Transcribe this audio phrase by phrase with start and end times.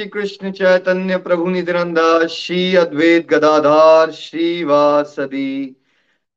[0.00, 5.76] श्री कृष्ण चैतन्य प्रभु नित्यानंदा श्री अद्वैत गदाधार श्रीवासदि।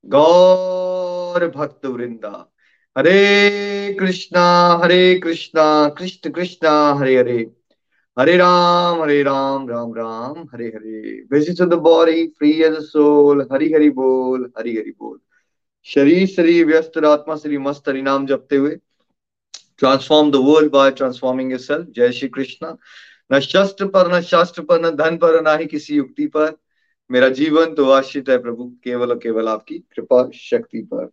[0.06, 2.54] गौर भक्त वृंदा।
[2.98, 4.44] Hare Krishna
[4.84, 7.38] Hare Krishna, Krishna Krishna, Hare Hare.
[8.20, 11.22] Hare Ram Hare Ram Ram Ram, Hare Hare.
[11.32, 15.20] Visit to the body free as soul Hari Hari बोल, हरि हरि बोल।
[15.84, 18.76] शरीर शरीर व्यस्त, आत्मा श्री मस्त, हरि नाम जपते हुए।
[19.80, 22.76] Transform the world by transforming yourself जय श्री कृष्ण।
[23.34, 26.58] न शस्त्र पर, न शास्त्र पर, न धन पर, न ही किसी युक्ति पर।
[27.12, 31.06] मेरा जीवन तो आश्रित है प्रभु, केवल और केवल आपकी कृपा शक्ति पर।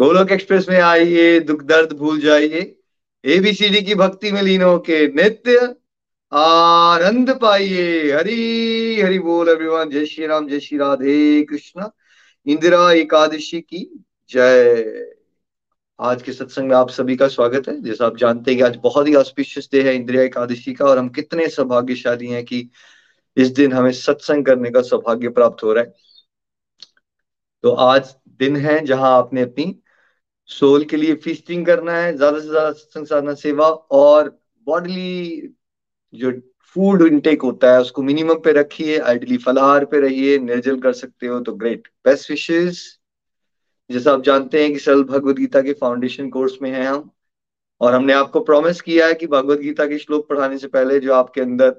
[0.00, 2.78] गोलोक एक्सप्रेस में आइए, दुख दर्द भूल जाइए।
[3.24, 5.74] एबीसीडी की भक्ति में लीन होके नित्य
[6.32, 11.86] आनंद पाइए। हरी, हरि बोल एवरीवन जय श्री राम, जय श्री राधे कृष्ण।
[12.46, 15.13] इंदिरा एकादशी की जय।
[15.98, 18.76] आज के सत्संग में आप सभी का स्वागत है। जैसा आप जानते हैं कि आज
[18.76, 22.58] बहुत ही ऑस्पिशियस डे है इंद्रिया एकादशी का और हम कितने सौभाग्यशाली हैं कि
[23.36, 25.94] इस दिन हमें सत्संग करने का सौभाग्य प्राप्त हो रहा है।
[27.64, 29.74] तो आज दिन है जहाँ आपने अपनी
[30.50, 34.28] सोल के लिए फीस्टिंग करना है, ज़्यादा से ज़्यादा सत्संग साधना, सेवा और
[34.66, 35.54] बॉडली
[36.14, 36.32] जो
[36.76, 41.26] फ़ूड इनटेक होता है उसको मिनिमम पे रखिए आइडली फलाहार पे रहिए, निर्जल कर सकते
[41.26, 42.84] हो तो ग्रेट बेस्ट विशेष
[43.90, 47.10] जैसा आप जानते हैं कि सरल भगवत गीता के फाउंडेशन कोर्स में हैं हम।
[47.80, 51.14] और हमने आपको प्रॉमिस किया है कि भगवत गीता के श्लोक पढ़ाने से पहले जो
[51.14, 51.74] आपके अंदर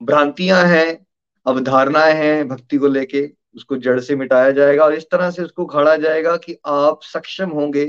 [0.00, 1.06] भ्रांतियाँ हैं,
[1.46, 5.64] अवधारणाएँ हैं भक्ति को लेके, उसको जड़ से मिटाया जाएगा और इस तरह से उसको
[5.66, 7.86] खड़ा जाएगा कि आप सक्षम होंगे।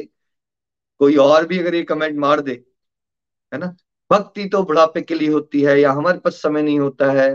[1.01, 2.51] कोई और भी अगर ये कमेंट मार दे,
[3.51, 3.75] है ना?
[4.11, 7.29] भक्ति तो बुढ़ापे के लिए होती है या हमारे पास समय नहीं होता है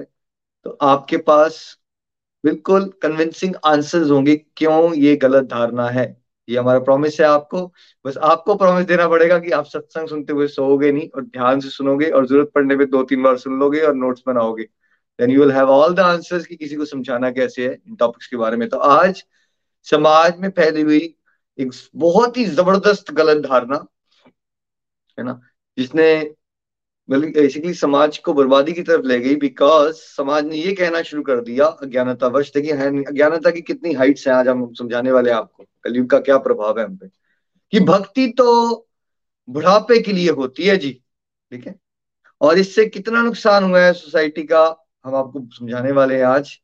[0.66, 1.78] तो आपके पास
[2.44, 6.06] बिल्कुल कन्विंसिंग आंसर्स होंगे, क्यों ये गलत धारणा है?
[6.48, 7.64] ये हमारा प्रॉमिस है आपको।
[8.04, 11.68] बस आपको प्रॉमिस देना पड़ेगा कि आप सत्संग सुनते हुए सोओगे नहीं, और ध्यान से
[11.68, 14.64] सुनोगे, और ज़रूरत पड़ने पे दो तीन बार सुन लोगे और नोट्स बनाओगे।
[15.18, 18.26] Then you will have all the answers कि किसी को समझाना कैसे है इन टॉपिक्स
[18.26, 19.24] के बारे में। तो आज
[19.86, 21.14] समाज में फैली हुई
[21.58, 23.84] एक बहुत ही ज़बरदस्त गलत धारणा,
[25.18, 25.40] है ना,
[25.78, 26.35] जिसने
[27.08, 31.40] बेसिकली समाज को बर्बादी की तरफ़ ले गई बिकॉज़ समाज ने ये कहना शुरू कर
[31.40, 36.10] दिया अज्ञानता वश। देखिए अज्ञानता की कितनी हाइट्स हैं आज हम समझाने वाले आपको। कलयुग
[36.10, 37.08] का क्या प्रभाव है हम पे?
[37.72, 38.88] कि भक्ति तो
[39.48, 40.90] बुढ़ापे के लिए होती है जी,
[41.52, 41.74] ठीक है?
[42.40, 44.64] और इससे कितना नुकसान हुआ है सोसाइटी का,
[45.04, 46.60] हम आपको समझाने वाले हैं आज।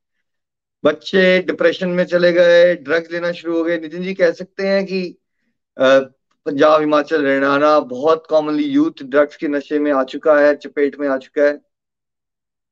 [0.84, 4.84] बच्चे डिप्रेशन में चले गए ड्रग्स लेना शुरू हो गए। नितिन जी कह सकते हैं
[4.86, 5.02] कि
[6.46, 11.08] पंजाब, हिमाचल, हरियाणा, बहुत कॉमनली यूथ ड्रग्स के नशे में आ चुका है, चपेट में
[11.08, 11.60] आ चुका है।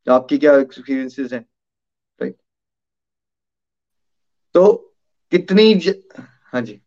[0.06, 1.44] आपकी क्या एक्सपीरियंसेस हैं?
[2.20, 2.36] राइट
[4.54, 4.72] तो
[5.32, 5.94] कितनी ज...
[6.52, 6.80] हाँ जी।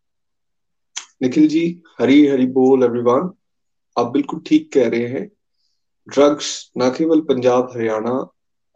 [1.22, 3.31] निखिल जी, हरी हरी बोल एवरीवन
[3.97, 5.27] आप बिल्कुल ठीक कह रहे हैं।
[6.07, 8.16] ड्रग्स न केवल पंजाब, हरियाणा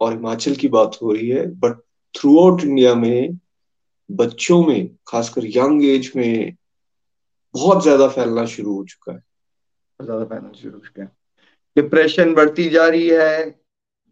[0.00, 1.80] और हिमाचल की बात हो रही है बट
[2.14, 3.38] थ्रू आउट इंडिया में,
[4.10, 6.56] बच्चों में, खासकर यंग एज में
[7.54, 9.22] बहुत ज़्यादा फैलना शुरू हो चुका है।
[10.00, 11.10] ज़्यादा फैलना शुरू हो चुका है।
[11.76, 13.48] डिप्रेशन बढ़ती जा रही है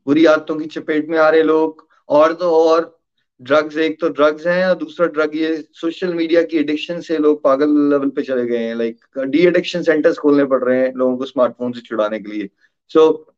[0.06, 2.94] बुरी आदतों की चपेट में आ रहे लोग और तो और
[3.40, 7.42] ड्रग्स एक तो ड्रग्स हैं और दूसरा ड्रग ये सोशल मीडिया की एडिक्शन से लोग
[7.42, 11.16] पागल लेवल पे चले गए हैं। लाइक डी एडिक्शन सेंटर्स खोलने पड़ रहे हैं लोगों
[11.16, 12.48] को स्मार्टफ़ोन से छुड़ाने के लिए।
[12.90, 13.34] सो so,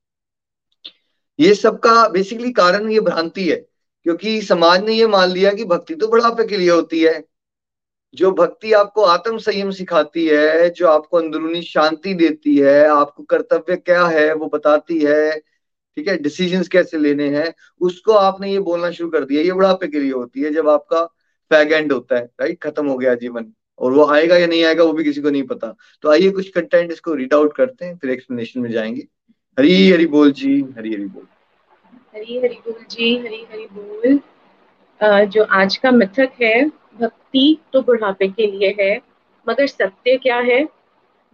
[1.39, 5.95] ये सबका बेसिकली कारण ये भ्रांति है क्योंकि समाज ने ये मान लिया कि भक्ति
[5.95, 7.19] तो बुढ़ापे के लिए होती है।
[8.15, 13.77] जो भक्ति आपको आत्म संयम सिखाती है, जो आपको अंदरूनी शांति देती है, आपको कर्तव्य
[13.77, 15.31] क्या है, वो बताती है,
[15.97, 19.89] ठीक है डिसीज़न कैसे लेने हैं, उसको आपने ये बोलना शुरू कर दिया। ये बुढ़ापे
[19.89, 21.05] के लिए होती है, जब आपका
[21.51, 24.85] फैग एंड होता है राइट खत्म हो गया जीवन, और वो आएगा या नहीं आएगा
[24.85, 27.97] वो भी किसी को नहीं पता। तो आइए कुछ कंटेंट इसको रीड आउट करते हैं,
[27.97, 29.07] फिर एक्सप्लेनेशन में जाएँगे।
[29.59, 31.27] हरी हरी बोल जी, हरी हरी बोल।
[32.15, 34.21] हरी हरी बोल जी, हरी हरी बोल।
[35.27, 39.01] जो आज का मिथक है भक्ति तो बुढ़ापे के लिए है,
[39.49, 40.65] मगर सत्य क्या है?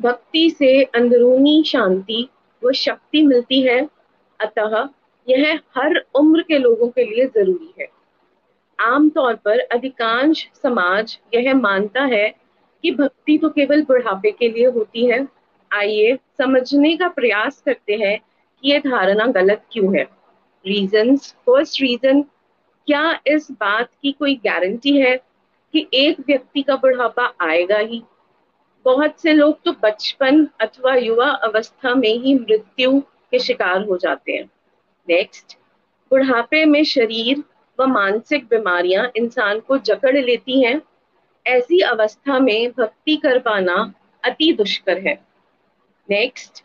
[0.00, 2.28] भक्ति से अंदरूनी शांति
[2.62, 3.88] व शक्ति मिलती है,
[4.40, 4.88] अतः
[5.28, 7.88] यह हर उम्र के लोगों के लिए ज़रूरी है।
[8.80, 12.28] आमतौर पर अधिकांश समाज यह मानता है
[12.82, 15.28] कि भक्ति तो केवल बुढ़ापे के लिए होती है।
[15.70, 20.04] आइए समझने का प्रयास करते हैं कि यह धारणा गलत क्यों है।
[20.64, 22.22] रीजंस फ़र्स्ट रीजन
[22.88, 25.16] क्या इस बात की कोई गारंटी है
[25.74, 28.02] कि एक व्यक्ति का बुढ़ापा आएगा ही।
[28.86, 34.32] बहुत से लोग तो बचपन अथवा युवा अवस्था में ही मृत्यु के शिकार हो जाते
[34.32, 34.44] हैं।
[35.08, 35.56] नेक्स्ट
[36.10, 37.42] बुढ़ापे में शरीर
[37.78, 40.80] व मानसिक बीमारियाँ इंसान को जकड़ लेती हैं।
[41.46, 43.74] ऐसी अवस्था में भक्ति कर पाना
[44.24, 45.14] अति दुष्कर है।
[46.08, 46.62] नेक्स्ट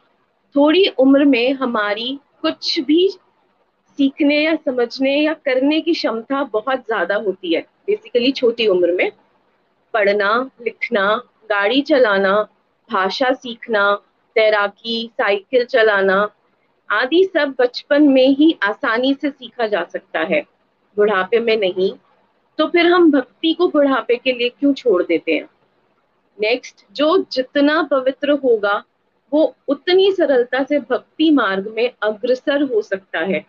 [0.55, 3.09] थोड़ी उम्र में हमारी कुछ भी
[3.97, 9.11] सीखने या समझने या करने की क्षमता बहुत ज़्यादा होती है। बेसिकली छोटी उम्र में
[9.93, 12.47] पढ़ना, लिखना, गाड़ी चलाना,
[12.91, 13.95] भाषा सीखना,
[14.35, 16.29] तैराकी, साइकिल चलाना
[16.91, 20.41] आदि सब बचपन में ही आसानी से सीखा जा सकता है।
[20.95, 21.93] बुढ़ापे में नहीं
[22.57, 25.49] तो फिर हम भक्ति को बुढ़ापे के लिए क्यों छोड़ देते हैं?
[26.41, 28.83] नेक्स्ट जो जितना पवित्र होगा,
[29.33, 33.45] वो उतनी सरलता से भक्ति मार्ग में अग्रसर हो सकता है।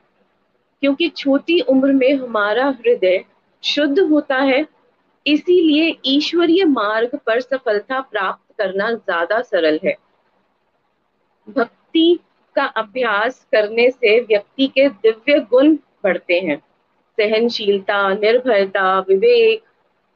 [0.81, 3.25] क्योंकि छोटी उम्र में हमारा हृदय
[3.63, 4.67] शुद्ध होता है।
[5.27, 9.95] इसीलिए ईश्वरीय मार्ग पर सफलता प्राप्त करना ज़्यादा सरल है।
[11.49, 12.19] भक्ति
[12.57, 15.75] का अभ्यास करने से व्यक्ति के दिव्य गुण
[16.05, 16.57] बढ़ते हैं।
[17.19, 19.63] सहनशीलता, निर्भयता, विवेक,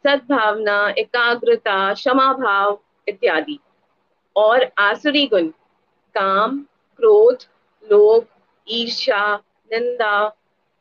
[0.05, 3.59] सद्भावना, एकाग्रता क्षमा भाव इत्यादि।
[4.37, 5.47] और आसुरी गुण,
[6.15, 6.59] काम,
[6.99, 7.45] क्रोध,
[7.85, 8.27] लोभ
[8.67, 9.35] ईर्षा
[9.71, 10.27] निंदा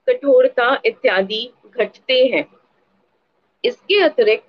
[0.07, 2.45] कठोरता इत्यादि घटते हैं।
[3.63, 4.47] इसके अतिरिक्त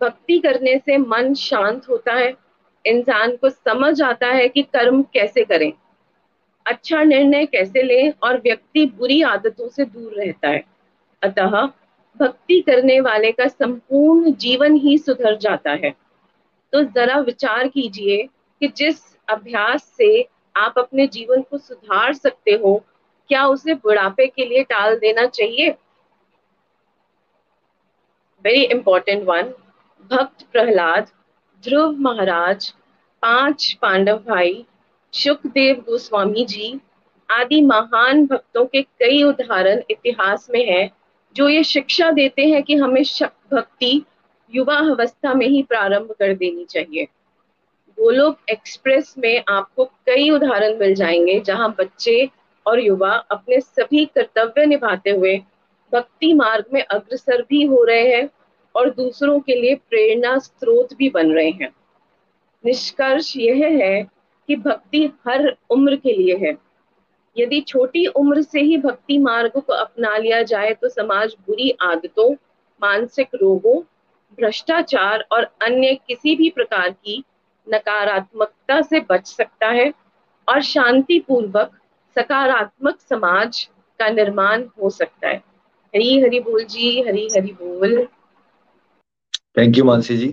[0.00, 2.34] भक्ति करने से मन शांत होता है।
[2.86, 5.72] इंसान को समझ आता है कि कर्म कैसे करें।
[6.66, 10.64] अच्छा निर्णय कैसे लें और व्यक्ति बुरी आदतों से दूर रहता है।
[11.22, 11.68] अतः
[12.20, 15.94] भक्ति करने वाले का संपूर्ण जीवन ही सुधर जाता है।
[16.72, 18.28] तो जरा विचार कीजिए
[18.60, 22.84] कि जिस अभ्यास से आप अपने जीवन को सुधार सकते हो
[23.28, 25.70] क्या उसे बुढ़ापे के लिए टाल देना चाहिए?
[28.44, 29.42] वेरी इंपॉर्टेंट वन
[30.10, 31.08] भक्त प्रहलाद,
[31.64, 32.74] ध्रुव महाराज,
[33.22, 34.64] पाँच पांडव भाई
[35.12, 36.80] सुखदेव गोस्वामी जी
[37.30, 40.90] आदि महान भक्तों के कई उदाहरण इतिहास में है,
[41.36, 43.02] जो ये शिक्षा देते हैं कि हमें
[43.52, 44.02] भक्ति
[44.54, 47.04] युवा अवस्था में ही प्रारंभ कर देनी चाहिए।
[47.98, 52.28] गोलोक एक्सप्रेस में आपको कई उदाहरण मिल जाएँगे, जहाँ बच्चे
[52.66, 55.36] और युवा अपने सभी कर्तव्य निभाते हुए
[55.92, 58.28] भक्ति मार्ग में अग्रसर भी हो रहे हैं
[58.74, 61.68] और दूसरों के लिए प्रेरणा स्रोत भी बन रहे हैं।
[62.64, 64.02] निष्कर्ष यह है
[64.48, 66.52] कि भक्ति हर उम्र के लिए है।
[67.36, 72.32] यदि छोटी उम्र से ही भक्ति मार्ग को अपना लिया जाए तो समाज बुरी आदतों,
[72.82, 73.80] मानसिक रोगों,
[74.38, 77.22] भ्रष्टाचार और अन्य किसी भी प्रकार की
[77.66, 79.92] नकारात्मकता से बच सकता है
[80.48, 81.78] और शांति पूर्वक
[82.16, 83.62] सकारात्मक समाज
[84.00, 85.36] का निर्माण हो सकता है।
[85.94, 88.06] हरी हरी बोल जी हरी हरी बोल।
[89.58, 90.28] Thank you Manasi ji.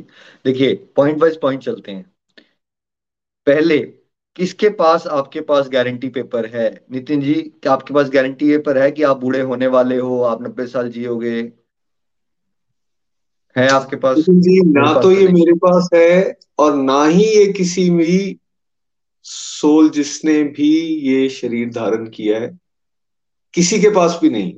[0.45, 2.05] देखिए पॉइंट वाइज पॉइंट चलते हैं।
[3.47, 3.77] पहले
[4.35, 6.85] किसके पास आपके पास गारंटी पेपर है?
[6.91, 10.21] नितिन जी क्या आपके पास गारंटी पेपर है कि आप बूढ़े होने वाले हो?
[10.23, 11.39] आप नब्बे साल जियोगे?
[13.55, 14.25] है आपके पास?
[14.29, 18.17] जी ना तो ये मेरे पास है और ना ही ये किसी भी
[19.25, 20.69] सोल जिसने भी
[21.07, 22.57] ये शरीर धारण किया है,
[23.53, 24.53] किसी के पास भी नहीं।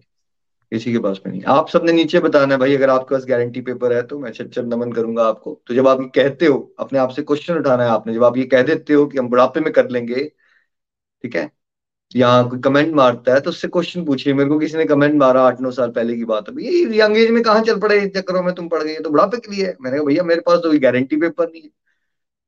[0.72, 3.62] किसी के पास भी नहीं। आप सबने नीचे बताना है भाई, अगर आपके पास गारंटी
[3.62, 7.00] पेपर है तो मैं चल नमन करूँगा आपको। तो जब आप ये कहते हो, अपने
[7.00, 9.60] आप से क्वेश्चन उठाना है आपने, जब आप ये कह देते हो कि हम बुढ़ापे
[9.60, 10.24] में कर लेंगे,
[11.24, 11.50] ठीक है?
[12.12, 15.41] यहाँ कोई कमेंट मारता है तो उससे क्वेश्चन पूछिए। मेरे को किसी ने कमेंट मारा
[15.43, 18.43] आठ, नौ साल पहले की बात। है ये यंग एज में कहाँ चल पड़े चक्करों
[18.43, 18.53] में?
[18.55, 21.17] तुम पढ़ गए तो बुढ़ापे के लिए मैंने कहा, भैया, मेरे पास तो कोई गारंटी
[21.17, 21.69] पेपर नहीं है।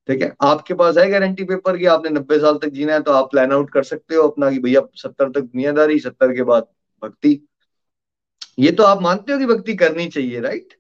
[0.08, 3.12] ठीक है, आपके पास है गारंटी पेपर की आपने नब्बे साल तक जीना है तो
[3.12, 6.68] आप प्लान आउट कर सकते हो अपना कि भैया सत्तर तक दुनियादारी, सत्तर के बाद
[7.04, 7.40] भक्ति।
[8.60, 10.74] ये तो आप मानते हो कि भक्ति करनी चाहिए राइट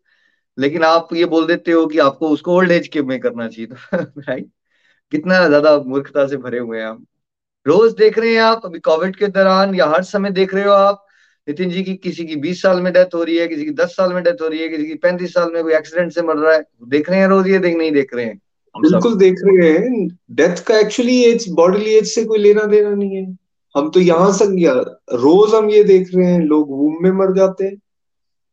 [0.57, 3.67] लेकिन आप ये बोल देते हो कि आपको उसको ओल्ड एज के में करना चाहिए
[3.67, 4.49] तो राइट
[5.11, 7.05] कितना ज़्यादा मूर्खता से भरे हुए हैं आप।
[7.65, 10.71] रोज देख रहे हैं आप, अभी कोविड के दौरान या हर समय देख रहे हो
[10.71, 11.05] आप,
[11.47, 13.95] नितिन जी की किसी की बीस साल में डेथ हो रही है, किसी की दस
[13.95, 16.37] साल में डेथ हो रही है, किसी की पैंतीस साल में कोई एक्सीडेंट से मर
[16.37, 18.39] रहा है, देख रहे हैं रोज ये, देख नहीं, देख रहे हैं।
[18.77, 23.15] बिल्कुल देख रहे हैं। डेथ का एक्चुअली एज बॉडीली एज से कोई लेना देना नहीं
[23.15, 23.25] है।
[23.75, 24.45] हम तो यहाँ से
[25.15, 27.75] रोज हम ये देख रहे हैं लोग वूम में मर जाते हैं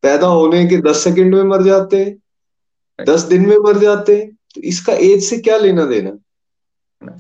[0.03, 4.31] पैदा होने के दस सेकंड में मर जाते हैं दस दिन में मर जाते हैं
[4.55, 6.19] तो इसका एज से क्या लेना देना?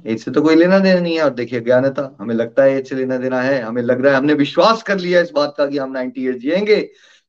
[0.06, 2.88] एज से तो कोई लेना देना नहीं है। और देखिए ज्ञानता हमें लगता है एज
[2.88, 5.66] से लेना देना है। हमें लग रहा है हमने विश्वास कर लिया इस बात का
[5.66, 6.80] कि हम नाइनटी ईयर जिएँगे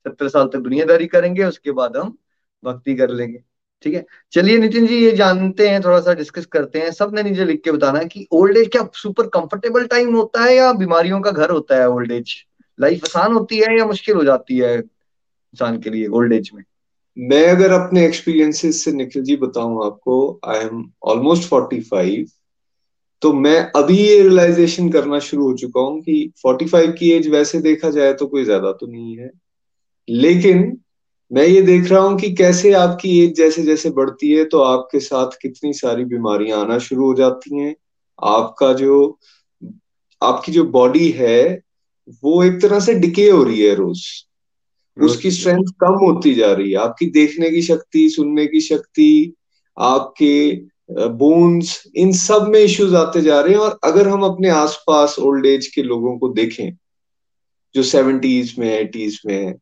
[0.05, 2.17] सत्तर साल तक दुनियादारी करेंगे उसके बाद हम
[2.63, 3.39] भक्ति कर लेंगे।
[3.85, 4.05] ठीक है?
[4.33, 7.71] चलिए नितिन जी, ये जानते हैं थोड़ा सा डिस्कस करते हैं। सबने नीचे लिख के
[7.71, 11.75] बताना कि ओल्ड एज क्या सुपर कंफर्टेबल टाइम होता है या बीमारियों का घर होता
[11.75, 12.33] है ओल्ड एज
[12.79, 16.63] लाइफ आसान होती है या मुश्किल हो जाती है इंसान के लिए ओल्ड एज में?
[17.17, 22.25] मैं अगर अपने एक्सपीरियंसेस से निखिल जी बताऊँ आपको I am almost forty five
[23.21, 27.27] तो मैं अभी ये रियलाइजेशन करना शुरू हो चुका हूँ कि फोर्टी फाइव की एज
[27.27, 29.29] वैसे देखा जाए तो कोई ज़्यादा तो नहीं है।
[30.07, 30.77] लेकिन
[31.31, 34.99] मैं ये देख रहा हूँ कि कैसे आपकी एज जैसे जैसे बढ़ती है तो आपके
[34.99, 37.75] साथ कितनी सारी बीमारियाँ आना शुरू हो जाती हैं।
[38.19, 38.97] आपका जो
[40.21, 41.39] आपकी जो बॉडी है
[42.23, 44.03] वो एक तरह से डिके हो रही है रोज।
[44.97, 49.33] उसकी स्ट्रेंथ कम होती जा रही है। आपकी देखने की शक्ति सुनने की शक्ति
[49.77, 50.35] आपके
[51.19, 55.45] बोन्स इन सब में इश्यूज़ आते जा रहे हैं। और अगर हम अपने आसपास ओल्ड
[55.45, 56.69] एज के लोगों को देखें
[57.75, 59.53] जो सेवेंटीज में एटीज में है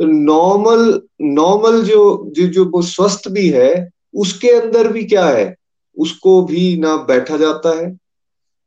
[0.00, 5.56] तो नॉर्मल नॉर्मल जो जो जो वो स्वस्थ भी है, उसके अंदर भी क्या है?
[5.98, 7.98] उसको भी ना बैठा जाता है,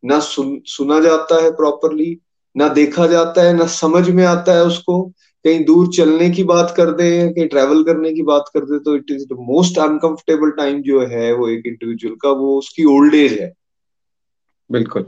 [0.05, 2.17] ना सुन, सुना जाता है प्रॉपरली
[2.57, 5.11] ना देखा जाता है, ना समझ में आता है उसको।
[5.45, 8.95] कहीं दूर चलने की बात कर दे, कहीं ट्रेवल करने की बात कर दे तो
[8.95, 13.15] it is the most uncomfortable time जो है वो एक इंडिविजुअल का, वो उसकी ओल्ड
[13.15, 13.53] एज है।
[14.71, 15.05] बिल्कुल।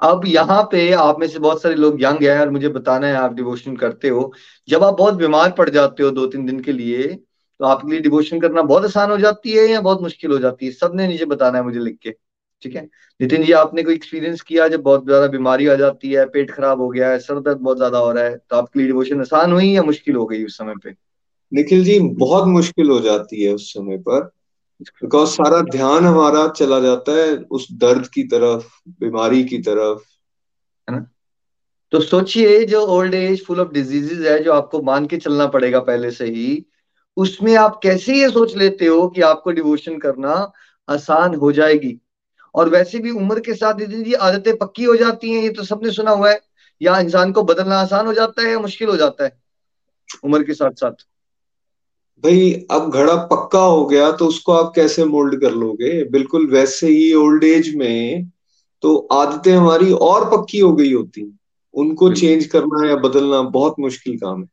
[0.00, 3.14] अब यहाँ पे आप में से बहुत सारे लोग यंग हैं और मुझे बताना है,
[3.14, 4.32] आप डिवोशन करते हो।
[4.68, 7.06] जब आप बहुत बीमार पड़ जाते हो दो तीन दिन के लिए
[7.60, 10.66] तो आपके लिए डिवोशन करना बहुत आसान हो जाती है या बहुत मुश्किल हो जाती
[10.66, 10.72] है?
[10.72, 12.10] सबने नीचे बताना है मुझे लिख के,
[12.62, 12.82] ठीक है?
[13.20, 16.80] नितिन जी, आपने कोई एक्सपीरियंस किया जब बहुत ज़्यादा बीमारी आ जाती है, पेट खराब
[16.80, 19.52] हो गया है, सर दर्द बहुत ज़्यादा हो रहा है तो आपके लिए डिवोशन आसान
[19.52, 20.94] हुई या मुश्किल हो गई उस समय पे?
[21.52, 24.30] निखिल जी, बहुत मुश्किल हो जाती है उस समय पर।
[24.80, 29.98] बिकॉज़ सारा ध्यान हमारा चला जाता है उस दर्द की तरफ़, बीमारी की तरफ़।
[30.90, 31.06] है ना?
[31.90, 35.80] तो सोचिए, जो old age full of diseases है, जो आपको मान के चलना पड़ेगा
[35.80, 36.66] पहले से ही,
[37.16, 40.52] उसमें आप कैसे ये सोच लेते हो कि आपको डिवोशन करना
[40.88, 41.98] आसान हो जाएगी?
[42.54, 45.64] और वैसे भी उम्र के साथ दीदी जी आदतें पक्की हो जाती हैं, ये तो
[45.64, 46.40] सबने सुना हुआ है।
[46.82, 49.42] या इंसान को बदलना आसान हो जाता है या मुश्किल हो जाता है
[50.24, 51.06] उम्र के साथ साथ
[52.24, 56.04] भाई अब घड़ा पक्का हो गया तो उसको आप कैसे मोल्ड कर लोगे?
[56.04, 58.30] बिल्कुल वैसे ही ओल्ड एज में
[58.82, 61.22] तो आदतें हमारी और पक्की हो गई होती।
[61.74, 64.48] उनको चेंज करना या बदलना बहुत मुश्किल काम है।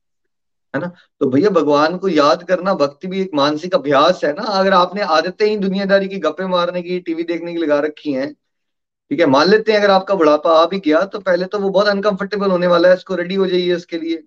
[0.74, 0.92] है ना?
[1.20, 4.44] तो भैया भगवान को याद करना भक्ति भी एक मानसिक अभ्यास है ना?
[4.44, 8.34] अगर आपने आदतें ही दुनियादारी की गप्पे मारने की टीवी देखने की लगा रखी हैं
[8.34, 9.26] ठीक है?
[9.26, 12.52] मान लेते हैं अगर आपका बुढ़ापा आ भी गया तो पहले तो वो बहुत अनकंफर्टेबल
[12.52, 14.24] होने वाला है इसको रेडी हो जाइए उसके लिए।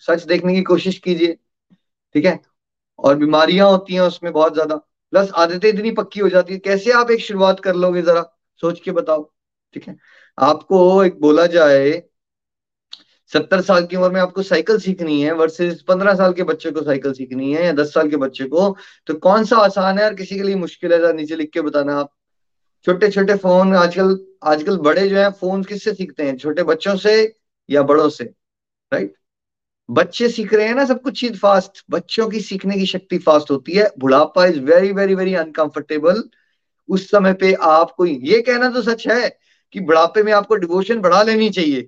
[0.00, 1.36] सच देखने की कोशिश कीजिए
[2.14, 2.40] ठीक है?
[3.04, 4.76] और बीमारियाँ होती हैं उसमें बहुत ज़्यादा।
[5.12, 8.22] प्लस आदतें इतनी पक्की हो जाती है, कैसे आप एक शुरुआत कर लोगे जरा?
[8.62, 9.22] सोच के बताओ,
[9.76, 9.96] ठीक है?
[10.38, 12.02] आपको एक बोला जाए,
[13.32, 16.82] सत्तर साल की उम्र में आपको साइकिल सीखनी है वर्सेस पंद्रह साल के बच्चे को
[16.82, 18.68] साइकिल सीखनी है या दस साल के बच्चे को
[19.06, 20.98] तो कौन सा आसान है और किसी के लिए मुश्किल है?
[20.98, 22.12] जरा नीचे लिख के बताना आप।
[22.86, 26.36] छोटे छोटे फ़ोन आजकल आजकल बड़े जो है फ़ोन किससे सीखते हैं?
[26.36, 27.34] छोटे बच्चों से
[27.68, 28.24] या बड़ों से
[28.92, 29.14] राइट
[29.88, 33.50] बच्चे सीख रहे हैं ना सब कुछ चीज़ फास्ट बच्चों की सीखने की शक्ति फास्ट
[33.50, 36.22] होती है। बुढ़ापा is very very very uncomfortable
[36.88, 39.28] उस समय पे आपको ये कहना तो सच है
[39.74, 41.80] कि बुढ़ापे में आपको डिवोशन बढ़ा लेनी चाहिए।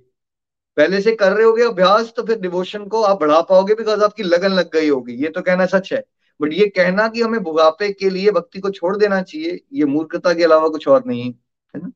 [0.76, 4.22] पहले से कर रहे होगे अभ्यास तो फिर डिवोशन को आप बढ़ा पाओगे बिकॉज़ आपकी
[4.22, 6.02] लगन लग गई होगी। ये तो कहना सच है।
[6.40, 10.32] बट ये कहना कि हमें बुढ़ापे के लिए भक्ति को छोड़ देना चाहिए, ये मूर्खता
[10.34, 11.32] के अलावा कुछ और नहीं
[11.74, 11.90] है ना?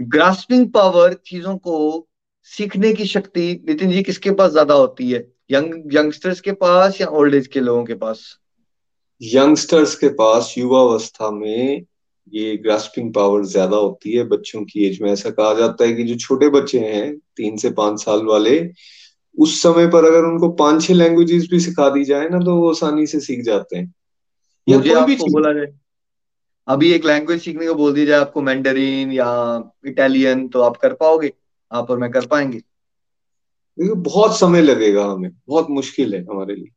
[0.00, 2.08] ग्रास्पिंग पावर चीज़ों को
[2.52, 5.18] सीखने की शक्ति नितिन जी किसके पास ज़्यादा होती है?
[5.50, 8.24] यंग यंगस्टर्स के पास या ओल्ड एज के लोगों के पास?
[9.20, 11.84] यंगस्टर्स के पास युवावस्था में
[12.32, 16.04] ये ग्रास्पिंग पावर ज़्यादा होती है बच्चों की एज में। ऐसा कहा जाता है कि
[16.04, 18.58] जो छोटे बच्चे हैं तीन से पाँच साल वाले
[19.36, 22.70] उस समय पर अगर उनको पाँच छह लैंग्वेजेस भी सिखा दी जाए ना तो वो
[22.70, 23.92] आसानी से सीख जाते हैं।
[24.68, 25.72] या मुझे भी बोला जाए
[26.68, 29.26] अभी एक लैंग्वेज सीखने को बोल दिया जाए आपको मैंडरीन या
[29.86, 31.32] इटालियन तो आप कर पाओगे?
[31.74, 32.60] आप और मैं कर पाएँगे?
[33.78, 36.70] बहुत समय लगेगा हमें, बहुत मुश्किल है हमारे लिए।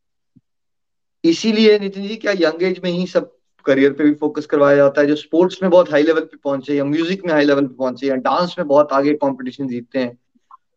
[1.24, 3.32] इसीलिए नितिन जी, क्या यंग एज में ही सब
[3.66, 5.08] करियर पे भी फोकस करवाया जाता है?
[5.08, 8.08] जो स्पोर्ट्स में बहुत हाई लेवल पे पहुँचे या म्यूज़िक में हाई लेवल पे पहुँचे
[8.08, 10.18] या डांस में बहुत आगे कॉम्पिटिशन जीतते हैं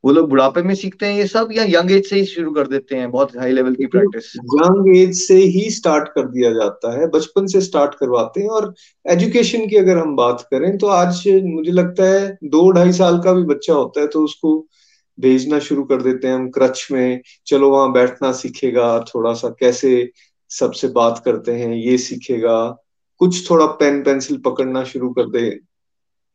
[0.05, 2.67] वो लोग बुढ़ापे में सीखते हैं ये सब या यंग एज से ही शुरू कर
[2.67, 6.93] देते हैं बहुत हाई लेवल की प्रैक्टिस यंग एज से ही स्टार्ट कर दिया जाता
[6.93, 8.73] है, बचपन से स्टार्ट करवाते हैं और
[9.07, 13.33] एजुकेशन की अगर हम बात करें तो आज मुझे लगता है दो ढाई साल का
[13.33, 14.57] भी बच्चा होता है तो उसको
[15.19, 20.11] भेजना शुरू कर देते हैं हम क्रच में, चलो वहाँ बैठना सीखेगा, थोड़ा सा कैसे
[20.51, 22.69] सबसे बात करते हैं, ये सीखेगा,
[23.21, 25.49] कुछ थोड़ा पेन पेंसिल पकड़ना शुरू कर दे।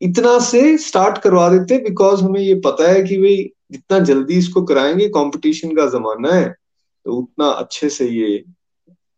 [0.00, 3.36] इतना से स्टार्ट करवा देते बिकॉज़ हमें ये पता है कि भाई
[3.70, 6.48] जितना जल्दी इसको कराएँगे कंपटीशन का जमाना है
[7.06, 8.44] तो उतना अच्छे से ये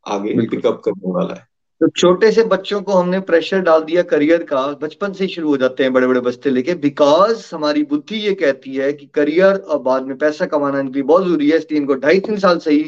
[0.07, 1.47] आगे पिकअप करने वाला है।
[1.81, 5.49] तो छोटे से बच्चों को हमने प्रेशर डाल दिया करियर का बचपन से ही शुरू
[5.49, 9.57] हो जाते हैं बड़े बड़े बस्ते लेके बिकॉज़ हमारी बुद्धि ये कहती है कि करियर
[9.57, 12.71] और बाद में पैसा कमाना इनकी बहुत ज़रूरी है इसलिए इनको ढाई तीन साल से
[12.71, 12.83] ही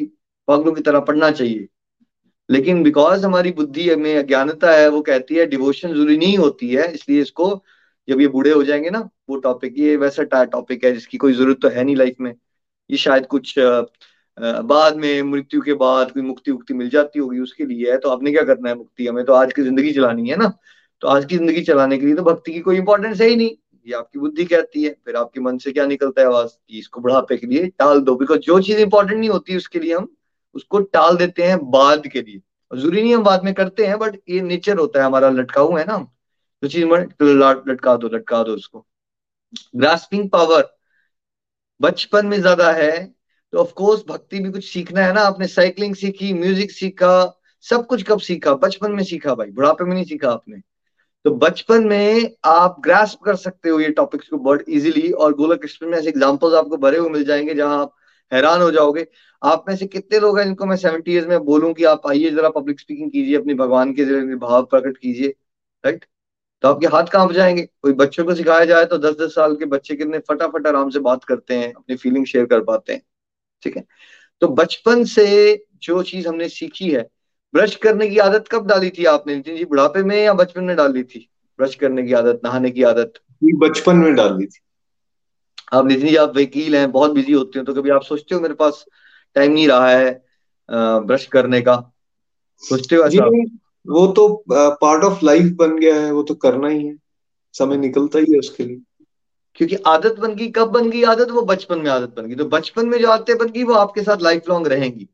[0.48, 1.66] पागलों की तरह पढ़ना चाहिए।
[2.48, 6.92] लेकिन बिकॉज़ हमारी बुद्धि में अज्ञानता है वो कहती है डिवोशन ज़रूरी नहीं होती है
[6.92, 7.54] इसलिए इसको
[8.10, 11.58] जब ये बूढ़े हो जाएँगे ना, वो टॉपिक ये वैसा टॉपिक है जिसकी कोई ज़रूरत
[11.62, 12.34] तो है नहीं लाइफ में।
[12.90, 13.54] ये शायद कुछ
[14.38, 18.08] बाद में मृत्यु के बाद कोई मुक्ति उक्ति मिल जाती होगी उसके लिए है तो
[18.10, 19.06] आपने क्या करना है मुक्ति?
[19.06, 20.52] हमें तो आज की ज़िंदगी चलानी है ना।
[21.02, 23.50] तो आज की ज़िंदगी चलाने के लिए तो भक्ति की कोई इंपॉर्टेंस है ही नहीं।
[23.86, 26.48] ये आपकी बुद्धि कहती है, फिर आपके मन से क्या निकलता है आवाज़?
[26.68, 29.94] कि इसको बुढ़ापे के लिए टाल दो बिकॉज़ जो चीज़ इंपॉर्टेंट नहीं होती उसके लिए
[29.94, 30.08] हम
[30.54, 32.40] उसको टाल देते हैं बाद के लिए।
[32.70, 35.78] ज़रूरी नहीं हम बाद में करते हैं बट ये नेचर होता है, हमारा लटका हुआ
[35.80, 35.96] है ना।
[36.62, 36.84] जो चीज़
[37.70, 38.86] लटका दो लटका दो उसको।
[39.76, 40.68] ग्रास्पिंग पावर
[41.80, 42.90] बचपन में ज़्यादा है
[43.52, 47.86] तो ऑफ़ कोर्स भक्ति भी कुछ सीखना है ना, आपने साइकिलिंग सीखी म्यूज़िक सीखा, सब
[47.86, 48.54] कुछ कब सीखा?
[48.56, 50.60] बचपन में सीखा भाई, बुढ़ापे में नहीं सीखा आपने।
[51.24, 55.64] तो बचपन में आप ग्रास्प कर सकते हो ये टॉपिक्स को बहुत इजीली और गोलक
[55.64, 57.94] एक्सप्रेस में ऐसे एग्जांपल्स आपको भरे हुए मिल जाएँगे जहाँ आप
[58.32, 59.06] हैरान हो जाओगे।
[59.42, 62.30] आप में से कितने लोग हैं जिनको मैं सेवेंटी ईयर्स में बोलूँ कि आप आइए
[62.30, 65.34] जरा पब्लिक स्पीकिंग कीजिए, अपने भगवान के ज़रिए भाव प्रकट कीजिए
[65.84, 66.04] राइट
[66.64, 67.62] तो आपके हाथ काँप जाएँगे?
[67.82, 70.98] कोई बच्चों को सिखाया जाए तो दस दस साल के बच्चे कितने फटाफट आराम से
[71.00, 73.02] बात करते हैं अपनी फीलिंग शेयर कर पाते हैं
[73.62, 73.84] ठीक है?
[74.42, 75.26] तो बचपन से
[75.82, 77.08] जो चीज़ हमने सीखी है
[77.54, 79.34] ब्रश करने की आदत कब डाली थी आपने?
[79.36, 82.82] नितिन जी बुढ़ापे में या बचपन में डाली थी ब्रश करने की आदत नहाने की
[82.82, 83.12] आदत?
[83.44, 84.60] बचपन में डाली थी।
[85.72, 88.40] आप नितिन जी आप वकील हैं बहुत बिज़ी होते हो तो कभी आप सोचते हो
[88.40, 88.84] मेरे पास
[89.36, 90.10] टाइम नहीं रहा है
[90.68, 91.76] ब्रश करने का?
[92.62, 93.24] सोचते हो ऐसा?
[93.86, 96.96] वो तो पार्ट ऑफ़ लाइफ बन गया है, वो तो करना ही है।
[97.54, 98.80] समय निकलता ही है उसके लिए।
[99.54, 101.30] क्योंकि आदत बन गई, कब बन गई आदत?
[101.30, 104.02] वो बचपन में आदत बन गई। तो बचपन में जो आदतें बन गई, वो आपके
[104.02, 105.08] साथ लाइफ लॉन्ग रहेंगी।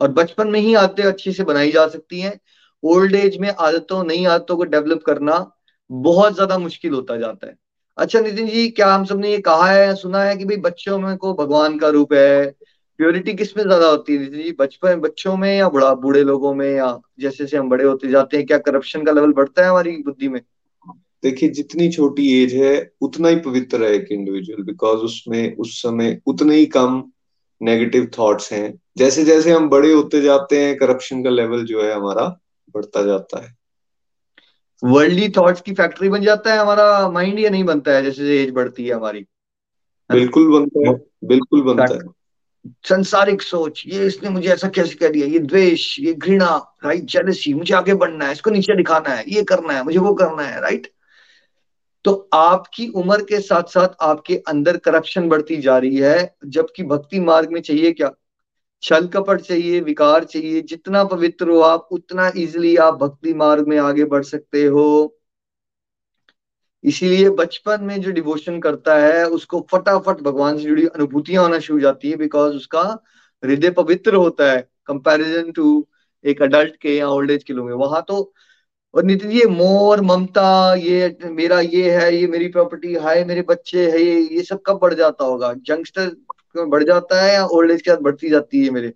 [0.00, 2.38] और बचपन में ही आदतें अच्छे से बनाई जा सकती हैं।
[2.82, 5.50] ओल्ड एज में आदतों, नई आदतों को डेवलप करना
[5.90, 7.56] बहुत ज़्यादा मुश्किल होता जाता है।
[7.98, 11.16] अच्छा नितिन जी, क्या हम सबने ये कहा है सुना है कि भाई बच्चों में
[11.16, 12.54] को भगवान का रूप है?
[13.02, 14.52] प्योरिटी किसमें ज़्यादा होती है जी?
[14.52, 18.36] बचपन बच्चों में या बुढ़ा बूढ़े लोगों में या जैसे जैसे हम बड़े होते जाते
[18.36, 20.40] हैं क्या करप्शन का लेवल बढ़ता है हमारी बुद्धि में?
[21.22, 26.20] देखिए जितनी छोटी एज है उतना ही पवित्र है एक इंडिविजुअल बिकॉज़ उसमें उस समय
[26.26, 27.12] उतने ही कम
[27.62, 31.92] नेगेटिव थॉट्स हैं। जैसे जैसे हम बड़े होते जाते हैं करप्शन का लेवल जो है
[31.94, 32.40] हमारा
[32.74, 33.54] बढ़ता जाता है।
[34.84, 38.50] वर्ल्डली थॉट्स की फैक्ट्री बन जाता है हमारा माइंड या नहीं बनता है जैसे एज
[38.50, 39.26] बढ़ती है हमारी।
[40.12, 42.21] बिल्कुल बनता है बिल्कुल बनता है।
[42.88, 45.26] संसारिक सोच, ये इसने मुझे ऐसा कैसे कर दिया?
[45.26, 49.42] ये द्वेष, ये घृणा राइट जेलसी मुझे आगे बढ़ना है, इसको नीचे दिखाना है, ये
[49.42, 50.90] करना है, मुझे वो करना है राइट
[52.04, 57.20] तो आपकी उम्र के साथ साथ आपके अंदर करप्शन बढ़ती जा रही है, जबकि भक्ति
[57.20, 58.10] मार्ग में चाहिए क्या?
[58.82, 63.78] छल कपट चाहिए, विकार चाहिए, जितना पवित्र हो आप, उतना इजिली आप भक्ति मार्ग में
[63.78, 65.18] आगे बढ़ सकते हो।
[66.84, 71.78] इसीलिए बचपन में जो डिवोशन करता है, उसको फटाफट भगवान से जुड़ी अनुभूतियाँ होना शुरू
[71.78, 72.82] हो जाती है बिकॉज़ उसका
[73.42, 75.86] हृदय पवित्र होता है कंपैरिजन टू
[76.24, 78.32] एक अडल्ट के या ओल्ड एज के लोग वहाँ तो
[78.94, 83.90] और नितिन ये मोर, ममता, ये मेरा ये है, ये मेरी प्रॉपर्टी हाय मेरे बच्चे
[83.90, 85.50] है, ये ये सब कब बढ़ जाता होगा?
[85.70, 86.10] यंगस्टर
[86.66, 88.92] बढ़ जाता है या ओल्ड एज के साथ बढ़ती जाती है मेरे?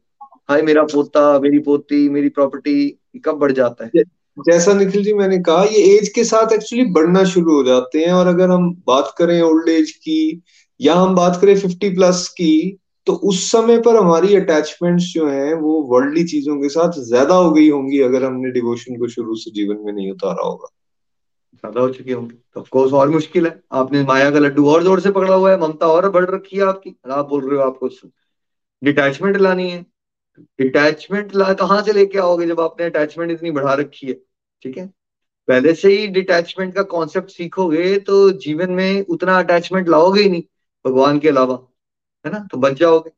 [0.48, 3.90] हाय मेरा पोता, मेरी पोती, मेरी प्रॉपर्टी कब बढ़ जाता है?
[4.38, 8.12] जैसा निखिल जी मैंने कहा, ये एज के साथ एक्चुअली बढ़ना शुरू हो जाते हैं
[8.12, 10.42] और अगर हम बात करें ओल्ड एज की
[10.80, 15.54] या हम बात करें फिफ्टी प्लस की तो उस समय पर हमारी अटैचमेंट्स जो हैं,
[15.54, 19.50] वो वर्ल्डली चीज़ों के साथ ज़्यादा हो गई होंगी अगर हमने डिवोशन को शुरू से
[19.50, 20.68] जीवन में नहीं उतारा होगा।
[21.54, 25.00] ज़्यादा हो चुकी होंगी। तो ऑफकोर्स और मुश्किल है। आपने माया का लड्डू और ज़ोर
[25.00, 27.88] से पकड़ा हुआ है, ममता और बढ़ रखी है आपकी। आप बोल रहे हो आपको
[28.82, 29.84] डिटैचमेंट लानी है।
[30.38, 34.14] डिटैचमेंट ला कहाँ से लेके आओगे जब आपने अटैचमेंट इतनी बढ़ा रखी है?
[34.62, 34.86] ठीक है?
[35.48, 40.42] पहले से ही डिटैचमेंट का कॉन्सेप्ट सीखोगे तो जीवन में उतना अटैचमेंट लाओगे ही नहीं
[40.84, 41.58] भगवान के अलावा,
[42.24, 42.46] है ना?
[42.52, 43.10] तो बच जाओगे।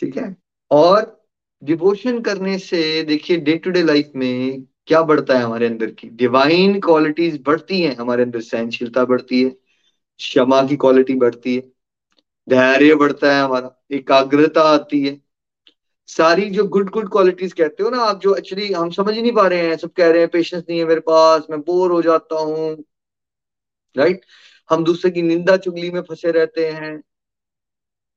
[0.00, 0.36] ठीक है?
[0.70, 1.24] और
[1.62, 6.08] डिवोशन करने से देखिए डे टू डे लाइफ में क्या बढ़ता है हमारे अंदर की?
[6.08, 9.50] डिवाइन क्वालिटीज बढ़ती हैं, हमारे अंदर सहनशीलता बढ़ती है,
[10.18, 11.62] क्षमा की क्वालिटी बढ़ती है,
[12.48, 15.23] धैर्य बढ़ता है हमारा, एकाग्रता आती है।
[16.08, 19.32] सारी जो गुड गुड क्वालिटीज कहते हो ना, आप जो एक्चुअली हम समझ ही नहीं
[19.32, 22.02] पा रहे हैं, सब कह रहे हैं पेशेंस नहीं है मेरे पास, मैं बोर हो
[22.02, 22.84] जाता हूँ।
[23.96, 24.20] राइट
[24.70, 27.00] हम दूसरे की निंदा चुगली में फंसे रहते हैं।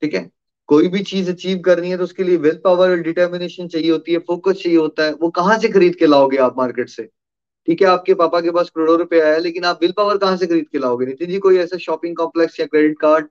[0.02, 0.30] ठीक है?
[0.69, 4.13] कोई भी चीज़ अचीव करनी है तो उसके लिए विल पावर और डिटर्मिनेशन चाहिए होती
[4.13, 7.04] है फोकस चाहिए होता है। वो कहाँ से खरीद के लाओगे आप मार्केट से?
[7.67, 7.88] ठीक है?
[7.88, 10.80] आपके पापा के पास करोड़ों रुपया है, लेकिन आप विल पावर कहाँ से खरीद के
[10.80, 11.06] लाओगे?
[11.06, 13.28] नितिन जी, कोई ऐसा शॉपिंग कॉम्प्लेक्स या क्रेडिट कार्ड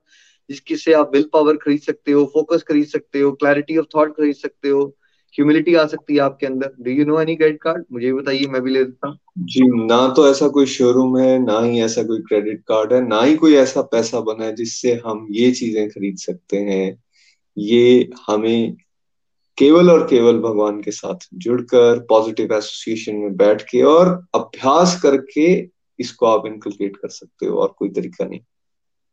[0.50, 4.16] जिसकी से आप विल पावर खरीद सकते हो फोकस खरीद सकते हो क्लैरिटी ऑफ़ थॉट
[4.16, 4.84] खरीद सकते हो
[5.34, 8.60] ह्यूमिलिटी आ सकती है आपके अंदर। Do you know any credit card मुझे बताइए, मैं
[8.62, 12.20] भी ले देता हूँ। जी, ना तो ऐसा कोई शोरूम है, ना ही ऐसा कोई
[12.28, 16.16] क्रेडिट कार्ड है, ना ही कोई ऐसा पैसा बना है जिससे हम ये चीज़ें खरीद
[16.18, 16.98] सकते हैं।
[17.56, 18.76] ये हमें
[19.58, 25.46] केवल और केवल भगवान के साथ जुड़कर पॉजिटिव एसोसिएशन में बैठ के और अभ्यास करके
[25.98, 28.40] इसको आप इनकलकेट कर सकते हो, और कोई तरीका नहीं।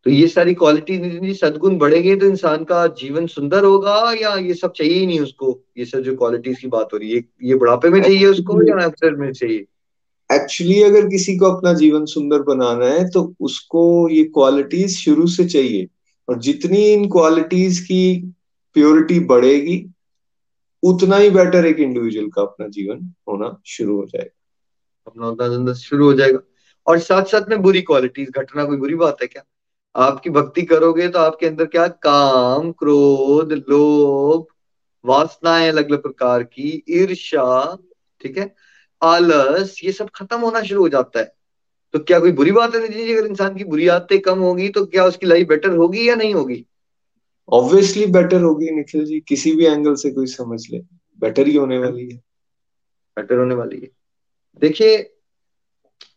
[0.05, 4.71] तो ये सारी क्वालिटी सदगुण बढ़ेंगे तो इंसान का जीवन सुंदर होगा या ये सब
[4.71, 5.59] चाहिए ही नहीं उसको?
[5.77, 8.83] ये सब जो क्वालिटीज की बात हो रही है ये बुढ़ापे में चाहिए उसको या
[8.85, 9.65] अक्सर में चाहिए?
[10.29, 15.45] एक्चुअली अगर किसी को अपना जीवन सुंदर बनाना है तो उसको ये क्वालिटीज शुरू से
[15.45, 15.87] चाहिए।
[16.27, 18.33] और जितनी इन क्वालिटीज की
[18.75, 19.85] प्योरिटी बढ़ेगी
[20.83, 24.35] उतना ही बेटर एक इंडिविजुअल का अपना जीवन होना शुरू हो जाएगा।
[25.07, 26.39] अपना होता शुरू हो जाएगा।
[26.87, 29.43] और साथ साथ में बुरी क्वालिटीज घटना कोई बुरी बात है क्या?
[29.95, 31.87] आपकी भक्ति करोगे तो आपके अंदर क्या?
[31.87, 34.45] काम क्रोध लोभ
[35.05, 37.77] वासनाएँ अलग अलग प्रकार की ईर्षा
[38.21, 38.53] ठीक है?
[39.01, 41.33] आलस ये सब खत्म होना शुरू हो जाता है।
[41.93, 43.13] तो क्या कोई बुरी बात है जी?
[43.13, 46.33] अगर इंसान की बुरी आदतें कम होगी तो क्या उसकी लाइफ बेटर होगी या नहीं
[46.33, 46.65] होगी?
[47.49, 50.79] ऑब्वियसली बेटर होगी निखिल जी किसी भी एंगल से कोई समझ ले।
[51.21, 52.17] बेटर ही होने वाली है।
[53.17, 53.89] बेटर होने वाली है।
[54.61, 54.97] देखिए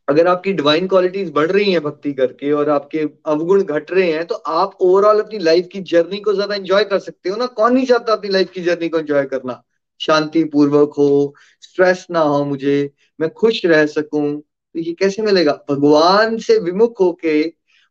[0.09, 4.25] अगर आपकी डिवाइन क्वालिटीज बढ़ रही हैं भक्ति करके और आपके अवगुण घट रहे हैं
[4.27, 7.47] तो आप ओवरऑल अपनी लाइफ की जर्नी को ज़्यादा एंजॉय कर सकते हो ना?
[7.47, 9.63] कौन नहीं चाहता अपनी लाइफ की जर्नी को एंजॉय करना?
[10.01, 12.91] शांति पूर्वक हो स्ट्रेस ना हो मुझे,
[13.21, 15.53] मैं खुश रह सकूँ। तो ये कैसे मिलेगा?
[15.71, 17.43] भगवान से विमुख होके,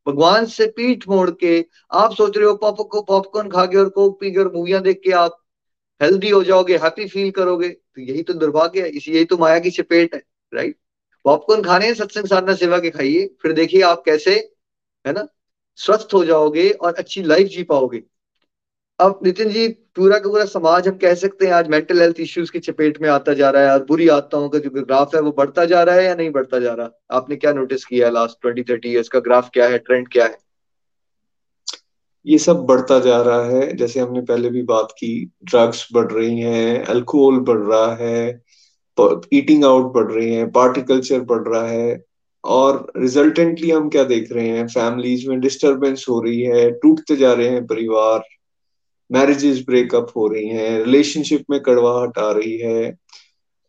[0.08, 1.60] भगवान से पीठ मोड़ के
[1.94, 4.82] आप सोच रहे हो पॉप को पॉपकॉर्न खा के और कोक पी के और मूवियाँ
[4.82, 5.38] देख के आप
[6.02, 9.60] हेल्दी हो जाओगे हैप्पी फील करोगे। तो यही तो दुर्भाग्य है, इसी, यही तो माया
[9.60, 10.78] की चपेट है राइट
[11.26, 14.52] पॉपकॉर्न खाने सत्संग साधना सेवा के खाइए। फिर देखिए आप कैसे,
[15.06, 15.28] है ना,
[15.76, 18.04] स्वस्थ हो जाओगे और अच्छी लाइफ जी पाओगे।
[19.00, 22.52] अब नितिन जी, पूरा का पूरा समाज हम कह सकते हैं, आज मेंटल हेल्थ इश्यूज़
[22.52, 25.32] की चपेट में आता जा रहा है और बुरी आदतों का जो ग्राफ है वो
[25.32, 26.90] बढ़ता जा रहा है या नहीं बढ़ता जा रहा?
[27.12, 30.26] आपने क्या नोटिस किया है लास्ट ट्वेंटी थर्टी ईयर्स का ग्राफ क्या है ट्रेंड क्या
[30.26, 30.38] है?
[32.26, 36.40] ये सब बढ़ता जा रहा है। जैसे हमने पहले भी बात की ड्रग्स बढ़ रही
[36.40, 38.45] हैं अल्कोहल बढ़ रहा है
[39.34, 42.04] ईटिंग आउट बढ़ रही है पार्टी कल्चर बढ़ रहा है,
[42.44, 44.68] और रिजल्टेंटली हम क्या देख रहे हैं?
[44.68, 48.24] फैमिलीज़ में डिस्टरबेंस हो रही है, टूटते जा रहे हैं परिवार
[49.10, 52.96] मैरिजेस ब्रेकअप हो रही हैं रिलेशनशिप में कड़वाहट आ रही है,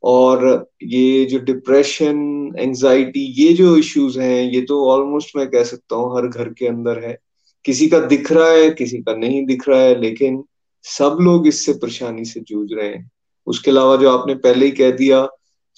[0.03, 5.97] और ये जो डिप्रेशन एंजाइटी ये जो इश्यूज़ हैं, ये तो ऑलमोस्ट मैं कह सकता
[5.97, 7.17] हूँ हर घर के अंदर है।
[7.65, 10.43] किसी का दिख रहा है, किसी का नहीं दिख रहा है, लेकिन
[10.85, 13.11] सब लोग इससे परेशानी से जूझ रहे हैं।
[13.47, 15.27] उसके अलावा जो आपने पहले ही कह दिया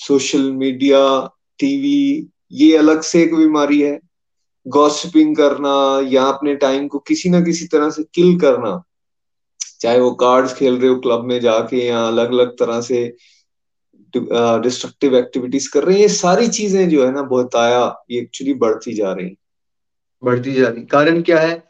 [0.00, 1.00] सोशल मीडिया
[1.60, 3.98] टीवी ये अलग से एक बीमारी है।
[4.66, 5.74] गॉसिपिंग करना,
[6.08, 8.82] या अपने टाइम को किसी ना किसी तरह से किल करना।
[9.80, 13.06] चाहे वो कार्ड्स खेल रहे हो क्लब में जाके, या अलग अलग तरह से
[14.14, 18.54] डिस्ट्रक्टिव एक्टिविटीज़ कर रहे हैं, ये सारी चीज़ें जो है ना बहुत आया ये एक्चुअली
[18.56, 19.36] बढ़ती जा रही
[20.22, 21.62] बढ़ती जा रही कारण क्या है?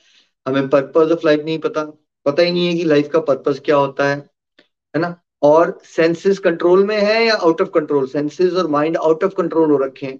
[0.47, 1.83] हमें पर्पज ऑफ़ लाइफ नहीं पता।
[2.27, 4.17] पता ही नहीं है कि लाइफ का पर्पज क्या होता है
[4.95, 5.15] है ना?
[5.43, 9.71] और सेंसेस कंट्रोल में है या आउट ऑफ़ कंट्रोल सेंसेस और माइंड आउट ऑफ़ कंट्रोल
[9.71, 10.19] हो रखे हैं,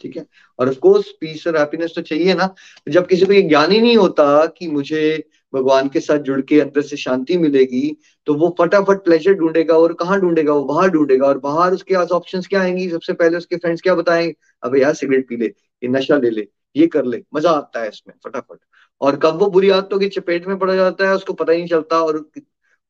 [0.00, 0.24] ठीक है?
[0.58, 2.54] और ऑफ़ कोर्स पीस और हैप्पीनेस तो चाहिए ना।
[2.88, 6.60] जब किसी को ये ज्ञान ही नहीं होता कि मुझे भगवान के साथ जुड़ के
[6.60, 10.52] अंदर से शांति मिलेगी तो वो फटाफट प्लेजर ढूंढेगा और कहाँ ढूंढेगा?
[10.52, 12.88] वो बाहर ढूंढेगा। और बाहर उसके पास ऑप्शन क्या आएँगी?
[12.90, 14.34] सबसे पहले उसके फ्रेंड्स क्या बताएँगे?
[14.62, 17.88] अब यार सिगरेट पी ले, ये नशा ले ले, ये कर ले, मज़ा आता है
[17.88, 18.58] इसमें फटाफट।
[19.00, 21.68] और कब वो बुरी आदतों की चपेट में पड़ा जाता है, उसको पता ही नहीं
[21.68, 22.18] चलता और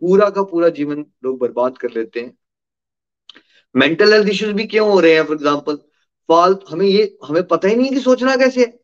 [0.02, 2.36] पूरा का पूरा जीवन लोग बर्बाद कर लेते हैं।
[3.74, 5.76] मेंटल हेल्थ इश्यूज़ भी क्यों हो रहे हैं फॉर एग्ज़ाम्पल
[6.28, 8.78] फाल, हमें ये, हमें पता ही नहीं कि सोचना कैसे है।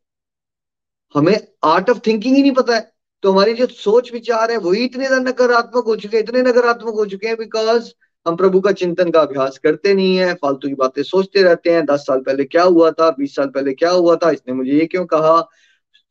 [1.15, 2.91] हमें आर्ट ऑफ़ थिंकिंग ही नहीं पता है।
[3.23, 7.07] तो हमारी जो सोच विचार है वही इतने नकारात्मक हो चुके हैं, इतने नकारात्मक हो
[7.07, 7.93] चुके हैं बिकॉज़
[8.27, 11.85] हम प्रभु का चिंतन का अभ्यास करते नहीं है, फालतू की बातें सोचते रहते हैं।
[11.87, 14.87] दस साल पहले क्या हुआ था, बीस साल पहले क्या हुआ था, इसने मुझे ये
[14.87, 15.41] क्यों कहा?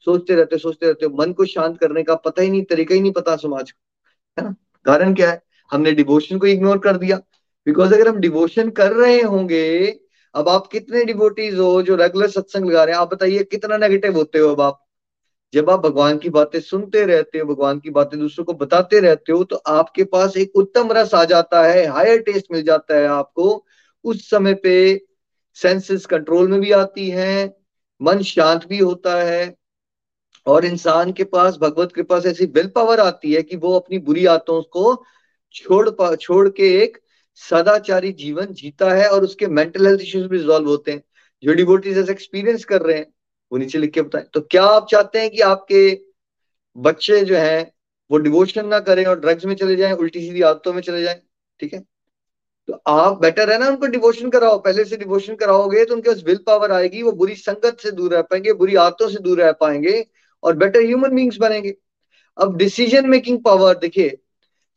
[0.08, 3.12] सोचते रहते सोचते रहते, मन को शांत करने का पता ही नहीं, तरीका ही नहीं
[3.12, 3.80] पता समाज का,
[4.38, 4.56] है ना?
[4.86, 5.42] कारण क्या है?
[5.72, 7.18] हमने डिवोशन को इग्नोर कर दिया।
[7.68, 10.00] बिकॉज़ अगर हम डिवोशन कर रहे होंगे,
[10.36, 13.02] अब आप कितने डिवोटीज हो जो रेगुलर सत्संग लगा रहे हैं?
[13.02, 14.78] आप बताइए, कितना नेगेटिव होते हो अब आप?
[15.54, 19.32] जब आप भगवान की बातें सुनते रहते हो, भगवान की बातें दूसरों को बताते रहते
[19.34, 23.08] हो तो आपके पास एक उत्तम रस आ जाता है हायर टेस्ट मिल जाता है
[23.08, 23.66] आपको।
[24.04, 25.02] उस समय पे
[25.58, 27.58] सेंसेस कंट्रोल में भी आती है,
[28.02, 29.56] मन शांत भी होता है।
[30.48, 33.98] और इंसान के पास, भगवत कृपा से ऐसी विल पावर आती है कि वो अपनी
[34.00, 35.04] बुरी आदतों को
[35.54, 36.98] छोड़ पा, छोड़ के एक
[37.36, 41.04] सदाचारी जीवन जीता है और उसके मेंटल हेल्थ इश्यूज़ भी रिजॉल्व होते हैं।
[41.44, 43.14] जो डिवोटीज एक्सपीरियंस कर रहे हैं,
[43.52, 46.00] वो नीचे लिख के बताएँ। तो क्या आप चाहते हैं कि आपके
[46.78, 47.72] बच्चे जो हैं,
[48.12, 51.22] वो डिवोशन ना करें और ड्रग्स में चले जाएँ, उल्टी सीधी आदतों में चले जाएँ?
[51.60, 51.80] ठीक है?
[52.68, 56.24] तो आप बेटर है ना उनको डिवोशन कराओ। पहले से डिवोशन कराओगे तो उनके पास
[56.24, 59.52] विल पावर आएगी, वो बुरी संगत से दूर रह पाएँगे, बुरी आदतों से दूर रह
[59.52, 60.06] पाएँगे।
[60.44, 61.74] और बेटर ह्यूमन बींग्स बनेंगे।
[62.38, 64.18] अब डिसीज़न मेकिंग पावर देखिए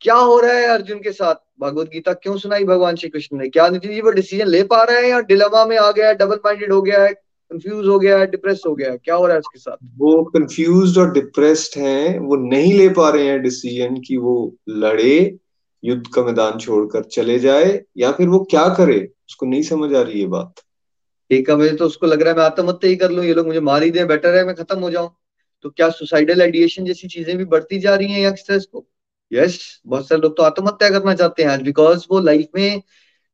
[0.01, 1.35] क्या हो रहा है अर्जुन के साथ?
[1.61, 3.49] भगवत गीता क्यों सुनाई भगवान श्री कृष्ण ने?
[3.49, 6.15] क्या नितिन जी वो डिसीज़न ले पा रहे हैं या डिलेमा में आ गया है
[6.15, 8.97] डबल माइंडेड हो गया है कंफ्यूज हो गया है डिप्रेस हो गया है?
[8.97, 9.77] क्या हो रहा है उसके साथ?
[9.97, 15.37] वो कंफ्यूज और डिप्रेस्ड हैं वो नहीं ले पा रहे हैं डिसीज़न कि वो लड़े
[15.83, 18.99] युद्ध का मैदान छोड़कर चले जाए या फिर वो क्या करे?
[19.29, 20.53] उसको नहीं समझ आ रही है बात।
[21.31, 23.47] ठीक है मुझे तो उसको लग रहा है मैं आत्महत्या ही कर लूँ ये लोग
[23.47, 25.09] मुझे मार ही दे बेटर है मैं खत्म हो जाऊँ।
[25.65, 28.85] तो क्या सुसाइडल आइडिएशन जैसी चीज़ें भी बढ़ती जा रही हैं यंगस्टर्स को?
[29.31, 32.81] यस yes, बहुत सारे लोग तो आत्महत्या करना चाहते हैं बिकॉज़ वो लाइफ में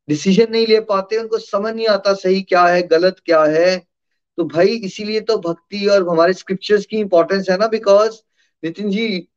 [0.09, 3.77] डिसीज़न नहीं ले पाते उनको समझ नहीं आता सही क्या है गलत क्या है।
[4.37, 8.19] तो भाई इसीलिए तो भक्ति और हमारे स्क्रिप्चर्स की इंपॉर्टेंस है ना बिकॉज़
[8.63, 9.27] नितिन जी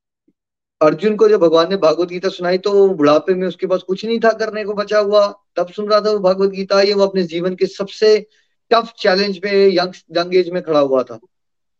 [0.81, 4.21] अर्जुन को जब भगवान ने भागवत गीता सुनाई तो बुढ़ापे में उसके पास कुछ नहीं
[4.21, 5.27] था करने को बचा हुआ।
[5.57, 8.19] तब सुन रहा था वो भागवत गीता ये वो अपने जीवन के सबसे
[8.71, 11.19] टफ चैलेंज में यंग यंग एज में खड़ा हुआ था।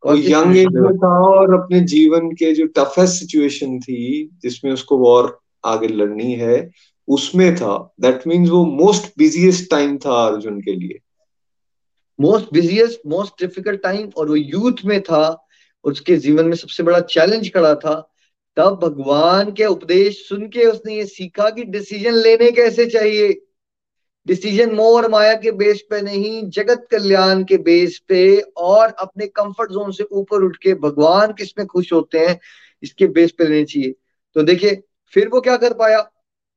[0.05, 4.99] और यंग एज में था और अपने जीवन के जो टफेस्ट सिचुएशन थी जिसमें उसको
[4.99, 6.71] वॉर आगे लड़नी है
[7.09, 10.99] उसमें था। दैट मीन्स वो मोस्ट बिजिएस्ट टाइम था अर्जुन के लिए।
[12.21, 15.47] Most busiest most difficult time और वो यूथ में था
[15.85, 18.11] उसके जीवन में सबसे बड़ा चैलेंज खड़ा था।
[18.57, 23.44] तब भगवान के उपदेश सुन के उसने ये सीखा कि डिसीज़न लेने कैसे चाहिए?
[24.27, 29.27] डिसीज़न मोह और माया के बेस पे नहीं, जगत कल्याण के बेस पे और अपने
[29.27, 32.39] कंफर्ट जोन से ऊपर उठ के भगवान किसमें खुश होते हैं,
[32.83, 33.95] इसके बेस पे लेने चाहिए।
[34.37, 34.83] तो देखिए,
[35.13, 36.11] फिर वो क्या कर पाया?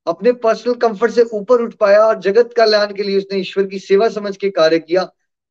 [0.08, 3.80] अपने पर्सनल कंफर्ट से ऊपर उठ पाया और जगत कल्याण के लिए उसने ईश्वर की
[3.80, 5.01] सेवा समझ के कार्य किया,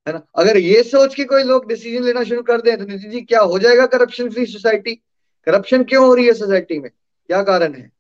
[0.07, 0.23] है ना?
[0.37, 3.41] अगर ये सोच के कोई लोग डिसीज़न लेना शुरू कर दें तो नितिन जी, क्या
[3.41, 4.95] हो जाएगा करप्शन फ्री सोसाइटी
[5.47, 6.91] करप्शन क्यों हो रही है सोसाइटी में?
[6.91, 7.91] क्या कारण है?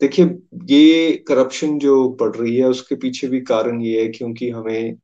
[0.00, 0.24] देखिए,
[0.70, 4.96] ये करप्शन जो बढ़ रही है, उसके पीछे भी कारण ये है क्योंकि हमें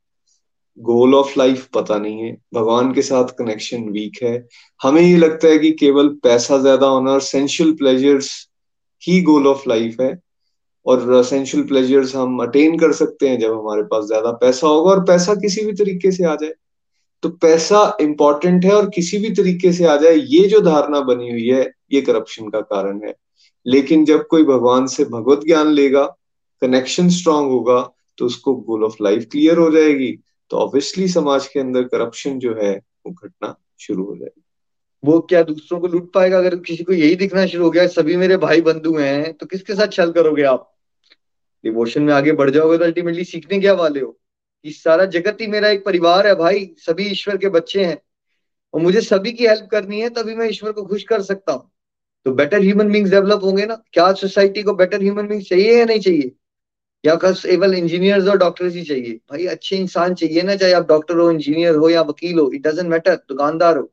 [0.77, 4.47] गोल ऑफ़ लाइफ पता नहीं है। भगवान के साथ कनेक्शन वीक है।
[4.81, 8.29] हमें ये लगता है कि केवल पैसा ज़्यादा होना और सेंशुअल प्लेजर्स
[9.03, 10.17] ही गोल ऑफ़ लाइफ है।
[10.85, 15.03] और सेंशुअल प्लेजर्स हम अटेन कर सकते हैं जब हमारे पास ज़्यादा पैसा होगा और
[15.05, 16.53] पैसा किसी भी तरीके से आ जाए।
[17.23, 21.29] तो पैसा इंपॉर्टेंट है और किसी भी तरीके से आ जाए, ये जो धारणा बनी
[21.29, 23.13] हुई है, ये करप्शन का कारण है।
[23.65, 26.03] लेकिन जब कोई भगवान से भगवत ज्ञान लेगा
[26.61, 27.81] कनेक्शन स्ट्रांग होगा
[28.17, 30.11] तो उसको गोल ऑफ़ लाइफ क्लियर हो जाएगी।
[30.49, 34.41] तो ऑब्वियसली समाज के अंदर करप्शन जो है, वो घटना शुरू हो जाएगी।
[35.03, 36.37] वो क्या दूसरों को लूट पाएगा?
[36.37, 39.75] अगर किसी को यही दिखना शुरू हो गया, सभी मेरे भाई बंधु हैं तो किसके
[39.75, 40.73] साथ छल करोगे आप?
[41.63, 44.17] डिवोशन में आगे बढ़ जाओगे तो अल्टीमेटली सीखने क्या वाले हो?
[44.65, 48.01] कि सारा जगत ही मेरा एक परिवार है भाई, सभी ईश्वर के बच्चे हैं।
[48.73, 51.70] और मुझे सभी की हेल्प करनी है, तभी मैं ईश्वर को खुश कर सकता हूँ।
[52.25, 53.83] तो बेटर ह्यूमन बींग्स डेवलप होंगे ना?
[53.93, 56.31] क्या सोसाइटी को बेटर ह्यूमन बींग्स चाहिए या नहीं चाहिए?
[57.05, 59.13] या बस केवल इंजीनियर्स और डॉक्टर्स ही चाहिए?
[59.13, 62.67] भाई, अच्छे इंसान चाहिए ना, चाहे आप डॉक्टर हो इंजीनियर हो या वकील हो इट
[62.67, 63.91] डजेंट मैटर दुकानदार हो।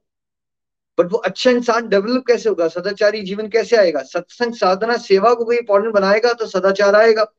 [0.99, 2.69] बट वो अच्छा इंसान डेवलप कैसे होगा?
[2.69, 4.03] सदाचारी जीवन कैसे आएगा?
[4.03, 7.33] सत्संग, साधना, सेवा को कोई इंपॉर्टेंट बनाएगा तो सदाचार आएगा।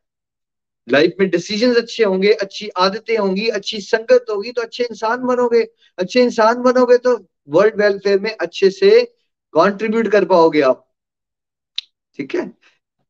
[0.89, 5.67] लाइफ में डिसीज़न अच्छे होंगे, अच्छी आदतें होंगी, अच्छी संगत होगी तो अच्छे इंसान बनोगे।
[5.97, 9.18] अच्छे इंसान बनोगे तो वर्ल्ड वेलफेयर में अच्छे से
[9.53, 10.85] कंट्रीब्यूट कर पाओगे आप।
[12.19, 12.45] ठीक है?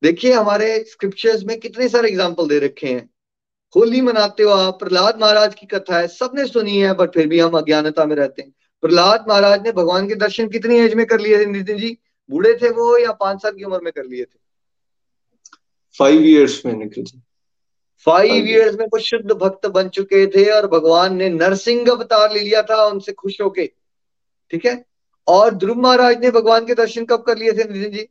[0.04, 3.10] देखिए हमारे स्क्रिप्चर्स में कितने सारे एग्ज़ाम्पल दे रखे हैं।
[3.76, 7.40] होली मनाते हो आप प्रहलाद महाराज की कथा है सबने सुनी है बट फिर भी
[7.40, 11.20] हम अज्ञानता में रहते हैं। प्रहलाद महाराज ने भगवान के दर्शन कितनी एज में कर
[11.20, 11.98] लिए थे नितिन जी?
[12.30, 14.38] बूढ़े थे वो या पाँच साल की उम्र में कर लिए थे?
[16.00, 17.04] फाइव ईयर्स में निकल
[18.08, 22.40] फाइव ईयर्स में वो शुद्ध भक्त बन चुके थे और भगवान ने नरसिंह अवतार ले
[22.40, 23.66] लिया था उनसे खुश होके।
[24.52, 24.86] ठीक है?
[25.30, 28.08] और ध्रुव महाराज ने भगवान के दर्शन कब कर लिए थे नितिन जी?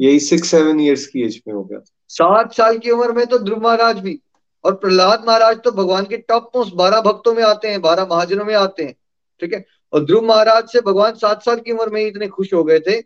[0.00, 3.38] यही सिक्स सेवन ईयर्स की एज में हो गया। सात साल की उम्र में तो
[3.38, 4.20] ध्रुव महाराज भी।
[4.64, 8.44] और प्रहलाद महाराज तो भगवान के टॉप मोस्ट बारह भक्तों में आते हैं बारह महाजनों
[8.44, 8.94] में आते हैं
[9.40, 9.64] ठीक है?
[9.92, 12.78] और ध्रुव महाराज से भगवान सात साल की उम्र में ही इतने खुश हो गए
[12.78, 13.00] थे।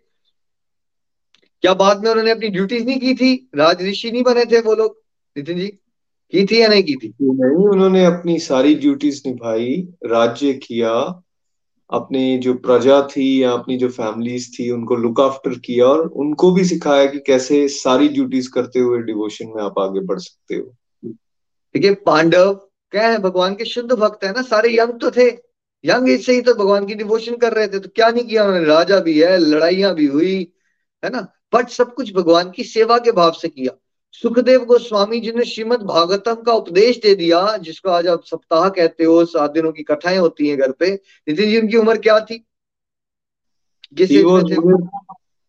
[1.62, 3.50] क्या बाद में उन्होंने अपनी ड्यूटीज़ नहीं की थी?
[3.57, 5.02] राज ऋषि नहीं बने थे वो लोग
[5.37, 5.66] नितिन जी?
[6.33, 7.14] की थी या नहीं की थी?
[7.22, 11.22] नहीं उन्होंने अपनी सारी ड्यूटीज़ निभाई राज्य किया
[11.90, 16.51] अपनी जो प्रजा थी या अपनी जो फैमिलीज़ थी, उनको लुक आफ्टर किया और उनको
[16.53, 20.77] भी सिखाया कि कैसे सारी ड्यूटीज़ करते हुए डिवोशन में आप आगे बढ़ सकते हो।
[21.75, 22.55] है पांडव,
[22.90, 25.29] क्या है, भगवान के शुद्ध भक्त है ना, सारे यंग तो थे।
[25.85, 28.44] यंग एज से ही तो भगवान की डिवोशन कर रहे थे तो क्या नहीं किया
[28.44, 30.53] उन्होंने, राजा भी है, लड़ाइयाँ भी हुई,
[31.05, 31.27] है ना?
[31.55, 33.79] बट सब कुछ भगवान की सेवा के भाव से किया।
[34.22, 39.05] सुखदेव गोस्वामी जी ने श्रीमद भागवतम का उपदेश दे दिया जिसको आज आप सप्ताह कहते
[39.05, 40.90] हो सात दिनों की कथाएँ होती हैं घर पे।
[41.29, 42.44] नितिन जी उनकी उम्र क्या थी?
[43.94, 44.44] he was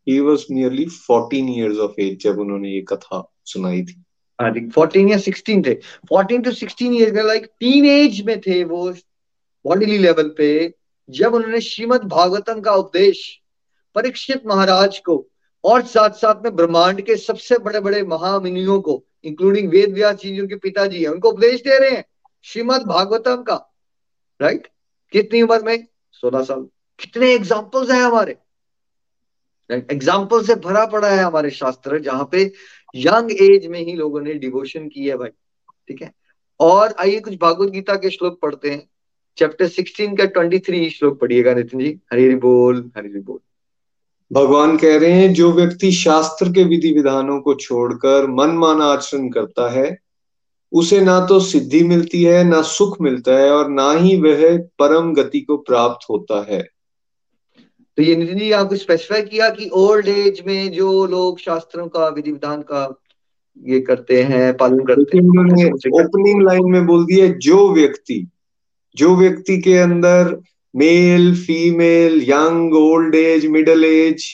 [0.08, 4.04] he was nearly 14 years of age जब उन्होंने ये कथा सुनाई थी।
[4.42, 5.74] हाँ जी फोर्टीन या सिक्सटीन थे।
[6.10, 8.92] फोर्टीन टू सिक्सटीन ईयर का लाइक टीन एज में थे वो
[9.66, 10.74] बॉडीली लेवल पे
[11.10, 13.42] जब उन्होंने श्रीमद भागवतम का उपदेश
[13.96, 15.28] परीक्षित महाराज को
[15.64, 20.36] और साथ साथ में ब्रह्मांड के सबसे बड़े बड़े महामुनियों को इंक्लूडिंग वेद व्यास जी
[20.38, 22.04] जो पिताजी है, उनको उपदेश दे रहे हैं,
[22.46, 23.56] श्रीमद भागवतम का
[24.40, 24.68] राइट
[25.14, 25.88] कितनी उम्र में?
[26.12, 26.68] सोलह साल।
[27.00, 28.38] कितने एग्जाम्पल्स हैं हमारे।
[29.70, 32.52] एग्ज़ाम्पल से भरा पड़ा है हमारे शास्त्र, जहाँ पे
[32.96, 36.12] यंग एज में ही लोगों ने डिवोशन की है भाई, ठीक है?
[36.60, 38.88] और आइए कुछ भागवत गीता के श्लोक पढ़ते हैं।
[39.38, 43.40] चैप्टर सिक्सटीन का ट्वेंटी थ्री श्लोक पढ़िएगा, नितिन जी। हरी बोल हरी बोल।
[44.32, 49.30] भगवान कह रहे हैं जो व्यक्ति शास्त्र के विधि विधानों को छोड़कर मन माना आचरण
[49.30, 49.98] करता है
[50.72, 55.14] उसे ना तो सिद्धि मिलती है ना सुख मिलता है और ना ही वह परम
[55.14, 56.68] गति को प्राप्त होता है।
[57.98, 62.08] तो ये नितिन जी आपको स्पेसिफाई किया कि ओल्ड एज में जो लोग शास्त्रों का
[62.08, 63.02] विधि विधान का
[63.64, 68.26] ये करते हैं पालन करते हैं ओपनिंग लाइन में बोल दिया जो व्यक्ति
[68.98, 70.36] जो व्यक्ति के अंदर
[70.76, 74.26] male female young old age middle age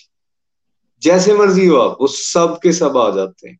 [1.02, 3.58] जैसे मर्ज़ी हो आप वो सब के सब आ जाते हैं।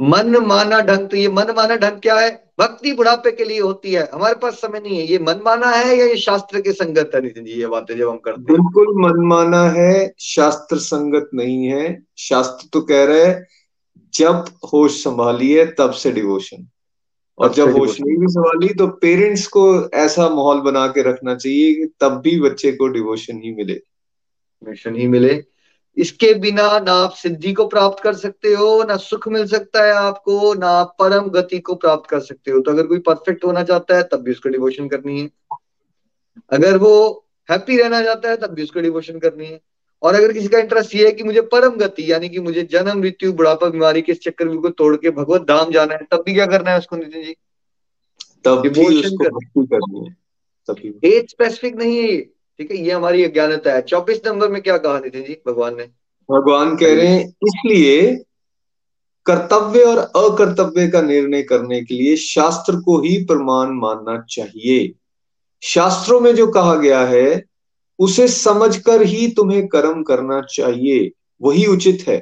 [0.00, 2.30] मन माना ढंग तो ये मन माना ढंग क्या है?
[2.60, 5.96] भक्ति बुढ़ापे के लिए होती है। हमारे पास समय नहीं है। ये मन माना है
[5.98, 7.20] या ये शास्त्र के संगत है?
[7.20, 11.66] नितिन जी ये बातें जब हम करते हैं। बिल्कुल मन माना है शास्त्र संगत नहीं
[11.66, 13.46] है। शास्त्र तो कह रहे हैं
[14.14, 16.66] जब होश संभालिए तब से डिवोशन
[17.40, 21.74] और जब होश नहीं भी संभाली तो पेरेंट्स को ऐसा माहौल बना के रखना चाहिए
[21.74, 25.44] कि तब भी बच्चे को डिवोशन ही मिले। डिवोशन ही मिले।
[25.96, 29.92] इसके बिना ना आप सिद्धि को प्राप्त कर सकते हो ना सुख मिल सकता है
[29.92, 33.62] आपको ना आप परम गति को प्राप्त कर सकते हो। तो अगर कोई परफेक्ट होना
[33.62, 35.30] चाहता है तब भी उसको डिवोशन करनी है।
[36.50, 39.60] अगर वो हैप्पी रहना चाहता है तब भी उसको डिवोशन करनी है।
[40.02, 42.98] और अगर किसी का इंटरेस्ट ये है कि मुझे परम गति यानी कि मुझे जन्म
[42.98, 46.46] मृत्यु बुढ़ापा बीमारी के चक्कर को तोड़ के भगवत धाम जाना है तब भी क्या
[46.46, 47.36] करना है उसको नितिन जी?
[48.44, 50.14] तब डिवोशन करनी।
[51.04, 54.62] है एज स्पेसिफिक नहीं है ये ठीक है ये हमारी अज्ञानता है। चौबीस नंबर में
[54.62, 55.84] क्या कहा नितिन जी भगवान ने?
[56.30, 58.24] भगवान कह रहे हैं इसलिए
[59.26, 64.92] कर्तव्य और अकर्तव्य का निर्णय करने के लिए शास्त्र को ही प्रमाण मानना चाहिए।
[65.62, 67.49] शास्त्रों में जो कहा गया है
[68.00, 71.10] उसे समझकर ही तुम्हें कर्म करना चाहिए।
[71.40, 72.20] वही उचित है।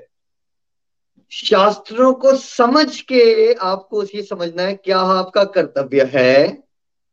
[1.33, 6.49] शास्त्रों को समझ के आपको ये समझना है, क्या आपका कर्तव्य है?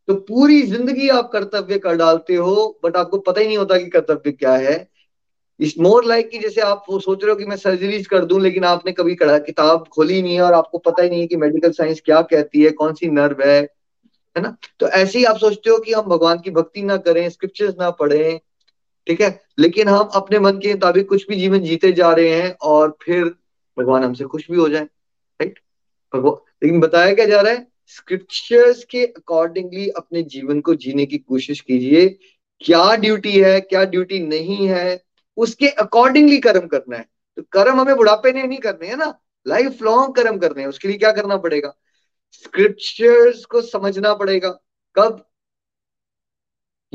[0.07, 3.89] तो पूरी ज़िंदगी आप कर्तव्य कर डालते हो बट आपको पता ही नहीं होता कि
[3.89, 4.87] कर्तव्य क्या है।
[5.59, 8.39] इस मोर लाइक की जैसे आप वो सोच रहे हो कि मैं सर्जरीज कर दूँ,
[8.41, 11.71] लेकिन आपने कभी किताब खोली नहीं है और आपको पता ही नहीं है कि मेडिकल
[11.71, 13.61] साइंस क्या कहती है, कौन सी नर्व है
[14.35, 14.55] है ना?
[14.79, 17.89] तो ऐसे ही आप सोचते हो कि हम भगवान की भक्ति ना करें स्क्रिप्चर्स ना
[17.91, 18.39] पढ़ें
[19.07, 19.41] ठीक है?
[19.59, 23.25] लेकिन हम अपने मन के मुताबिक कुछ भी जीवन जीते जा रहे हैं और फिर
[23.77, 25.59] भगवान हमसे खुश भी हो जाए राइट
[26.15, 27.67] लेकिन बताया क्या जा रहा है?
[27.87, 32.07] स्क्रिप्चर्स के अकॉर्डिंगली अपने जीवन को जीने की कोशिश कीजिए।
[32.59, 35.03] क्या ड्यूटी है, क्या ड्यूटी नहीं है,
[35.37, 39.19] उसके अकॉर्डिंगली कर्म करना है। तो कर्म हमें बुढ़ापे ने नहीं करने है ना?
[39.47, 41.73] लाइफ लॉन्ग कर्म करने हैं, उसके लिए क्या करना पड़ेगा?
[42.31, 44.49] स्क्रिप्चर्स को समझना पड़ेगा।
[44.95, 45.25] कब?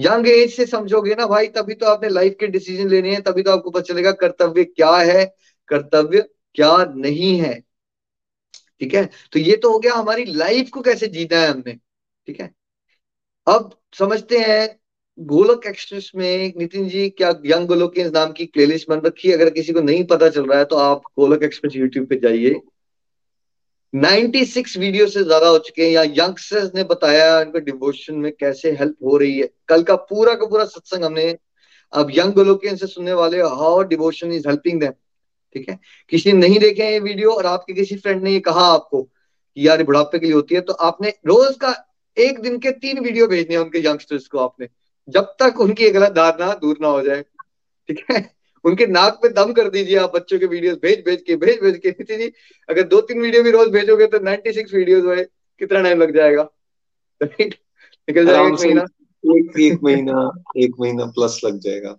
[0.01, 3.43] यंग एज से समझोगे ना भाई, तभी तो आपने लाइफ के डिसीज़न लेने हैं, तभी
[3.43, 5.25] तो आपको पता चलेगा कर्तव्य क्या है,
[5.69, 7.55] कर्तव्य क्या नहीं है।
[8.81, 9.09] ठीक है?
[9.33, 11.75] तो ये तो हो गया हमारी लाइफ को कैसे जीना है हमने।
[12.27, 12.51] ठीक है?
[13.47, 14.79] अब समझते हैं,
[15.19, 19.35] गोलक एक्सप्रेस में नितिन जी, क्या यंग गोलोक नाम की प्लेलिस्ट बन रखी है?
[19.35, 22.55] अगर किसी को नहीं पता चल रहा है तो आप गोलक एक्सप्रेस यूट्यूब पे जाइए।
[23.95, 28.71] 96 वीडियो से ज़्यादा हो चुके हैं, या यंगस्टर्स ने बताया उनको डिवोशन में कैसे
[28.73, 31.37] हेल्प हो रही है। कल का पूरा का पूरा सत्संग हमने,
[31.93, 34.93] अब यंग गोलोकियन से सुनने वाले how devotion is helping them
[35.57, 35.79] ठीक है?
[36.13, 39.67] किसी ने नहीं देखे ये वीडियो और आपके किसी फ्रेंड ने ये कहा आपको कि
[39.69, 41.75] यार बुढ़ापे के लिए होती है तो आपने रोज का
[42.17, 44.69] एक दिन के तीन वीडियो भेजने उनके यंगस्टर्स को आपने,
[45.09, 47.23] जब तक उनकी गलत धारणा दूर ना हो जाए,
[47.89, 48.21] ठीक है?
[48.65, 51.79] उनके नाक पे दम कर दीजिए आप बच्चों के वीडियोस भेज भेज के भेज भेज
[51.79, 52.33] के। नितिन जी
[52.69, 55.15] अगर दो तीन वीडियो भी रोज भेजोगे तो 96 सिक्स वीडियो
[55.61, 56.43] कितना टाइम लग जाएगा?
[57.21, 57.55] राइट
[58.09, 58.83] निकल जाएगा एक महीना।
[59.25, 61.93] एक एक महीना एक महीना प्लस लग जाएगा।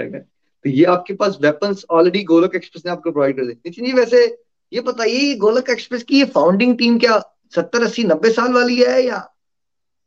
[0.00, 3.92] तो ये आपके पास वेपन्स ऑलरेडी गोलक एक्सप्रेस ने आपको प्रोवाइड कर दिए। नितिन जी
[3.92, 4.24] वैसे
[4.72, 7.18] ये बताइए गोलक एक्सप्रेस की ये फाउंडिंग टीम क्या
[7.54, 9.26] सत्तर अस्सी नब्बे साल वाली है या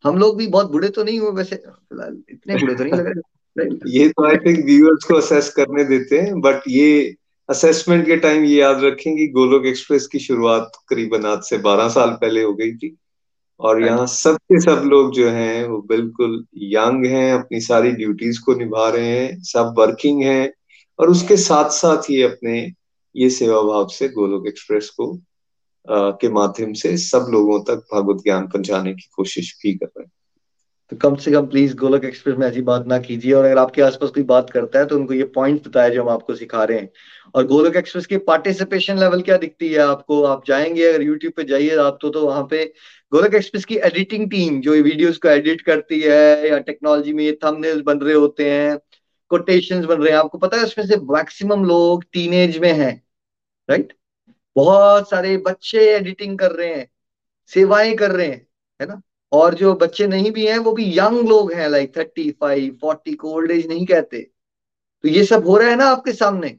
[0.04, 1.56] हम लोग भी बहुत बुढ़े तो नहीं हुए वैसे?
[1.56, 3.22] फ़िलहाल इतने बुढ़े तो नहीं लग रहे।
[3.88, 7.16] ये तो आई थिंक व्यूअर्स को असेस करने देते हैं बट ये
[7.50, 11.90] असेसमेंट के टाइम ये याद रखें कि गोलोक एक्सप्रेस की शुरुआत करीबन आज से 12
[11.90, 12.98] साल पहले हो गई थी।
[13.60, 18.42] और यहाँ सब के सब लोग जो हैं वो बिल्कुल यंग हैं अपनी सारी ड्यूटीज़
[18.42, 20.54] को निभा रहे हैं सब वर्किंग हैं
[21.00, 22.72] और उसके साथ साथ ही अपने
[23.16, 25.20] ये सेवा भाव से गोलोक एक्सप्रेस को
[25.90, 30.04] आ, के माध्यम से सब लोगों तक भागवत ज्ञान पहुँचाने की कोशिश भी कर रहे
[30.04, 30.12] हैं।
[30.92, 33.82] तो कम से कम प्लीज़ गोलक एक्सप्रेस में ऐसी बात ना कीजिए। और अगर आपके
[33.82, 36.78] आसपास कोई बात करता है तो उनको ये पॉइंट बताया जो हम आपको सिखा रहे
[36.80, 36.90] हैं।
[37.36, 40.22] और गोलक एक्सप्रेस की पार्टिसिपेशन लेवल क्या दिखती है आपको?
[40.24, 42.64] आप जाएँगे अगर यूट्यूब पे जाइए आप तो, तो वहाँ पे
[43.12, 47.82] गोलक एक्सप्रेस की एडिटिंग टीम जो वीडियोस को एडिट करती है या टेक्नोलॉजी में थंबनेल्स
[47.86, 48.78] बन रहे होते हैं
[49.32, 52.92] कोटेशन बन रहे हैं। आपको पता है उसमें से मैक्सिमम लोग टीनेज में है
[53.70, 53.94] राइट
[54.56, 56.88] बहुत सारे बच्चे एडिटिंग कर रहे हैं
[57.52, 58.48] सेवाएँ कर रहे हैं
[58.80, 59.02] है ना?
[59.32, 63.14] और जो बच्चे नहीं भी हैं, वो भी यंग लोग हैं लाइक थर्टी फाइव फोर्टी
[63.14, 64.22] को ओल्ड एज नहीं कहते।
[65.04, 66.56] तो ये सब हो रहा है ना आपके सामने?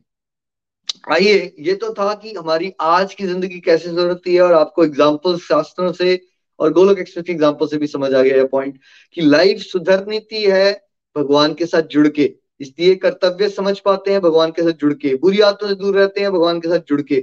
[1.12, 5.36] आइए, ये तो था कि हमारी आज की ज़िंदगी कैसे ज़रूरत है और आपको एग्ज़ाम्पल
[5.38, 6.20] शास्त्रों से
[6.60, 8.78] और गोलक एक्सप्रेस के एग्ज़ाम्पल से भी समझ आ गया ये पॉइंट
[9.16, 10.72] कि लाइफ सुधरनी है
[11.16, 15.14] भगवान के साथ जुड़ के। इसलिए कर्तव्य समझ पाते हैं भगवान के साथ जुड़ के।
[15.16, 17.20] बुरी आदतों से दूर रहते हैं भगवान के साथ जुड़ के।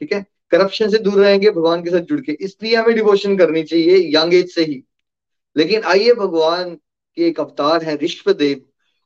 [0.00, 0.24] ठीक है?
[0.52, 4.34] करप्शन से दूर रहेंगे, भगवान के साथ जुड़ के। इसलिए हमें डिवोशन करनी चाहिए यंग
[4.34, 4.82] एज से ही।
[5.56, 6.74] लेकिन आइए भगवान
[7.16, 8.60] के एक अवतार है ऋषभदेव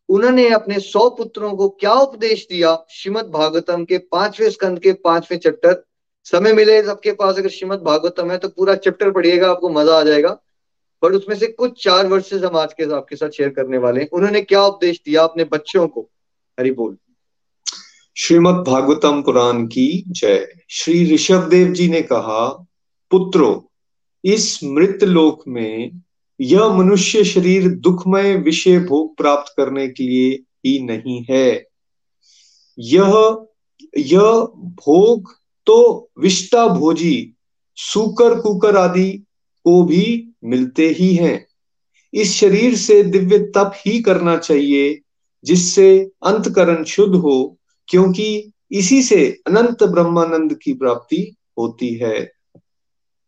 [0.09, 2.76] उन्होंने अपने सौ पुत्रों को क्या उपदेश दिया?
[2.90, 5.82] श्रीमद भागवतम के पाँचवें स्कंद के पाँचवें चैप्टर।
[6.26, 10.03] समय मिले सबके पास, अगर श्रीमद भागवतम है तो पूरा चैप्टर पढ़िएगा, आपको मज़ा आ
[10.03, 10.38] जाएगा।
[11.03, 14.09] बट उसमें से कुछ चार वर्सेस हम आज के आपके साथ शेयर करने वाले हैं।
[14.12, 16.09] उन्होंने क्या उपदेश दिया अपने बच्चों को?
[16.61, 16.97] हरि बोल।
[18.17, 22.67] श्रीमद भागवतम पुराण की जय। श्री ऋषभ देव जी ने कहा,
[23.11, 23.73] पुत्रो,
[24.25, 26.01] इस मृत लोक में
[26.41, 30.31] यह मनुष्य शरीर दुखमय विषय भोग प्राप्त करने के लिए
[30.67, 31.67] ही नहीं है।
[32.79, 33.45] यह
[33.99, 35.35] यह भोग
[35.67, 37.35] तो विष्टा भोजी,
[37.77, 39.11] सुकर, कुकर आदि
[39.65, 41.47] को भी मिलते ही हैं।
[42.15, 45.01] इस शरीर से दिव्य तप ही करना चाहिए,
[45.45, 47.59] जिससे अंतकरण शुद्ध हो
[47.89, 52.32] क्योंकि इसी से अनंत ब्रह्मानंद की प्राप्ति होती है।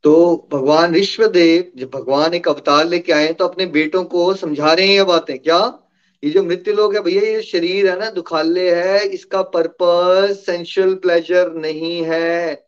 [0.03, 4.87] तो भगवान विश्वदेव, जब भगवान एक अवतार लेके आए तो अपने बेटों को समझा रहे
[4.87, 5.79] हैं ये बातें। क्या?
[6.25, 10.95] ये जो मृत्यु लोग है, भैया, ये शरीर है ना, दुखाले है, इसका पर्पस सेंशुअल
[10.95, 12.67] प्लेजर नहीं है।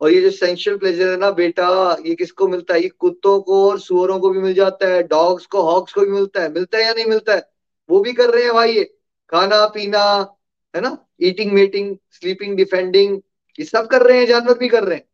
[0.00, 2.82] और ये जो सेंशुअल प्लेजर है ना, बेटा, ये किसको मिलता है?
[2.82, 6.10] ये कुत्तों को और सुअरों को भी मिल जाता है डॉग्स को हॉक्स को भी
[6.10, 7.50] मिलता है। मिलता है या नहीं मिलता है?
[7.90, 8.84] वो भी कर रहे हैं भाई, ये।
[9.30, 10.36] खाना, पीना
[10.74, 10.96] है ना?
[11.22, 13.20] ईटिंग मीटिंग स्लीपिंग डिफेंडिंग
[13.58, 15.04] ये सब कर रहे हैं, जानवर भी कर रहे हैं,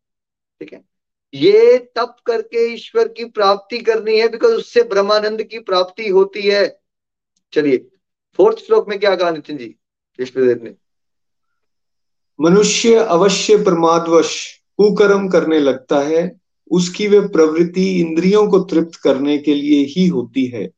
[0.60, 0.82] ठीक है?
[1.34, 6.78] ये तप करके ईश्वर की प्राप्ति करनी है बिकॉज़ उससे ब्रह्मानंद की प्राप्ति होती है।
[7.52, 7.76] चलिए
[8.38, 9.74] फोर्थ श्लोक में क्या कहा, नितिन जी
[10.20, 10.74] ईश्वरदेव ने?
[12.40, 16.40] मनुष्य अवश्य प्रमादवश, कुकर्म करने लगता है,
[16.70, 20.70] उसकी वे प्रवृत्ति इंद्रियों को तृप्त करने के लिए ही होती है।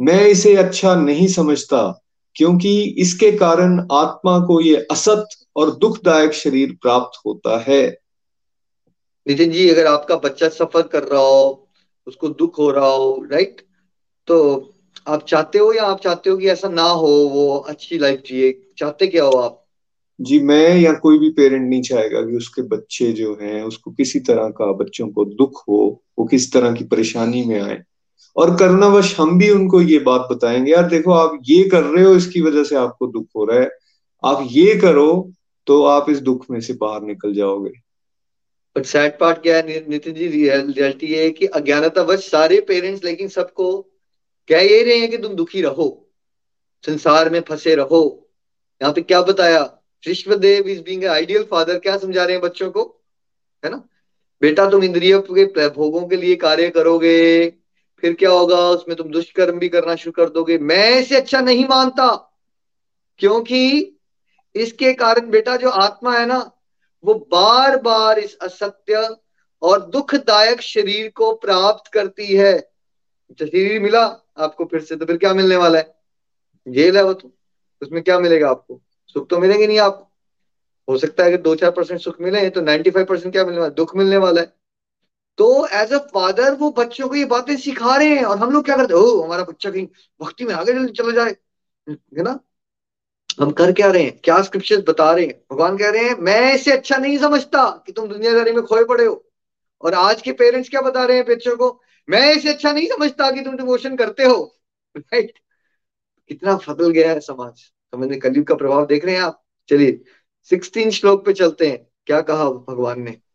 [0.00, 2.02] मैं इसे अच्छा नहीं समझता
[2.36, 7.82] क्योंकि इसके कारण आत्मा को ये असत और दुखदायक शरीर प्राप्त होता है।
[9.26, 11.68] नितिन जी अगर आपका बच्चा सफ़र कर रहा हो
[12.06, 13.60] उसको दुख हो रहा हो राइट
[14.28, 14.38] तो
[15.08, 18.52] आप चाहते हो या आप चाहते हो कि ऐसा ना हो वो अच्छी लाइफ जिए?
[18.78, 19.56] चाहते क्या हो आप?
[20.20, 24.20] जी मैं या कोई भी पेरेंट नहीं चाहेगा कि उसके बच्चे जो हैं उसको किसी
[24.20, 27.82] तरह का बच्चों को दुख हो वो किस तरह की परेशानी में आए।
[28.36, 32.14] और करनावश हम भी उनको ये बात बताएँगे, यार देखो, आप ये कर रहे हो,
[32.14, 33.70] इसकी वजह से आपको दुख हो रहा है।
[34.24, 35.32] आप ये करो
[35.66, 37.70] तो आप इस दुख में से बाहर निकल जाओगे।
[38.76, 43.28] बट सैड पार्ट क्या है नितिन जी रियलिटी ये है कि अज्ञानतावश सारे पेरेंट्स लेकिन
[43.28, 43.82] सबको
[44.48, 46.08] कह ये रहे हैं कि तुम दुखी रहो,
[46.86, 48.30] संसार में फंसे रहो।
[48.82, 49.62] यहाँ पे क्या बताया?
[50.06, 52.82] Vishwadev is being ideal father क्या समझा रहे हैं बच्चों को?
[53.64, 53.82] है ना?
[54.42, 57.52] बेटा, तुम इंद्रिय के भोगों के लिए कार्य करोगे
[58.02, 58.58] फिर क्या होगा?
[58.58, 62.08] उसमें तुम दुष्कर्म भी करना शुरू कर दोगे। मैं इसे अच्छा नहीं मानता,
[63.20, 63.96] क्योंकि
[64.54, 66.38] इसके कारण बेटा जो आत्मा है ना,
[67.04, 69.08] वो बार बार इस असत्य
[69.62, 72.58] और दुखदायक शरीर को प्राप्त करती है।
[73.40, 74.04] शरीर मिला,
[74.38, 75.94] आपको फिर से तो फिर क्या मिलने वाला है?
[76.66, 77.32] जेल है वो तो।
[77.82, 78.80] उसमें क्या मिलेगा आपको?
[79.08, 80.06] सुख तो मिलेंगे नहीं आपको।
[80.88, 83.60] हो सकता है कि दो चार परसेंट सुख मिले तो नाइन्टी फाइव परसेंट क्या मिलने
[83.60, 84.52] वाला दुख मिलने वाला है।
[85.40, 88.64] तो एज अ फादर वो बच्चों को ये बातें सिखा रहे हैं और हम लोग
[88.64, 89.20] क्या करते हो?
[89.20, 89.86] हमारा बच्चा कहीं
[90.22, 91.30] भक्ति में आगे चला जाए।
[91.88, 92.38] है ना?
[93.40, 94.20] हम कर क्या रहे हैं?
[94.24, 95.44] क्या स्क्रिप्चर्स बता रहे हैं?
[95.52, 99.04] भगवान कह रहे हैं, मैं इसे अच्छा नहीं समझता कि तुम दुनियादारी में खोए पड़े
[99.04, 99.24] हो।
[99.82, 101.80] और आज के पेरेंट्स क्या बता रहे हैं बच्चों को?
[102.08, 104.60] मैं इसे अच्छा नहीं समझता कि तुम डिवोशन करते हो।
[104.96, 105.38] राइट
[106.28, 110.00] कितना बदल गया है समाज। समझने कलयुग का प्रभाव देख रहे हैं आप। चलिए
[110.50, 113.29] सिक्सटीन श्लोक पे चलते हैं। क्या कहा भगवान ने?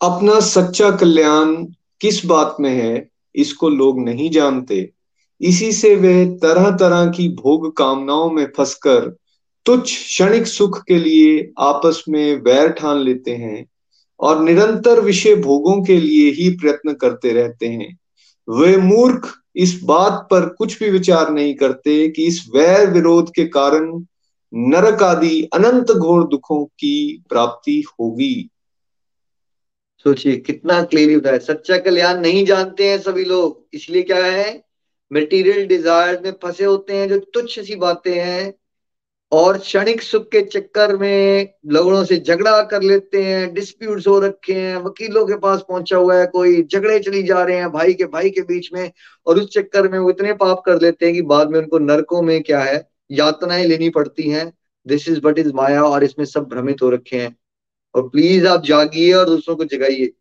[0.00, 1.54] अपना सच्चा कल्याण
[2.00, 4.90] किस बात में है, इसको लोग नहीं जानते।
[5.40, 9.08] इसी से वे तरह तरह की भोग कामनाओं में फंसकर
[9.66, 13.64] तुच्छ क्षणिक सुख के लिए आपस में वैर ठान लेते हैं
[14.20, 17.98] और निरंतर विषय भोगों के लिए ही प्रयत्न करते रहते हैं।
[18.48, 23.44] वे मूर्ख इस बात पर कुछ भी विचार नहीं करते कि इस वैर विरोध के
[23.44, 23.90] कारण
[24.52, 28.50] नरक आदि अनंत घोर दुखों की प्राप्ति होगी।
[30.04, 34.64] सोचिए, कितना क्लियरली है। सच्चा कल्याण नहीं जानते हैं सभी लोग, इसलिए क्या है?
[35.12, 38.54] मटेरियल डिज़ायर में फंसे होते हैं, जो तुच्छ सी बातें हैं,
[39.32, 44.52] और क्षणिक सुख के चक्कर में लोगों से झगड़ा कर लेते हैं डिस्प्यूट्स हो रखे
[44.52, 48.04] हैं, वकीलों के पास पहुँचा हुआ है, कोई झगड़े चली जा रहे हैं, भाई के
[48.04, 48.92] भाई के बीच में,
[49.26, 52.22] और उस चक्कर में वो इतने पाप कर लेते हैं कि बाद में उनको नरकों
[52.22, 52.88] में क्या है?
[53.10, 54.52] यातनाएँ लेनी पड़ती हैं।
[54.86, 57.36] This is but is maya और इसमें सब भ्रमित हो रखे हैं।
[57.94, 60.12] और प्लीज़ आप जागिए और दूसरों को जगाइए।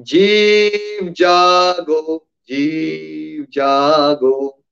[0.00, 4.64] जीव जागो जीव जागो।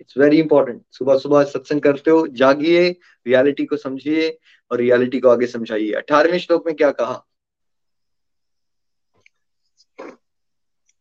[0.00, 2.88] इट्स वेरी इंपॉर्टेंट सुबह सुबह सत्संग करते हो, जागिए
[3.26, 4.38] रियलिटी को समझिए
[4.70, 7.26] और रियलिटी को आगे समझाइए। अठारहवें श्लोक में क्या कहा?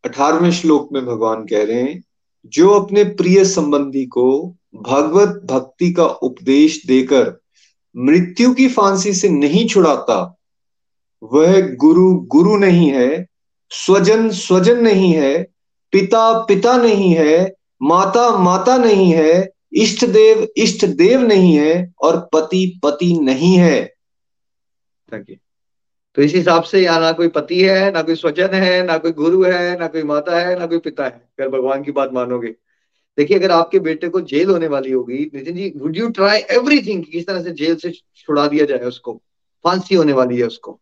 [0.06, 2.04] अठारहवें श्लोक में भगवान कह रहे हैं,
[2.46, 7.43] जो अपने प्रिय संबंधी को भगवत भक्ति का उपदेश देकर
[7.96, 10.16] मृत्यु की फांसी से नहीं छुड़ाता,
[11.24, 13.26] वह गुरु गुरु नहीं है,
[13.72, 15.44] स्वजन स्वजन नहीं है,
[15.94, 22.18] पिता पिता नहीं है, माता माता नहीं है, इष्ट देव इष्ट देव नहीं है और
[22.34, 23.94] पति पति नहीं है।
[26.18, 29.12] तो इस हिसाब से यहाँ ना कोई पति है, ना कोई स्वजन है, ना कोई
[29.12, 32.56] गुरु है, ना कोई माता है, ना कोई पिता है। अगर भगवान की बात मानोगे।
[33.18, 37.04] देखिए अगर आपके बेटे को जेल होने वाली होगी Nitin ji would you try everything
[37.04, 39.22] किस तरह से जेल से छुड़ा दिया जाए उसको?
[39.64, 40.80] फांसी होने वाली है उसको।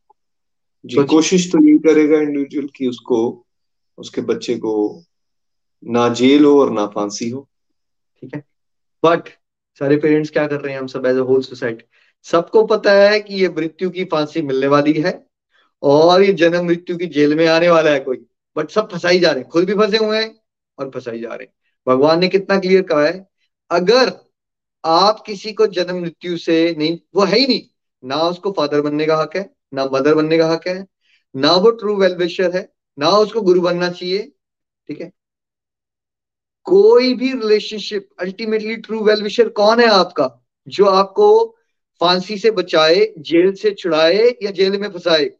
[0.85, 3.45] जी कोशिश तो यही करेगा इंडिविजुअल की उसको
[3.97, 5.03] उसके बच्चे को
[5.83, 7.47] ना जेल हो और ना फांसी हो।
[8.21, 8.43] ठीक है।
[9.03, 9.29] बट
[9.79, 11.83] सारे पेरेंट्स क्या कर रहे हैं हम सब एज अ होल सोसाइटी
[12.23, 15.27] सबको पता है कि ये मृत्यु की फांसी मिलने वाली है
[15.83, 18.25] और ये जन्म मृत्यु की जेल में आने वाला है कोई।
[18.55, 20.35] बट सब फंसाई जा रहे हैं। खुद भी फंसे हुए हैं
[20.77, 21.53] और फंसाई जा रहे हैं।
[21.87, 23.27] भगवान ने कितना क्लियर कहा है?
[23.71, 24.13] अगर
[24.85, 27.61] आप किसी को जन्म मृत्यु से नहीं, वो है ही नहीं।
[28.05, 30.87] ना उसको फादर बनने का हक है, ना मदर बनने का हक है,
[31.35, 34.31] ना वो ट्रू वेलविशर है, ना उसको गुरु बनना चाहिए,
[34.87, 35.11] ठीक है?
[36.63, 40.45] कोई भी रिलेशनशिप अल्टीमेटली ट्रू वेलविशर कौन है आपका?
[40.67, 41.57] जो आपको
[41.99, 45.31] फांसी से बचाए, जेल से छुड़ाए या जेल में फंसाए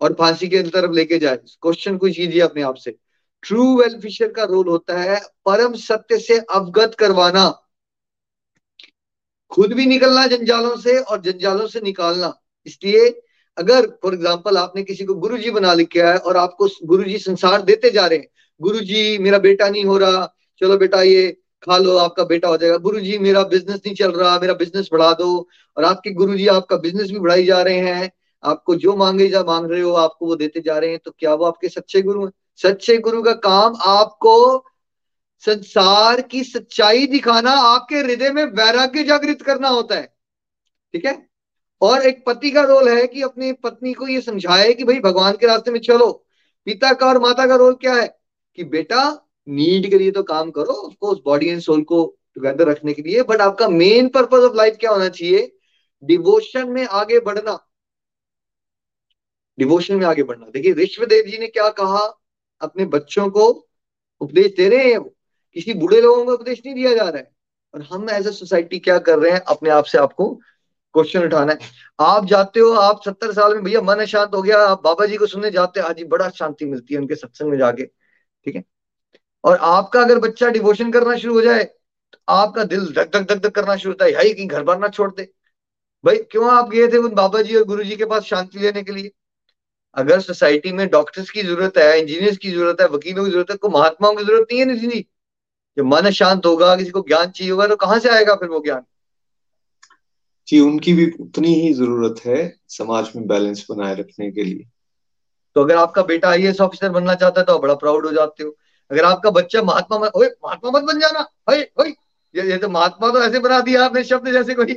[0.00, 2.96] और फांसी के तरफ़ लेके जाए। क्वेश्चन कुछ कीजिए अपने आप से।
[3.44, 7.48] ट्रू वेलफिशर का रोल होता है परम सत्य से अवगत करवाना।
[9.52, 12.32] खुद भी निकलना जंजालों से और जंजालों से निकालना।
[12.66, 13.08] इसलिए
[13.56, 17.18] अगर फॉर एग्ज़ाम्पल आपने किसी को गुरु जी बना लिखा है और आपको गुरु जी
[17.20, 18.28] संसार देते जा रहे हैं
[18.60, 20.26] गुरु जी मेरा बेटा नहीं हो रहा,
[20.60, 21.30] चलो बेटा ये
[21.62, 24.88] खा लो, आपका बेटा हो जाएगा। गुरु जी मेरा बिज़नेस नहीं चल रहा, मेरा बिज़नेस
[24.92, 28.10] बढ़ा दो और आपके गुरु जी आपका बिज़नेस भी बढ़ाई जा रहे हैं।
[28.42, 31.34] आपको जो मांगे जा मांग रहे हो, आपको वो देते जा रहे हैं तो क्या
[31.34, 32.32] वो आपके सच्चे गुरु हैं?
[32.56, 34.64] सच्चे गुरु का काम आपको
[35.40, 40.16] संसार की सच्चाई दिखाना, आपके हृदय में वैराग्य जागृत करना होता है।
[40.92, 41.28] ठीक है?
[41.80, 45.32] और एक पति का रोल है कि अपनी पत्नी को ये समझाए कि भाई भगवान
[45.32, 46.26] के रास्ते में चलो।
[46.64, 48.20] पिता का और माता का रोल क्या है?
[48.56, 52.92] कि बेटा नीड के लिए तो काम करो of course body and soul को टुगेदर रखने
[52.92, 55.56] के लिए बट आपका मेन पर्पज ऑफ़ लाइफ क्या होना चाहिए?
[56.04, 57.68] डिवोशन में आगे बढ़ना।
[59.58, 62.21] डिवोशन में आगे बढ़ना। देखिए ऋषभदेव जी ने क्या कहा?
[62.62, 63.46] अपने बच्चों को
[64.20, 65.00] उपदेश दे रहे हैं,
[65.56, 67.30] किसी बुढ़े लोगों को उपदेश नहीं दिया जा रहा है।
[67.74, 70.28] और हम एज ए सोसाइटी क्या कर रहे हैं, अपने आप से आपको
[70.94, 74.58] क्वेश्चन उठाना है। आप जाते हो, आप सत्तर साल में, भैया मन अशांत हो गया,
[74.60, 77.58] आप बाबा जी को सुनने जाते हैं, आज बड़ा शांति मिलती है उनके सत्संग में
[77.58, 78.64] जाके, ठीक है?
[79.44, 83.38] और आपका अगर बच्चा डिवोशन करना शुरू हो जाए तो आपका दिल धक धक धक
[83.38, 85.22] धक करना शुरू होता है यही कहीं घर बार ना छोड़ दे।
[86.04, 88.82] भाई क्यों आप गए थे उन बाबा जी और गुरु जी के पास शांति लेने
[88.82, 89.10] के लिए?
[89.96, 93.56] अगर सोसाइटी में डॉक्टर्स की ज़रूरत है इंजीनियर्स की ज़रूरत है वकीलों की ज़रूरत है
[93.56, 95.04] को महात्माओं की ज़रूरत नहीं है निधि जी
[95.76, 98.60] जब मन शांत होगा किसी को ज्ञान चाहिए होगा तो कहाँ से आएगा फिर वो
[98.64, 98.82] ज्ञान?
[100.48, 102.36] जी उनकी भी उतनी ही ज़रूरत है
[102.68, 104.68] समाज में बैलेंस बनाए रखने के लिए।
[105.56, 108.56] तो अगर आपका बेटा आई ऑफिसर बनना चाहता है तो बड़ा प्राउड हो जाते हो।
[108.90, 111.90] अगर आपका बच्चा महात्मा मत ओए महात्मा मत बन जाना भाई भाई
[112.34, 114.74] ये, ये तो महात्मा तो ऐसे बना दिया आपने शब्द जैसे कोई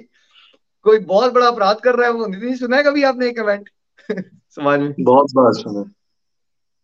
[0.85, 3.69] कोई बहुत बड़ा अपराध कर रहा है वो नहीं सुना है कभी आपने एक इवेंट
[4.49, 5.83] समाज में बहुत बार सुना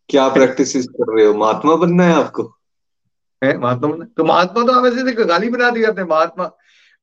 [0.10, 1.34] क्या प्रैक्टिस कर रहे हो?
[1.34, 2.44] महात्मा बनना है आपको?
[3.44, 6.50] है महात्मा बनना तो महात्मा तो आप ऐसे गाली बना दी आपने महात्मा।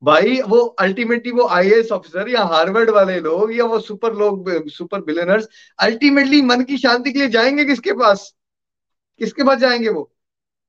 [0.02, 5.00] भाई वो अल्टीमेटली वो आईएएस ऑफिसर या हार्वर्ड वाले लोग या वो सुपर लोग सुपर
[5.00, 5.48] बिलियनर्स
[5.78, 8.34] अल्टीमेटली मन की शांति के लिए जाएँगे किसके पास?
[9.18, 10.10] किसके पास जाएँगे वो?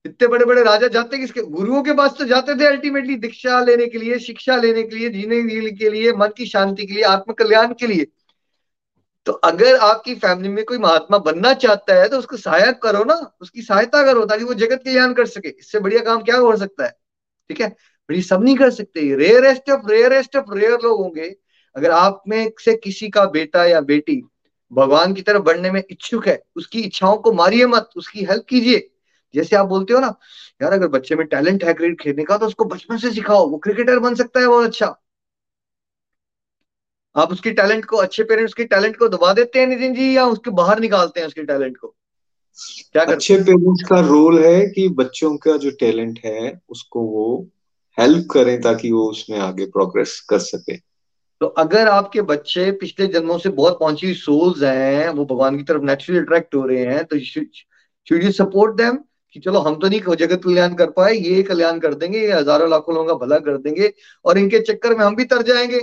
[0.05, 1.41] इतने बड़े बड़े राजा जाते किसके?
[1.41, 5.09] गुरुओं के पास तो जाते थे अल्टीमेटली दीक्षा लेने के लिए शिक्षा लेने के लिए
[5.09, 8.07] जीने के लिए मन की शांति के लिए आत्म कल्याण के लिए।
[9.25, 13.15] तो अगर आपकी फैमिली में कोई महात्मा बनना चाहता है तो उसको सहायक करो ना।
[13.41, 16.85] उसकी सहायता करो ताकि वो जगत कल्याण कर सके। इससे बढ़िया काम क्या हो सकता
[16.85, 16.91] है?
[17.49, 17.69] ठीक है?
[18.09, 21.35] पर ये सब नहीं कर सकते। Rarest of rarest of rare लोग होंगे।
[21.75, 24.21] अगर आप में से किसी का बेटा या बेटी
[24.71, 28.89] भगवान की तरफ़ बढ़ने में इच्छुक है, उसकी इच्छाओं को मारिए मत, उसकी हेल्प कीजिए।
[29.35, 30.15] जैसे आप बोलते हो ना,
[30.61, 33.57] यार, अगर बच्चे में टैलेंट है क्रिकेट खेलने का तो उसको बचपन से सिखाओ। वो
[33.57, 35.01] क्रिकेटर बन सकता है, बहुत अच्छा।
[37.15, 40.25] आप उसके टैलेंट को अच्छे पेरेंट्स के टैलेंट को दबा देते हैं नितिन जी या
[40.25, 41.87] उसके बाहर निकालते हैं उसके टैलेंट को?
[42.91, 43.13] क्या करते?
[43.13, 47.47] अच्छे पेरेंट्स का रोल है कि बच्चों का जो टैलेंट है उसको वो
[47.97, 50.77] हेल्प करें ताकि वो उसमें आगे प्रोग्रेस कर सके।
[51.41, 55.63] तो अगर आपके बच्चे पिछले जन्मों से बहुत पहुँची हुई सोल्स हैं वो भगवान की
[55.63, 58.97] तरफ़ नेचुरली अट्रैक्ट हो रहे हैं तो शुड यू सपोर्ट देम
[59.33, 62.69] कि चलो हम तो नहीं जगत कल्याण कर पाए ये कल्याण कर देंगे ये हज़ारों
[62.69, 63.93] लाखों लोगों का भला कर देंगे
[64.25, 65.79] और इनके चक्कर में हम भी तर जाएँगे।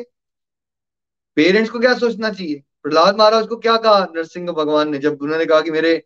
[1.37, 2.63] पेरेंट्स को क्या सोचना चाहिए?
[2.83, 4.99] प्रहलाद महाराज को क्या कहा नरसिंह भगवान ने?
[4.99, 6.03] जब उन्होंने कहा कि मेरे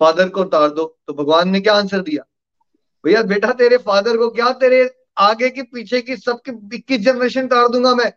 [0.00, 2.22] फादर को उतार दो तो भगवान ने क्या आंसर दिया?
[3.04, 7.68] भैया, बेटा, तेरे फादर को क्या तेरे आगे की पीछे की सबके इक्कीस जनरेशन उतार
[7.68, 8.12] दूँगा मैं?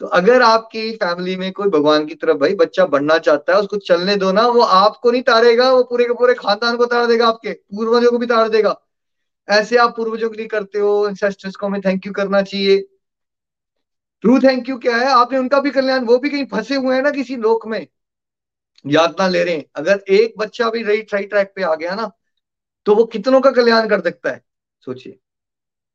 [0.00, 3.76] तो अगर आपकी फैमिली में कोई भगवान की तरफ़ भाई बच्चा बढ़ना चाहता है, उसको
[3.76, 7.28] चलने दो ना, वो आपको नहीं तारेगा, वो पूरे के पूरे खानदान को तार देगा
[7.28, 8.80] आपके, पूर्वजों को भी तार देगा।
[9.48, 12.88] ऐसे आप पूर्वजों के लिए करते हो इंसेस्टर्स को हमें थैंक यू करना चाहिए।
[14.24, 15.06] ट्रू थैंक यू क्या है?
[15.06, 17.86] आपने उनका भी कल्याण, वो भी कहीं फंसे हुए हैं ना किसी लोक में?
[18.84, 22.10] यातना ले रहे हैं। अगर एक बच्चा भी रही ट्राई ट्रैक पे आ गया ना
[22.86, 24.42] तो वो कितनों का कल्याण कर सकता है?
[24.82, 25.18] सोचिए।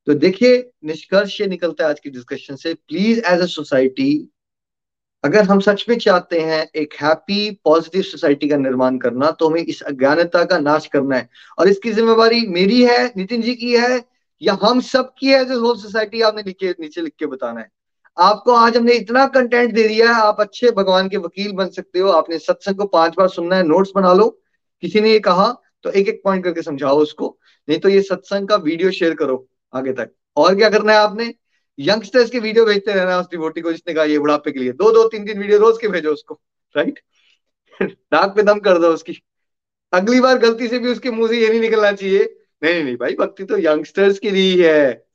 [0.08, 4.30] तो देखिए, निष्कर्ष ये निकलता है आज की डिस्कशन से। प्लीज़ एज अ सोसाइटी
[5.24, 9.62] अगर हम सच में चाहते हैं एक हैप्पी पॉजिटिव सोसाइटी का निर्माण करना तो हमें
[9.62, 14.02] इस अज्ञानता का नाश करना है। और इसकी जिम्मेवारी मेरी है, नितिन जी की है,
[14.42, 17.70] या हम सब की है जो होल सोसाइटी आपने नीचे नीचे लिख के बताना है।
[18.18, 22.00] आपको आज हमने इतना कंटेंट दे दिया है आप अच्छे भगवान के वकील बन सकते
[22.00, 24.28] हो। आपने सत्संग को पाँच बार सुनना है नोट्स बना लो।
[24.84, 25.48] किसी ने ये कहा
[25.84, 27.38] तो एक एक पॉइंट करके समझाओ उसको।
[27.68, 31.34] नहीं तो ये सत्संग का वीडियो शेयर करो आगे तक। और क्या करना है आपने?
[31.80, 34.92] यंगस्टर्स की वीडियो भेजते रहना उस डिवोटी को जिसने कहा ये बुढ़ापे के लिए। दो
[34.92, 36.40] दो तीन तीन वीडियो रोज के भेजो उसको
[36.76, 37.00] राइट
[37.82, 39.18] नाक पे दम कर दो उसकी।
[39.94, 42.24] अगली बार गलती से भी उसके मुँह से ये नहीं निकलना चाहिए।
[42.64, 45.06] नहीं नहीं, नहीं भाई भक्ति तो यंगस्टर्स के लिए है।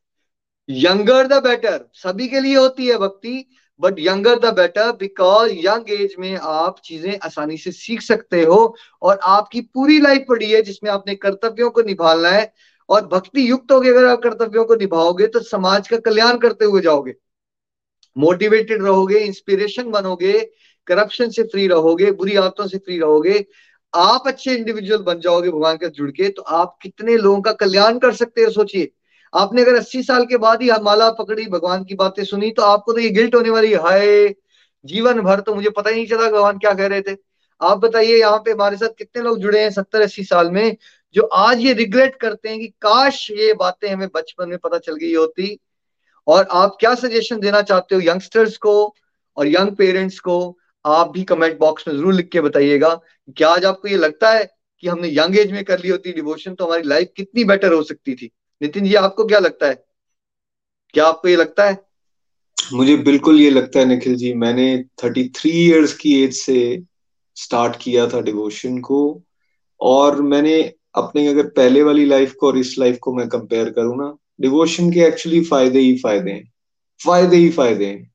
[0.68, 3.44] यंगर द बेटर सभी के लिए होती है भक्ति
[3.80, 8.56] but younger the better because young age में आप चीज़ें आसानी से सीख सकते हो
[9.02, 12.52] और आपकी पूरी लाइफ पड़ी है जिसमें आपने कर्तव्यों को निभाना है
[12.88, 16.80] और भक्ति युक्त होगी अगर आप कर्तव्यों को निभाओगे तो समाज का कल्याण करते हुए
[16.82, 17.14] जाओगे।
[18.16, 20.38] मोटिवेटेड रहोगे इंस्पिरेशन बनोगे
[20.86, 23.44] करप्शन से फ्री रहोगे, बुरी आदतों से फ्री रहोगे,
[23.94, 27.98] आप अच्छे इंडिविजुअल बन जाओगे भगवान के जुड़ के तो आप कितने लोगों का कल्याण
[27.98, 28.90] कर सकते हो सोचिए।
[29.32, 32.92] आपने अगर अस्सी साल के बाद ही माला पकड़ी, भगवान की बातें सुनी तो आपको
[32.92, 34.34] तो ये गिल्ट होने वाली हाय,
[34.84, 37.16] जीवन भर तो मुझे पता ही नहीं चला भगवान क्या कह रहे थे।
[37.60, 40.76] आप बताइए, यहाँ पे हमारे साथ कितने लोग जुड़े हैं सत्तर अस्सी साल में,
[41.14, 44.96] जो आज ये रिग्रेट करते हैं कि काश ये बातें हमें बचपन में पता चल
[44.96, 45.58] गई होती।
[46.26, 48.94] और आप क्या सजेशन देना चाहते हो यंगस्टर्स को
[49.36, 50.56] और यंग पेरेंट्स को?
[50.84, 52.94] आप भी कमेंट बॉक्स में ज़रूर लिख के बताइएगा
[53.36, 54.44] क्या आज आपको ये लगता है
[54.82, 57.82] कि हमने यंग एज में कर ली होती। डिवोशन तो हमारी लाइफ कितनी बेटर हो
[57.82, 58.30] सकती थी।
[58.62, 59.84] नितिन जी आपको क्या लगता है?
[60.94, 61.86] क्या आपको ये लगता है?
[62.72, 66.82] मुझे बिल्कुल ये लगता है निखिल जी, मैंने थर्टी थ्री ईयर्स की एज से
[67.34, 69.22] स्टार्ट किया था डिवोशन को
[69.80, 73.96] और मैंने अपने अगर पहले वाली लाइफ को और इस लाइफ को मैं कंपेयर करूँ
[73.98, 76.52] ना डिवोशन के एक्चुअली फ़ायदे ही फ़ायदे हैं।
[77.04, 78.10] फ़ायदे ही फ़ायदे हैं।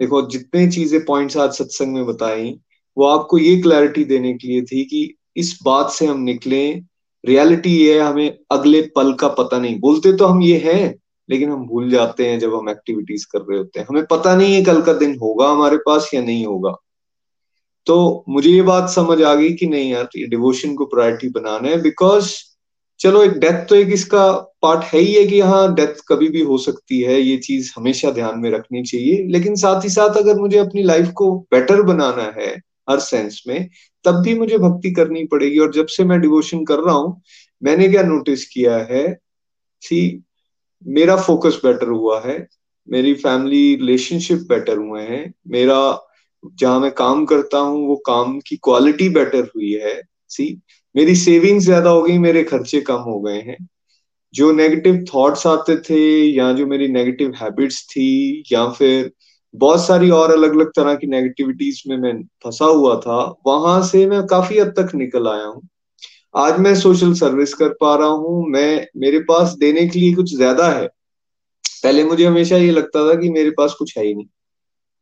[0.00, 2.60] देखो, जितने चीज़ें पॉइंट्स आज सत्संग में बताई,
[2.96, 6.80] वो आपको ये क्लैरिटी देने के लिए थी कि इस बात से हम निकले
[7.24, 10.94] रियलिटी ये है, हमें अगले पल का पता नहीं। बोलते तो हम ये है,
[11.28, 14.54] लेकिन हम भूल जाते हैं जब हम एक्टिविटीज़ कर रहे होते हैं। हमें पता नहीं
[14.54, 16.74] है कल का दिन होगा हमारे पास या नहीं होगा।
[17.86, 21.68] तो मुझे ये बात समझ आ गई कि नहीं यार, ये डिवोशन को प्रायोरिटी बनाना
[21.68, 22.32] है बिकॉज़
[23.00, 24.30] चलो एक डेथ तो एक इसका
[24.62, 28.10] पार्ट है ही है कि हाँ डेथ कभी भी हो सकती है, ये चीज़ हमेशा
[28.10, 32.32] ध्यान में रखनी चाहिए। लेकिन साथ ही साथ अगर मुझे अपनी लाइफ को बेटर बनाना
[32.40, 32.48] है,
[32.90, 33.68] हर सेंस में
[34.04, 37.20] तब भी मुझे भक्ति करनी पड़ेगी। और जब से मैं डिवोशन कर रहा हूँ,
[37.62, 39.18] मैंने क्या नोटिस किया है?
[39.82, 40.22] सी
[40.86, 42.46] मेरा फोकस बेटर हुआ है,
[42.88, 46.00] मेरी फैमिली रिलेशनशिप बेटर हुए हैं, मेरा
[46.58, 50.62] जहाँ मैं काम करता हूँ, वो काम की क्वालिटी बेटर हुई है। सी
[50.94, 53.56] मेरी सेविंग्स ज़्यादा हो गई, मेरे खर्चे कम हो गए हैं।
[54.34, 59.12] जो नेगेटिव थॉट्स आते थे, या जो मेरी नेगेटिव हैबिट्स थी, या फिर
[59.54, 62.12] बहुत सारी और अलग अलग तरह की नेगेटिविटीज में मैं
[62.44, 65.62] फंसा हुआ था। वहाँ से मैं काफ़ी हद तक निकल आया हूँ।
[66.34, 70.34] आज मैं सोशल सर्विस कर पा रहा हूँ। मैं, मेरे पास देने के लिए कुछ
[70.36, 70.86] ज़्यादा है।
[71.84, 74.26] पहले मुझे हमेशा ये लगता था कि मेरे पास कुछ है ही नहीं।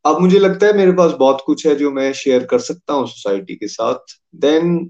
[0.05, 3.07] अब मुझे लगता है मेरे पास बहुत कुछ है जो मैं शेयर कर सकता हूँ
[3.07, 4.89] सोसाइटी के साथ। देन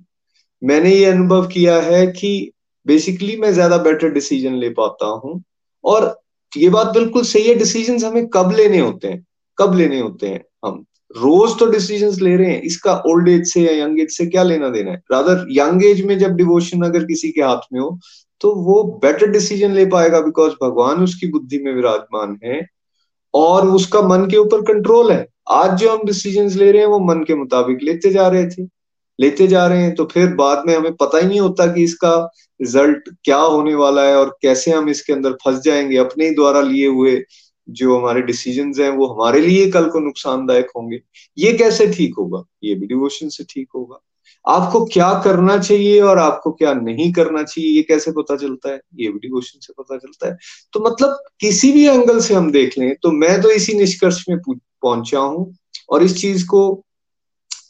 [0.61, 2.51] मैंने ये अनुभव किया है कि
[2.86, 5.41] बेसिकली मैं ज़्यादा बेटर डिसीज़न ले पाता हूँ।
[5.84, 6.16] और
[6.53, 9.26] ये बात बिल्कुल सही है डिसीज़न हमें कब लेने होते हैं?
[9.58, 10.43] कब लेने होते हैं?
[10.66, 10.84] हम
[11.16, 14.43] रोज तो डिसीज़न ले रहे हैं। इसका ओल्ड एज से या यंग एज से क्या
[14.43, 15.01] लेना देना है?
[15.12, 17.97] रादर यंग एज में जब डिवोशन अगर किसी के हाथ में हो
[18.41, 22.60] तो वो बेटर डिसीज़न ले पाएगा बिकॉज़ भगवान उसकी बुद्धि में विराजमान है
[23.34, 26.99] और उसका मन के ऊपर कंट्रोल है। आज जो हम डिसीज़न ले रहे हैं, वो
[26.99, 28.64] मन के मुताबिक लेते जा रहे थे।
[29.20, 32.16] लेते जा रहे हैं तो फिर बाद में हमें पता ही नहीं होता कि इसका
[32.60, 36.62] रिज़ल्ट क्या होने वाला है और कैसे हम इसके अंदर फंस जाएँगे अपने ही द्वारा
[36.62, 37.16] लिए हुए
[37.68, 40.99] जो हमारे डिसीज़न हैं, वो हमारे लिए कल को नुकसानदायक होंगे।
[41.38, 42.43] ये कैसे ठीक होगा?
[42.64, 43.99] ये भी डिवोशन से ठीक होगा।
[44.45, 48.80] आपको क्या करना चाहिए और आपको क्या नहीं करना चाहिए, ये कैसे पता चलता है?
[48.95, 50.38] ये भी डिवोशन से पता चलता है।
[50.74, 54.38] तो मतलब किसी भी एंगल से हम देख लें तो मैं तो इसी निष्कर्ष में
[54.39, 55.53] पहुँचा हूँ
[55.89, 56.84] और इस चीज़ को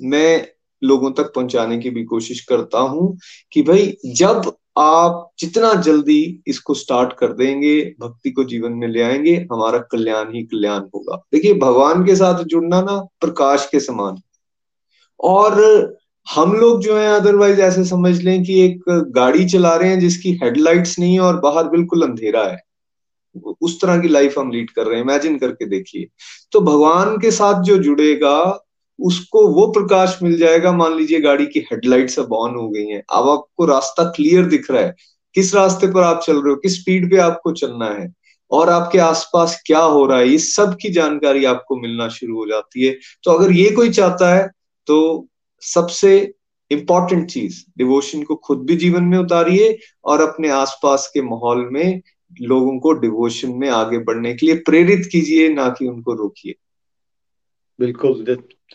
[0.04, 0.48] मैं
[0.82, 3.18] लोगों तक पहुँचाने की भी कोशिश करता हूँ
[3.52, 9.02] कि भाई, जब आप जितना जल्दी इसको स्टार्ट कर देंगे, भक्ति को जीवन में ले
[9.02, 14.18] आएँगे, हमारा कल्याण ही कल्याण होगा। देखिए, भगवान के साथ जुड़ना ना प्रकाश के समान
[15.20, 15.62] और
[16.36, 18.84] हम लोग जो है अदरवाइज़ ऐसे समझ लें कि एक
[19.16, 22.64] गाड़ी चला रहे हैं जिसकी हेडलाइट्स नहीं है और बाहर बिल्कुल अंधेरा है।
[23.62, 26.08] उस तरह की लाइफ हम लीड कर रहे हैं। इमेजिन करके देखिए।
[26.52, 28.63] तो भगवान के साथ जो जुड़ेगा
[29.00, 33.04] उसको वो प्रकाश मिल जाएगा, मान लीजिए गाड़ी की हेडलाइट सब ऑन हो गई हैं।
[33.12, 34.96] अब आपको रास्ता क्लियर दिख रहा है।
[35.36, 36.56] किस रास्ते पर आप चल रहे हो?
[36.56, 38.14] किस स्पीड पे आपको चलना है?
[38.52, 40.28] और आपके आसपास क्या हो रहा है?
[40.28, 44.34] इस सब की जानकारी आपको मिलना शुरू हो जाती है। तो अगर ये कोई चाहता
[44.36, 44.50] है
[44.88, 45.28] तो
[45.62, 46.34] सबसे
[46.72, 52.02] इंपॉर्टेंट चीज़ डिवोशन को खुद भी जीवन में उतारिए और अपने आसपास के माहौल में
[52.42, 56.56] लोगों को डिवोशन में आगे बढ़ने के लिए प्रेरित कीजिए, ना कि उनको रोकिए।
[57.80, 58.24] बिल्कुल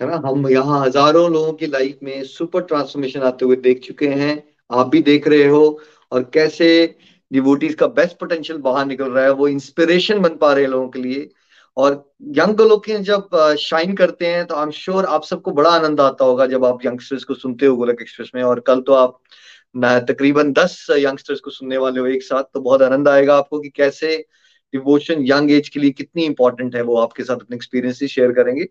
[0.01, 0.17] है ना?
[0.25, 4.87] हम यहाँ हज़ारों लोगों की लाइफ में सुपर ट्रांसफॉर्मेशन आते हुए देख चुके हैं। आप
[4.89, 5.81] भी देख रहे हो
[6.13, 6.69] और कैसे
[7.31, 10.89] डिवोटीज का बेस्ट पोटेंशियल बाहर निकल रहा है, वो इंस्पिरेशन बन पा रहे हैं लोगों
[10.89, 11.29] के लिए।
[11.77, 11.93] और
[12.37, 13.29] यंग लोग जब
[13.61, 16.85] शाइन करते हैं तो आई एम श्योर आप सबको बड़ा आनंद आता होगा जब आप
[16.87, 19.19] यंगस्टर्स को सुनते हो गोलक एक्सप्रेस में। और कल तो आप
[20.09, 23.69] तकरीबन दस यंगस्टर्स को सुनने वाले हो एक साथ तो बहुत आनंद आएगा आपको कि
[23.69, 24.17] कैसे
[24.75, 28.65] डिवोशन यंग एज के लिए कितनी इंपॉर्टेंट है वो आपके साथ अपने एक्सपीरियंस शेयर करेंगे।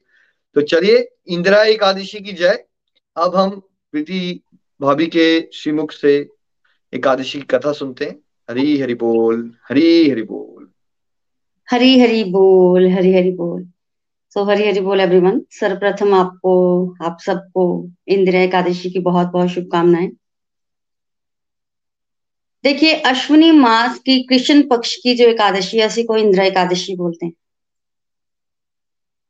[0.53, 2.65] तो चलिए, इंदिरा एकादशी की जय।
[3.17, 3.49] अब हम
[3.91, 4.41] प्रीति
[4.81, 6.29] भाभी के श्रीमुख से
[6.93, 8.19] एकादशी की कथा सुनते हैं।
[8.49, 10.69] हरी हरि बोल, हरी हरि बोल।
[11.71, 13.67] हरी हरि बोल, हरी हरि बोल।
[14.29, 20.11] सो हरी हरि बोल एवरीवन सर्वप्रथम आपको, आप सबको इंदिरा एकादशी की बहुत बहुत शुभकामनाएँ।
[22.63, 27.25] देखिए, अश्विनी मास की कृष्ण पक्ष की जो एकादशी है, उसी को इंदिरा एकादशी बोलते
[27.25, 27.33] हैं।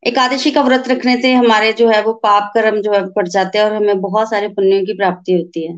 [0.03, 3.57] एकादशी का व्रत रखने से हमारे जो है वो पाप कर्म जो है पड़ जाते
[3.57, 5.77] हैं और हमें बहुत सारे पुण्यों की प्राप्ति होती है।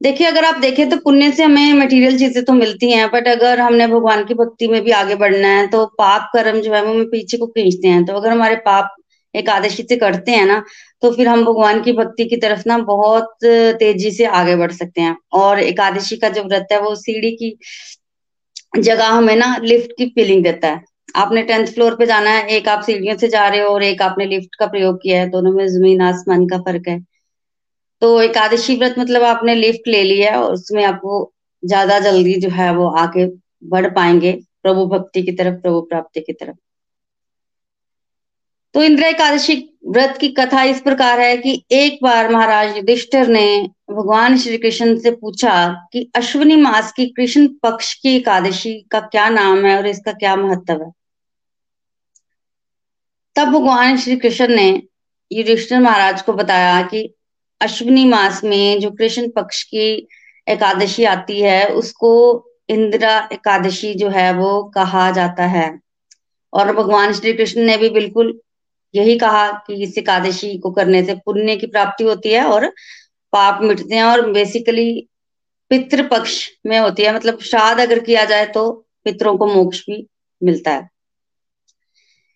[0.00, 3.60] देखिए, अगर आप देखें तो पुण्य से हमें मटेरियल चीज़ें तो मिलती हैं बट अगर
[3.60, 6.92] हमने भगवान की भक्ति में भी आगे बढ़ना है तो पाप कर्म जो है वो
[6.92, 8.94] हमें पीछे को खींचते हैं। तो अगर हमारे पाप
[9.34, 10.62] एकादशी से करते हैं ना
[11.02, 15.00] तो फिर हम भगवान की भक्ति की तरफ़ ना बहुत तेज़ी से आगे बढ़ सकते
[15.00, 17.56] हैं। और एकादशी का जो व्रत है वो सीढ़ी की
[18.78, 20.82] जगह हमें ना लिफ्ट की फीलिंग देता है।
[21.14, 24.02] आपने टेंथ फ्लोर पे जाना है, एक आप सीढ़ियों से जा रहे हो और एक
[24.02, 26.98] आपने लिफ्ट का प्रयोग किया है, दोनों में ज़मीन आसमान का फ़र्क है।
[28.02, 31.32] तो एकादशी व्रत मतलब आपने लिफ्ट ले लिया है और उसमें आपको
[31.62, 33.26] ज़्यादा जल्दी जो है वो आगे
[33.66, 34.32] बढ़ पाएँगे,
[34.62, 36.56] प्रभु भक्ति की तरफ़, प्रभु प्राप्ति की तरफ़।
[38.76, 43.70] तो इंद्र एकादशी व्रत की कथा इस प्रकार है कि एक बार महाराज युधिष्ठिर ने
[43.90, 49.28] भगवान श्री कृष्ण से पूछा कि अश्विनी मास की कृष्ण पक्ष की एकादशी का क्या
[49.28, 50.92] नाम है और इसका क्या महत्व है?
[53.36, 54.82] तब भगवान श्री कृष्ण ने
[55.32, 57.14] युधिष्ठिर महाराज को बताया कि
[57.60, 60.08] अश्विनी मास में जो कृष्ण पक्ष की
[60.48, 65.80] एकादशी आती है, उसको इंदिरा एकादशी जो है वो कहा जाता है।
[66.52, 68.40] और भगवान श्री कृष्ण ने भी बिल्कुल
[68.94, 72.66] यही कहा कि इस एकादशी को करने से पुण्य की प्राप्ति होती है और
[73.32, 75.08] पाप मिटते हैं और बेसिकली
[75.70, 78.70] पितृ पक्ष में होती है। मतलब श्राद्ध अगर किया जाए तो
[79.04, 80.06] पितरों को मोक्ष भी
[80.42, 80.88] मिलता है।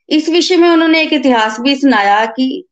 [0.09, 2.65] इस विषय में उन्होंने एक इतिहास भी सुनाया कि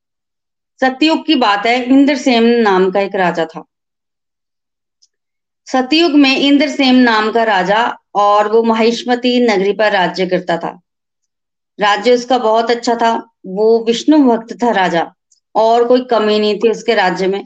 [0.81, 3.65] सत्ययुग की बात है, इंद्रसेन नाम का एक राजा था।
[5.67, 10.79] सतयुग में इंद्रसेन नाम का राजा और वो महिष्मती नगरी पर राज्य करता था।
[11.79, 13.13] राज्य उसका बहुत अच्छा था।
[13.49, 15.07] वो विष्णु भक्त था राजा,
[15.55, 17.43] और कोई कमी नहीं थी उसके राज्य में।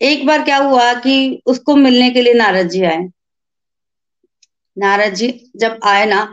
[0.00, 3.08] एक बार क्या हुआ कि उसको मिलने के लिए नारद जी आए।
[4.76, 6.24] नारद जी जब आए ना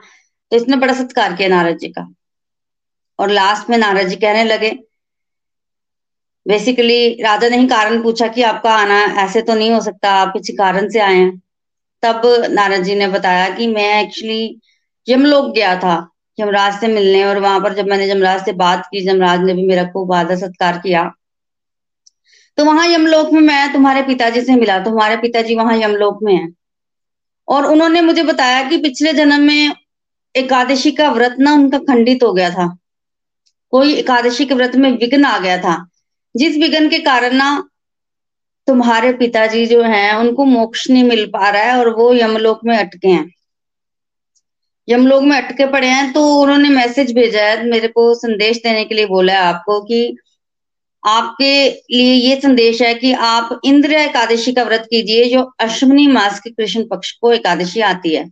[0.52, 2.08] तो इसने बड़ा सत्कार किया नारद जी का।
[3.20, 4.70] और लास्ट में नारद जी कहने लगे
[6.46, 10.34] बेसिकली राजा ने ही कारण पूछा कि आपका आना ऐसे तो नहीं हो सकता, आप
[10.34, 11.42] किसी कारण से आए हैं।
[12.04, 14.60] तब नारद जी ने बताया कि मैं एक्चुअली
[15.08, 15.96] यमलोक गया था।
[16.40, 19.68] यमराज से मिलने और वहाँ पर जब मैंने यमराज से बात की यमराज ने भी
[19.68, 21.12] मेरा खूब आदर सत्कार किया।
[22.58, 26.34] तो वहाँ यमलोक में मैं तुम्हारे पिताजी से मिला तो हमारे पिताजी वहाँ यमलोक में
[26.34, 26.48] है।
[27.48, 29.74] और उन्होंने मुझे बताया कि पिछले जन्म में
[30.36, 32.78] एकादशी का व्रत ना उनका खंडित हो गया था।
[33.72, 35.90] कोई एकादशी के व्रत में विघ्न आ गया था।
[36.36, 37.70] जिस विघ्न के कारण ना
[38.68, 42.78] तुम्हारे पिताजी जो हैं, उनको मोक्ष नहीं मिल पा रहा है और वो यमलोक में
[42.78, 43.32] अटके हैं।
[44.88, 48.96] यमलोक में अटके पड़े हैं तो उन्होंने मैसेज भेजा है, मेरे को संदेश देने के
[48.96, 50.18] लिए बोला है आपको कि
[51.04, 56.40] आपके लिए ये संदेश है कि आप इंद्र एकादशी का व्रत कीजिए, जो अश्विनी मास
[56.40, 58.30] के कृष्ण पक्ष को एकादशी आती है।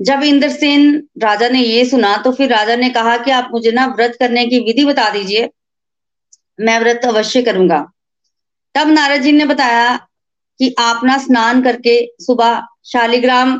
[0.00, 3.86] जब इंद्रसेन राजा ने ये सुना तो फिर राजा ने कहा कि आप मुझे ना
[3.88, 5.48] व्रत करने की विधि बता दीजिए,
[6.58, 7.80] मैं व्रत अवश्य करूँगा।
[8.74, 9.96] तब नारद जी ने बताया
[10.60, 13.58] कि आप ना स्नान करके सुबह शालिग्राम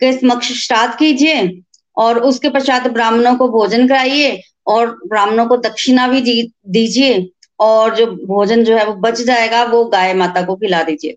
[0.00, 1.62] के समक्ष श्राद्ध कीजिए
[1.96, 6.20] और उसके पश्चात ब्राह्मणों को भोजन कराइए और ब्राह्मणों को दक्षिणा भी
[6.68, 7.30] दीजिए
[7.60, 11.16] और जो भोजन जो है वो बच जाएगा, वो गाय माता को खिला दीजिए।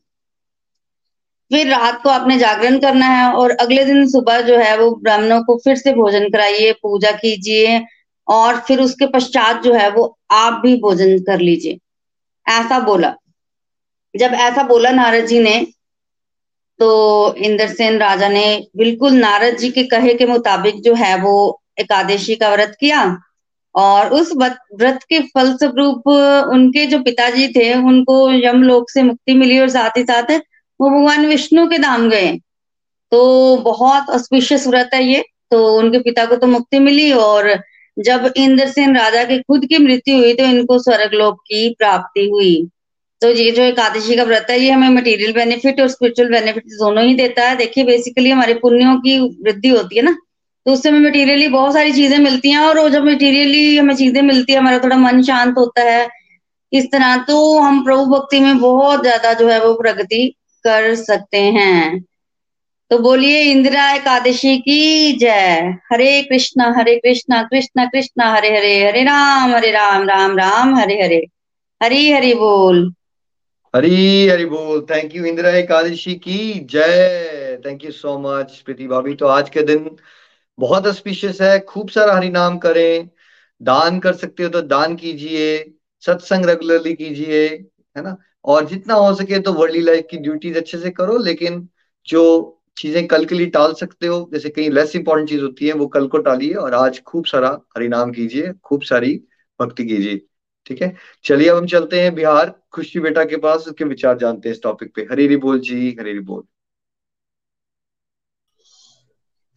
[1.51, 5.41] फिर रात को आपने जागरण करना है और अगले दिन सुबह जो है वो ब्राह्मणों
[5.43, 7.81] को फिर से भोजन कराइए, पूजा कीजिए
[8.27, 11.79] और फिर उसके पश्चात जो है वो आप भी भोजन कर लीजिए।
[12.45, 13.13] ऐसा बोला।
[14.15, 15.55] जब ऐसा बोला नारद जी ने
[16.81, 18.45] तो इंद्रसेन राजा ने
[18.77, 23.01] बिल्कुल नारद जी के कहे के मुताबिक जो है वो एकादशी का व्रत किया।
[23.75, 26.07] और उस व्रत के फलस्वरूप
[26.53, 30.31] उनके जो पिताजी थे, उनको यमलोक से मुक्ति मिली और साथ ही साथ
[30.79, 32.31] वो भगवान विष्णु के धाम गए।
[33.11, 37.53] तो बहुत ऑस्पिशियस व्रत है ये। तो उनके पिता को तो मुक्ति मिली और
[37.97, 42.55] जब इंद्रसेन राजा की खुद की मृत्यु हुई तो इनको स्वर्गलोक की प्राप्ति हुई।
[43.21, 47.03] तो ये जो एकादशी का व्रत है, ये हमें मटेरियल बेनिफिट और स्पिरिचुअल बेनिफिट दोनों
[47.05, 50.15] ही देता है। देखिए बेसिकली हमारे पुण्यों की वृद्धि होती है ना
[50.65, 54.53] तो उससे हमें मटेरियली बहुत सारी चीज़ें मिलती हैं और जब मटेरियली हमें चीज़ें मिलती
[54.53, 56.07] है, हमारा थोड़ा मन शांत होता है।
[56.71, 60.27] इस तरह तो हम प्रभु भक्ति में बहुत ज़्यादा जो है वो प्रगति
[60.65, 61.99] कर सकते हैं।
[62.91, 69.03] तो बोलिए, इंदिरा एकादशी की जय। हरे कृष्णा हरे कृष्णा कृष्णा कृष्णा, हरे हरे हरे
[69.03, 71.25] राम हरे राम राम राम, हरे हरे।
[71.81, 72.91] हरी हरि बोल।
[73.73, 79.13] हरी हरी बोल। थैंक यू इंदिरा एकादशी की। जय। Thank you so much Preeti भाभी।
[79.13, 79.89] तो आज के दिन
[80.59, 83.09] बहुत स्पीशियस है। खूब सारा हरि नाम करें।
[83.61, 85.73] दान कर सकते हो तो दान कीजिए।
[86.05, 87.47] सत्संग रेगुलरली कीजिए,
[87.97, 88.17] है ना?
[88.45, 91.67] और जितना हो सके तो वर्ल्डली लाइफ की ड्यूटीज़ अच्छे से करो, लेकिन
[92.07, 92.23] जो
[92.77, 95.87] चीज़ें कल के लिए टाल सकते हो, जैसे कहीं लेस इंपॉर्टेंट चीज़ होती है, वो
[95.87, 99.21] कल को टालिए और आज खूब सारा हरिनाम कीजिए, खूब सारी
[99.59, 100.21] भक्ति कीजिए।
[100.71, 100.95] ठीक है?
[101.25, 104.61] चलिए अब हम चलते हैं बिहार, खुशी बेटा के पास, उसके विचार जानते हैं इस
[104.63, 106.43] टॉपिक पे। हरी हरी बोल जी हरी हरी बोल।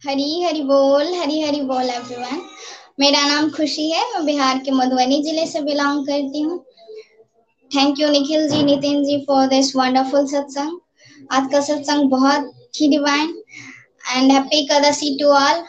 [0.01, 2.41] हरी हरी बोल, हरी हरी बोल एवरीवन
[2.99, 6.59] मेरा नाम खुशी है, मैं बिहार के मधुबनी ज़िले से बिलोंग करती हूँ।
[7.71, 10.79] Thank you Nikhil ji, Nitin ji for this wonderful satsang
[11.31, 13.29] आज का सत्संग बहुत ही divine
[14.07, 15.63] and happy Ekadashi to all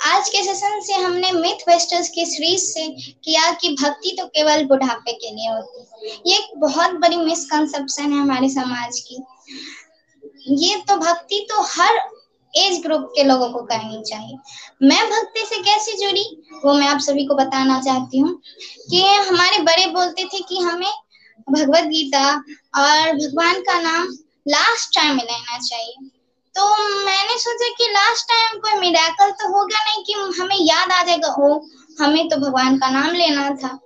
[0.00, 2.88] आज के सेशन से हमने मिथ वेस्टर्स की सीरीज़ से
[3.24, 8.12] किया कि भक्ति तो केवल बुढ़ापे के लिए होती है। ये एक बहुत बड़ी मिसकंसेप्शन
[8.12, 9.22] है हमारे समाज की।
[10.56, 12.00] ये तो भक्ति तो हर
[12.54, 14.36] एज ग्रुप के लोगों को करनी चाहिए।
[14.82, 16.24] मैं भक्ति से कैसे जुड़ी?
[16.64, 18.34] वो मैं आप सभी को बताना चाहती हूँ
[18.90, 20.92] कि हमारे बड़े बोलते थे कि हमें
[21.48, 24.06] भगवत गीता और भगवान का नाम
[24.48, 26.10] लास्ट टाइम में लेना चाहिए।
[26.56, 26.66] तो
[27.04, 31.34] मैंने सोचा कि लास्ट टाइम कोई मिराकल तो होगा नहीं कि हमें याद आ जाएगा।
[31.40, 31.58] ओ
[32.00, 33.78] हमें तो भगवान का नाम लेना था।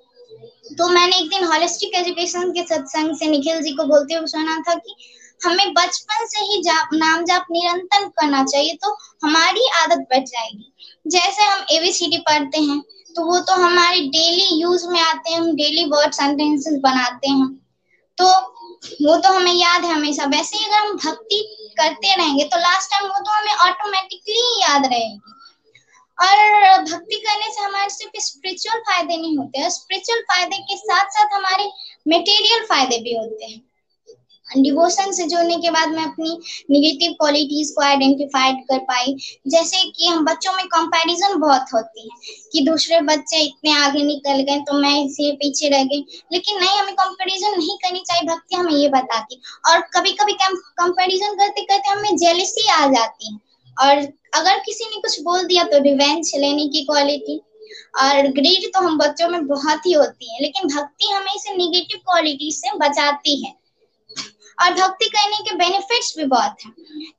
[0.78, 4.56] तो मैंने एक दिन हॉलिस्टिक एजुकेशन के सत्संग से निखिल जी को बोलते हुए सुना
[4.68, 4.94] था कि
[5.40, 10.72] हमें बचपन से ही जाप नाम जाप निरंतर करना चाहिए तो हमारी आदत बढ़ जाएगी।
[11.06, 12.80] जैसे हम एबीसीडी पढ़ते हैं
[13.16, 17.48] तो वो तो हमारे डेली यूज़ में आते हैं, हम डेली वर्ड सेंटेंसेस बनाते हैं।
[18.18, 18.26] तो
[19.04, 22.90] वो तो हमें याद है हमेशा। वैसे ही अगर हम भक्ति करते रहेंगे तो लास्ट
[22.90, 25.36] टाइम वो तो हमें ऑटोमेटिकली याद रहेगी।
[26.18, 31.34] और भक्ति करने से हमारे सिर्फ़ स्पिरिचुअल फ़ायदे नहीं होते स्पिरिचुअल फ़ायदे के साथ साथ
[31.34, 31.70] हमारे
[32.06, 33.60] मेटेरियल फ़ायदे भी होते हैं।
[34.56, 36.30] डिवोशन से जुड़ने के बाद मैं अपनी
[36.70, 39.14] निगेटिव क्वालिटीज को आइडेंटिफाइड कर पाई।
[39.48, 44.40] जैसे कि हम बच्चों में कंपैरिजन बहुत होती है कि दूसरे बच्चे इतने आगे निकल
[44.42, 48.56] गए तो मैं इसे पीछे रह गई। लेकिन नहीं, हमें कंपैरिजन नहीं करनी चाहिए। भक्ति
[48.56, 49.40] हमें ये बताती
[49.70, 53.38] और कभी कभी कंपैरिजन करते करते हमें जेलिसी आ जाती है।
[53.76, 53.96] और
[54.34, 57.36] अगर किसी ने कुछ बोल दिया तो रिवेंज लेने की क्वालिटी
[58.00, 61.98] और ग्रीड तो हम बच्चों में बहुत ही होती है। लेकिन भक्ति हमें इसे निगेटिव
[61.98, 63.52] क्वालिटी से बचाती है।
[64.60, 66.72] और भक्ति करने के बेनिफिट्स भी बहुत हैं।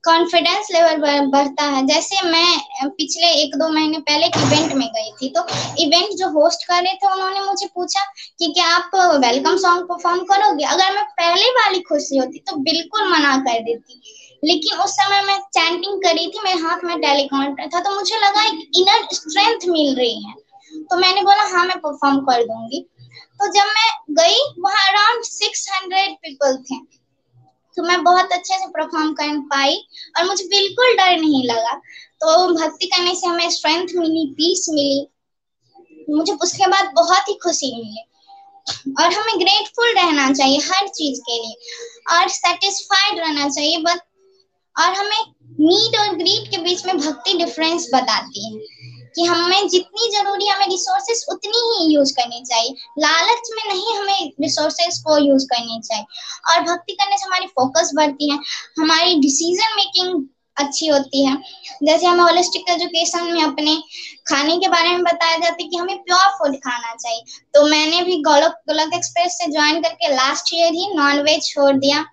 [0.06, 5.12] कॉन्फिडेंस लेवल बढ़ता है। जैसे मैं पिछले एक दो महीने पहले एक इवेंट में गई
[5.14, 5.46] थी तो
[5.80, 8.04] इवेंट जो होस्ट कर रहे थे, उन्होंने मुझे पूछा
[8.40, 10.66] कि क्या आप वेलकम सॉन्ग परफॉर्म करोगे?
[10.66, 14.02] अगर मैं पहले वाली खुशी होती तो बिल्कुल मना कर देती।
[14.44, 18.44] लेकिन उस समय मैं चैंटिंग करी थी, मेरे हाथ में टेलीकाउंटर था तो मुझे लगा
[18.44, 20.34] एक इनर स्ट्रेंथ मिल रही है।
[20.84, 22.88] तो मैंने बोला हाँ मैं परफॉर्म कर दूँगी।
[23.40, 26.76] तो जब मैं गई, वहाँ अराउंड सिक्स हंड्रेड पीपल थे।
[27.78, 29.76] तो मैं बहुत अच्छे से परफॉर्म कर पाई
[30.18, 31.74] और मुझे बिल्कुल डर नहीं लगा।
[32.22, 35.08] तो भक्ति करने से हमें स्ट्रेंथ मिली पीस मिली।
[36.10, 38.04] मुझे उसके बाद बहुत ही खुशी मिली।
[39.00, 41.56] और हमें ग्रेटफुल रहना चाहिए हर चीज़ के लिए
[42.18, 44.00] और सेटिस्फाइड रहना चाहिए। बट
[44.76, 48.81] और हमें नीड और ग्रीड के बीच में भक्ति डिफरेंस बताती है।
[49.16, 54.32] कि हमें जितनी ज़रूरी हमें रिसोर्सेस उतनी ही यूज़ करनी चाहिए। लालच में नहीं हमें
[54.42, 56.04] रिसोर्सेस को यूज़ करनी चाहिए।
[56.50, 58.40] और भक्ति करने से हमारी फोकस बढ़ती है,
[58.80, 60.26] हमारी डिसीज़न मेकिंग
[60.58, 61.38] अच्छी होती है।
[61.84, 63.76] जैसे हमें होलिस्टिक एजुकेशन में अपने
[64.28, 67.22] खाने के बारे में बताया जाता है कि हमें प्योर फ़ूड खाना चाहिए।
[67.54, 71.74] तो मैंने भी गोलक गोलक एक्सप्रेस से ज्वाइन करके लास्ट ईयर ही नॉन वेज छोड़
[71.74, 72.06] दिया।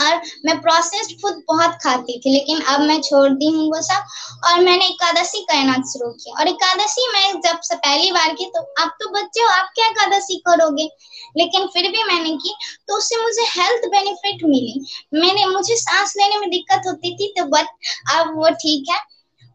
[0.00, 4.04] और मैं प्रोसेस्ड फ़ूड बहुत खाती थी, लेकिन अब मैं छोड़ दी हूँ वो सब।
[4.44, 8.62] और मैंने एकादशी करना शुरू किया। और एकादशी मैं जब से पहली बार की तो
[8.82, 10.88] अब तो बच्चे हो, आप क्या एकादशी करोगे?
[11.36, 12.54] लेकिन फिर भी मैंने की
[12.88, 14.80] तो उससे मुझे हेल्थ बेनिफिट मिली।
[15.14, 17.66] मैंने, मुझे सांस लेने में दिक्कत होती थी तो बट
[18.12, 18.98] अब वो ठीक है।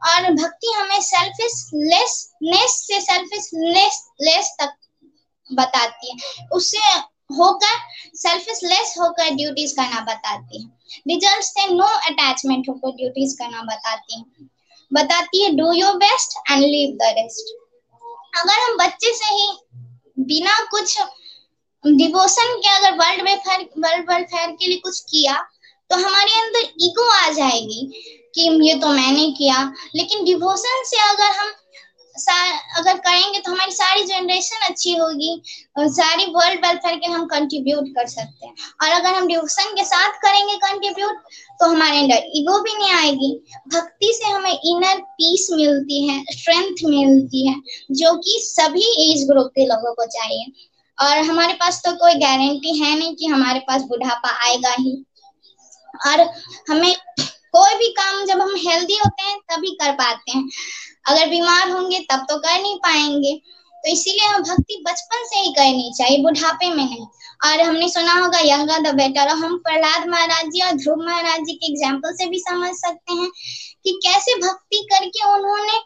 [0.01, 2.27] और भक्ति हमें सेल्फिशनेस
[2.81, 4.75] से सेल्फिशनेस लेस तक
[5.49, 6.79] बताती है। उससे
[7.29, 7.77] होकर
[8.17, 10.67] सेल्फिशलेस होकर ड्यूटीज़ करना बताती है।
[11.07, 14.47] रिज़ल्ट से नो अटैचमेंट होकर ड्यूटीज़ करना बताती है।
[14.91, 17.55] बताती है do your best and leave the rest
[18.35, 19.47] अगर हम बच्चे से ही
[20.27, 20.97] बिना कुछ
[21.83, 25.33] डिवोशन के अगर वर्ल्ड वेलफेयर वर्ल्ड वेलफेयर के लिए कुछ किया
[25.89, 27.85] तो हमारे अंदर ईगो आ जाएगी
[28.35, 29.61] कि ये तो मैंने किया।
[29.95, 31.51] लेकिन डिवोशन से अगर हम
[32.77, 35.31] अगर करेंगे तो हमारी सारी जनरेशन अच्छी होगी
[35.77, 38.53] और सारी वर्ल्ड वेलफेयर के हम कंट्रीब्यूट कर सकते हैं।
[38.83, 41.17] और अगर हम डिवोशन के साथ करेंगे कंट्रीब्यूट
[41.59, 43.31] तो हमारे अंदर ईगो भी नहीं आएगी।
[43.73, 47.55] भक्ति से हमें इनर पीस मिलती है स्ट्रेंथ मिलती है,
[47.91, 50.51] जो कि सभी एज ग्रुप के लोगों को चाहिए।
[50.97, 55.03] और हमारे पास तो कोई गारंटी है नहीं कि हमारे पास बुढ़ापा आएगा ही।
[56.07, 56.21] और
[56.69, 56.95] हमें
[57.53, 60.49] कोई भी काम जब हम हेल्दी होते हैं, तभी कर पाते हैं।
[61.07, 63.35] अगर बीमार होंगे, तब तो कर नहीं पाएँगे।
[63.83, 67.05] तो इसीलिए हम भक्ति बचपन से ही करनी चाहिए, बुढ़ापे में नहीं।
[67.45, 71.39] और हमने सुना होगा, यंगा द बेटर। और हम प्रहलाद महाराज जी और ध्रुव महाराज
[71.39, 73.29] जी के एग्ज़ाम्पल से भी समझ सकते हैं
[73.83, 75.77] कि कैसे भक्ति करके उन्होंने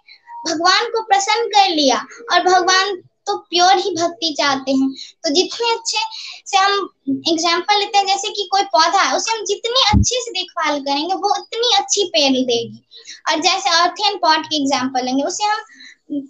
[0.48, 1.98] भगवान को प्रसन्न कर लिया।
[2.32, 4.90] और भगवान तो प्योर ही भक्ति चाहते हैं।
[5.24, 6.00] तो जितने अच्छे
[6.48, 6.90] से हम
[7.30, 11.14] एग्ज़ाम्पल लेते हैं, जैसे कि कोई पौधा है, उसे हम जितनी अच्छे से देखभाल करेंगे,
[11.16, 12.84] वो उतनी अच्छी पेड़ देगी।
[13.30, 15.64] और जैसे अर्थन पॉट की एग्ज़ाम्पल लेंगे, उसे हम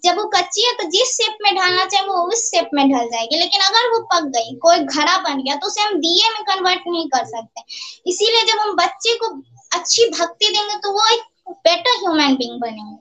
[0.03, 3.07] जब वो कच्ची है तो जिस शेप में ढालना चाहे, वो उस शेप में ढल
[3.07, 6.43] जाएगी। लेकिन अगर वो पक गई, कोई घड़ा बन गया तो उसे हम दिए में
[6.45, 7.63] कन्वर्ट नहीं कर सकते।
[8.09, 9.29] इसीलिए जब हम बच्चे को
[9.71, 11.21] अच्छी भक्ति देंगे तो वो एक
[11.59, 12.97] बेटर ह्यूमन बींग बनेंगे।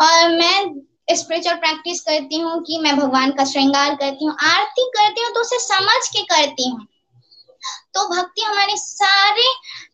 [0.00, 0.64] और मैं
[1.08, 5.40] स्पिरिचुअल प्रैक्टिस करती हूँ कि मैं भगवान का श्रृंगार करती हूँ, आरती करती हूँ तो
[5.40, 6.86] उसे समझ के करती हूँ।
[7.94, 9.42] तो भक्ति हमारे सारे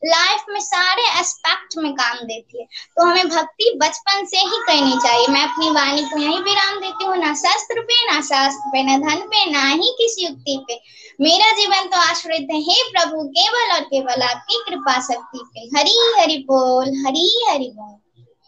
[0.05, 4.93] लाइफ में, सारे एस्पेक्ट में काम देती है। तो हमें भक्ति बचपन से ही करनी
[4.93, 8.83] चाहिए। मैं अपनी वाणी को यही विराम देती हूँ, ना शस्त्र पे, ना शास्त्र पे,
[8.83, 10.81] ना धन पे, ना ही किसी युक्ति पे।
[11.21, 16.21] मेरा जीवन तो आश्रित है हे, प्रभु, केवल और केवल आपकी कृपा शक्ति पे। हरी
[16.21, 17.97] हरि बोल, हरी हरि बोल।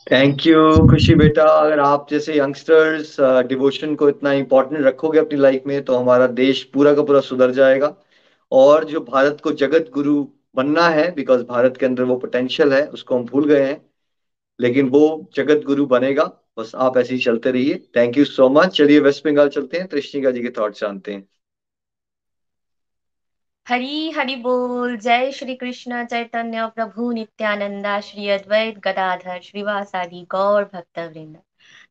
[0.07, 3.16] थैंक यू खुशी बेटा अगर आप जैसे यंगस्टर्स
[3.48, 7.51] डिवोशन को इतना इम्पोर्टेंट रखोगे अपनी लाइफ में तो हमारा देश पूरा का पूरा सुधर
[7.51, 7.94] जाएगा।
[8.53, 10.24] और जो भारत को जगत गुरु
[10.57, 13.80] बनना है बिकॉज़ भारत के अंदर वो पोटेंशियल है, उसको हम भूल गए हैं,
[14.61, 16.24] लेकिन वो जगत गुरु बनेगा।
[16.59, 19.86] बस आप ऐसे ही चलते रहिए। थैंक यू सो मच चलिए वेस्ट बंगाल चलते हैं।
[19.88, 21.26] कृष्णिका जी के थॉट जानते हैं।
[23.66, 30.98] हरी हरि बोल, जय श्री कृष्ण चैतन्य प्रभु नित्यानंदा श्री अद्वैत गदाधर श्रीवासादि गौर भक्त
[30.98, 31.36] वृंद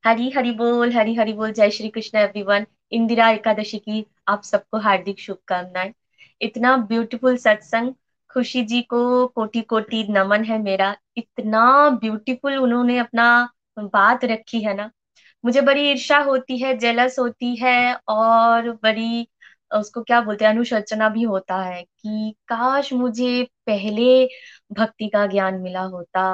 [0.06, 4.78] हरी हरि बोल, हरी हरि बोल, जय श्री कृष्ण एवरीवन इंदिरा एकादशी की आप सबको
[4.78, 5.94] हार्दिक शुभकामनाएँ।
[6.42, 7.94] इतना ब्यूटीफुल सत्संग,
[8.34, 13.50] खुशी जी को कोटि कोटि नमन है मेरा। इतना ब्यूटीफुल उन्होंने अपना
[13.80, 14.90] बात रखी है ना।
[15.46, 19.28] मुझे बड़ी ईर्षा होती है जेलस होती है और बड़ी
[19.72, 24.26] उसको क्या बोलते हैं अनुशोचना भी होता है कि काश मुझे पहले
[24.74, 26.30] भक्ति का ज्ञान मिला होता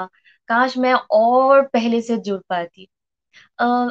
[0.50, 2.88] काश मैं और पहले से जुड़ पाती।
[3.60, 3.88] आ,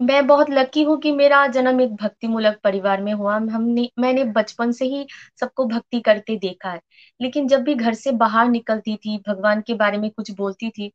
[0.00, 4.24] मैं बहुत लकी हूँ कि मेरा जन्म एक भक्ति मूलक परिवार में हुआ। हमने मैंने
[4.32, 5.06] बचपन से ही
[5.40, 6.80] सबको भक्ति करते देखा है।
[7.20, 10.92] लेकिन जब भी घर से बाहर निकलती थी भगवान के बारे में कुछ बोलती थी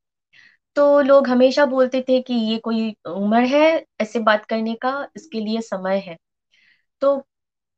[0.75, 3.61] तो लोग हमेशा बोलते थे कि ये कोई उम्र है
[4.01, 6.17] ऐसे बात करने का इसके लिए समय है।
[7.01, 7.15] तो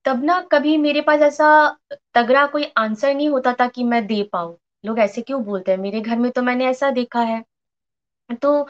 [0.08, 1.78] तब ना कभी मेरे पास ऐसा
[2.14, 5.78] तगड़ा कोई आंसर नहीं होता था कि मैं दे पाऊँ। लोग ऐसे क्यों बोलते हैं?
[5.80, 7.44] मेरे घर में तो मैंने ऐसा देखा है।
[8.42, 8.68] तो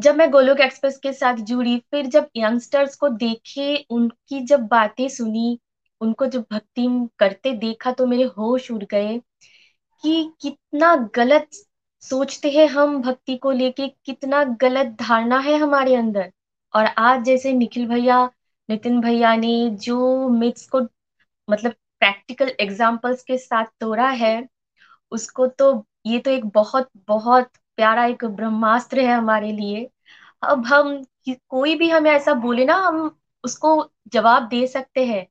[0.00, 5.08] जब मैं गोलोक एक्सप्रेस के साथ जुड़ी, फिर जब यंगस्टर्स को देखे, उनकी जब बातें
[5.08, 5.58] सुनी,
[6.00, 9.20] उनको जब भक्ति करते देखा तो मेरे होश उड़ गए
[10.04, 11.48] कि कितना गलत
[12.02, 16.32] सोचते हैं हम भक्ति को लेके, कितना गलत धारणा है हमारे अंदर।
[16.74, 18.30] और आज जैसे निखिल भैया
[18.68, 20.80] नितिन भैया ने जो मिथ्स को
[21.48, 24.48] मतलब प्रैक्टिकल एग्जाम्पल्स के साथ तोड़ा है,
[25.12, 29.90] उसको तो ये तो एक बहुत बहुत प्यारा एक ब्रह्मास्त्र है हमारे लिए।
[30.42, 35.26] अब हम कोई भी हमें ऐसा बोले ना, हम उसको जवाब दे सकते हैं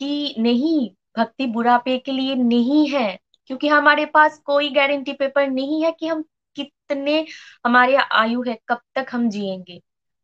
[0.00, 5.84] कि नहीं, भक्ति बुढ़ापे के लिए नहीं है, क्योंकि हमारे पास कोई गारंटी पेपर नहीं
[5.84, 6.24] है कि हम
[6.56, 7.26] कितने,
[7.66, 9.80] हमारे आयु है, कब तक हम जिएँगे।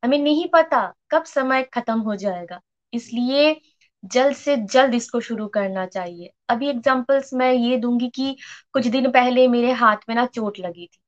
[0.06, 0.80] हमें नहीं पता
[1.10, 2.60] कब समय खत्म हो जाएगा।
[2.92, 3.60] इसलिए
[4.04, 8.36] जल्द से जल्द इसको शुरू करना चाहिए। अभी एग्जाम्पल्स मैं ये दूँगी कि
[8.72, 10.98] कुछ दिन पहले मेरे हाथ में ना चोट लगी थी।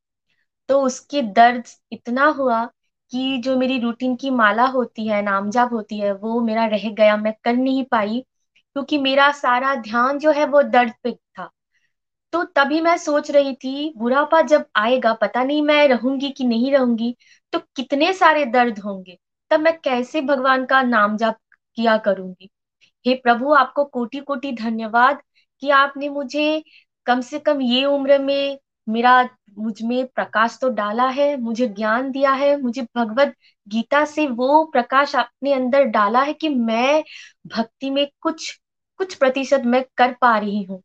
[0.68, 2.64] तो उसके दर्द इतना हुआ
[3.12, 6.88] कि जो मेरी रूटीन की माला होती है नाम जाप होती है, वो मेरा रह
[6.90, 8.20] गया। मैं कर नहीं पाई
[8.76, 11.51] क्योंकि मेरा सारा ध्यान जो है वो दर्द पे था।
[12.32, 16.72] तो तभी मैं सोच रही थी, बुढ़ापा जब आएगा, पता नहीं मैं रहूँगी कि नहीं
[16.72, 17.16] रहूँगी
[17.53, 19.18] तो कितने सारे दर्द होंगे?
[19.51, 21.36] तब मैं कैसे भगवान का नाम जाप
[21.76, 22.49] किया करूँगी?
[23.07, 25.22] हे प्रभु, आपको कोटि कोटि धन्यवाद
[25.62, 26.62] कि आपने मुझे
[27.07, 29.28] कम से कम ये उम्र में मेरा,
[29.59, 33.34] मुझमें प्रकाश तो डाला है, मुझे ज्ञान दिया है, मुझे भगवत
[33.68, 37.03] गीता से वो प्रकाश अपने अंदर डाला है कि मैं
[37.46, 38.53] भक्ति में कुछ
[39.01, 40.82] कुछ प्रतिशत मैं कर पा रही हूँ।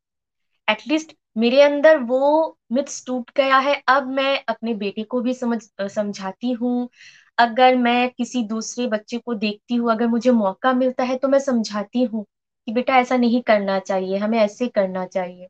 [0.67, 5.61] एटलीस्ट मेरे अंदर वो मिथ्स टूट गया है। अब मैं अपने बेटे को भी समझ
[5.83, 6.89] समझाती हूँ।
[7.37, 11.39] अगर मैं किसी दूसरे बच्चे को देखती हूँ, अगर मुझे मौका मिलता है तो मैं
[11.39, 12.25] समझाती हूँ
[12.67, 15.47] कि बेटा ऐसा नहीं करना चाहिए, हमें ऐसे करना चाहिए।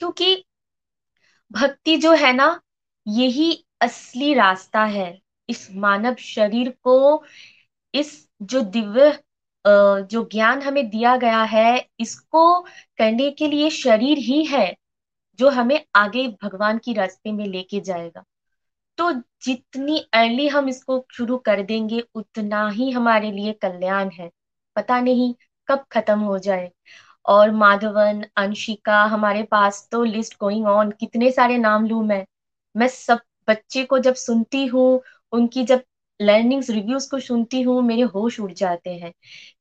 [0.00, 0.44] क्योंकि
[1.50, 2.60] भक्ति जो है ना,
[3.06, 5.18] यही असली रास्ता है।
[5.48, 7.24] इस मानव शरीर को,
[7.94, 9.12] इस जो दिव्य
[9.64, 12.60] जो ज्ञान हमें दिया गया है, इसको
[12.98, 14.66] करने के लिए शरीर ही है।
[15.38, 18.24] जो हमें आगे भगवान की रास्ते में लेके जाएगा।
[18.98, 24.30] तो जितनी अर्ली हम इसको शुरू कर देंगे, उतना ही हमारे लिए कल्याण है।
[24.76, 25.34] पता नहीं
[25.68, 26.72] कब खत्म हो जाए।
[27.26, 32.26] और माधवन, अंशिका, हमारे पास तो लिस्ट गोइंग ऑन कितने सारे नाम लू मैं।
[32.76, 35.82] मैं सब बच्चे को जब सुनती हूँ, उनकी जब
[36.20, 39.12] लर्निंग्स रिव्यूज़ को सुनती हूँ, मेरे होश उड़ जाते हैं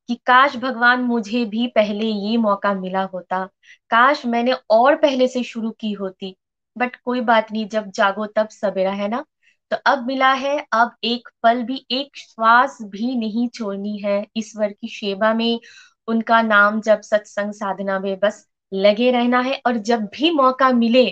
[0.08, 3.44] कि काश भगवान मुझे भी पहले ये मौका मिला होता।
[3.90, 6.36] काश मैंने और पहले से शुरू की होती।
[6.78, 9.26] बट कोई बात नहीं, जब जागो तब सवेरा है ना?
[9.72, 14.72] तो अब मिला है, अब एक पल भी, एक श्वास भी नहीं छोड़नी है। ईश्वर
[14.72, 15.60] की सेवा में
[16.08, 21.06] उनका नाम जब सत्संग साधना में बस लगे रहना है और जब भी मौका मिले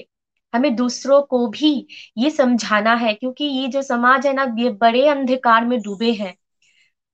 [0.53, 5.07] हमें दूसरों को भी ये समझाना है, क्योंकि ये जो समाज है ना, ये बड़े
[5.07, 6.33] अंधकार में डूबे हैं।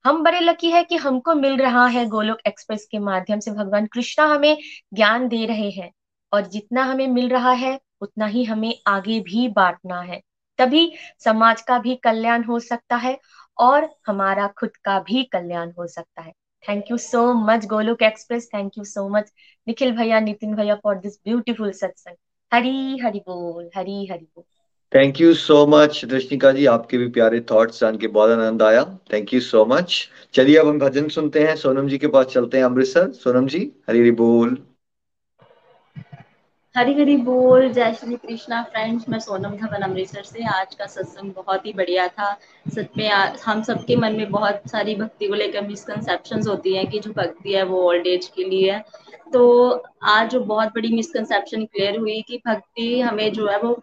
[0.05, 3.85] हम बड़े लकी है कि हमको मिल रहा है गोलोक एक्सप्रेस के माध्यम से। भगवान
[3.85, 4.57] कृष्णा हमें
[4.93, 5.91] ज्ञान दे रहे हैं
[6.31, 10.21] और जितना हमें मिल रहा है, उतना ही हमें आगे भी बांटना है।
[10.59, 13.17] तभी समाज का भी कल्याण हो सकता है
[13.57, 16.31] और हमारा खुद का भी कल्याण हो सकता है।
[16.63, 18.49] Thank you so much Golok express.
[18.53, 19.31] Thank you so much
[19.67, 22.15] Nikhil भैया, नितिन भैया फॉर दिस ब्यूटीफुल सत्संग
[22.51, 24.43] हरी हरि बोल हरी हरि बोल।
[24.91, 28.83] Thank you so much Rashmika ji आपके भी प्यारे थॉट्स जान के बहुत आनंद आया।
[29.13, 29.97] थैंक यू सो मच
[30.33, 33.59] चलिए अब हम भजन सुनते हैं। सोनम जी के पास चलते हैं अमृतसर। सोनम जी
[33.89, 34.57] हरी हरी बोल।
[36.75, 41.31] हरी हरी बोल। जय श्री कृष्णा फ्रेंड्स मैं सोनम धवन अमृतसर से। आज का सत्संग
[41.35, 42.33] बहुत ही बढ़िया था।
[42.67, 43.09] सच में
[43.45, 47.53] हम सबके मन में बहुत सारी भक्ति को लेकर मिसकनसेप्शन होती है कि जो भक्ति
[47.53, 48.83] है वो ओल्ड एज के लिए है।
[49.33, 49.43] तो
[50.07, 53.73] आज जो बहुत बड़ी मिसकंसेप्शन क्लियर हुई कि भक्ति हमें जो है वो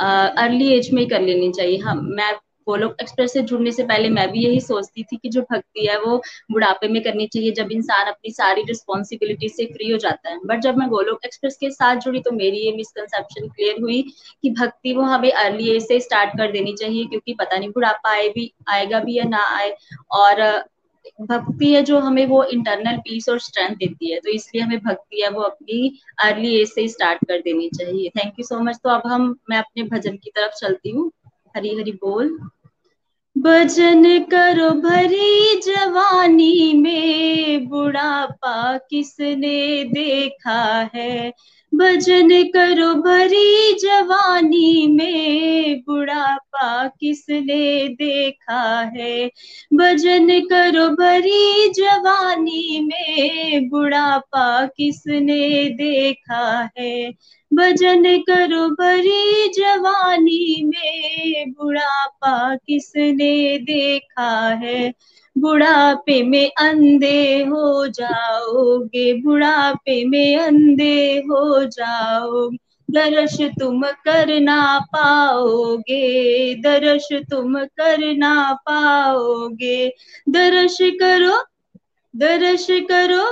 [0.00, 2.34] अर्ली एज में ही कर लेनी चाहिए। हम, मैं
[2.68, 5.98] गोलोक एक्सप्रेस से जुड़ने से पहले मैं भी यही सोचती थी कि जो भक्ति है
[6.00, 6.16] वो
[6.52, 10.60] बुढ़ापे में करनी चाहिए। जब इंसान अपनी सारी रिस्पॉन्सिबिलिटी से फ्री हो जाता है। बट
[10.62, 14.02] जब मैं गोलोक एक्सप्रेस के साथ जुड़ी तो मेरी ये मिसकंसेप्शन क्लियर हुई
[14.42, 18.10] कि भक्ति वो हमें अर्ली एज से स्टार्ट कर देनी चाहिए। क्योंकि पता नहीं बुढ़ापा
[18.10, 19.74] आए भी, आएगा भी या ना आए।
[20.12, 20.42] और
[21.20, 25.22] भक्ति है जो हमें वो इंटरनल पीस और स्ट्रेंथ देती है तो इसलिए हमें भक्ति
[25.22, 28.90] है वो अपनी अर्ली एज से स्टार्ट कर देनी चाहिए। थैंक यू सो मच तो
[28.90, 31.10] अब हम, मैं अपने भजन की तरफ़ चलती हूँ।
[31.56, 32.38] हरी हरी बोल।
[33.36, 41.32] भजन करो भरी जवानी में, बुढ़ापा किसने देखा है?
[41.78, 49.30] भजन करो भरी जवानी में, बुढ़ापा किसने देखा है?
[49.74, 57.12] भजन करो भरी जवानी में, बुढ़ापा किसने देखा है?
[57.54, 64.94] भजन करो भरी जवानी में, बुढ़ापा किसने देखा है?
[65.36, 72.58] बुढ़ापे में अंधे हो जाओगे, बुढ़ापे में अंधे हो जाओगे।
[72.88, 79.88] दर्श तुम कर ना पाओगे, दर्श तुम कर ना पाओगे।
[80.28, 81.42] दर्श करो
[82.14, 83.24] दर्श करो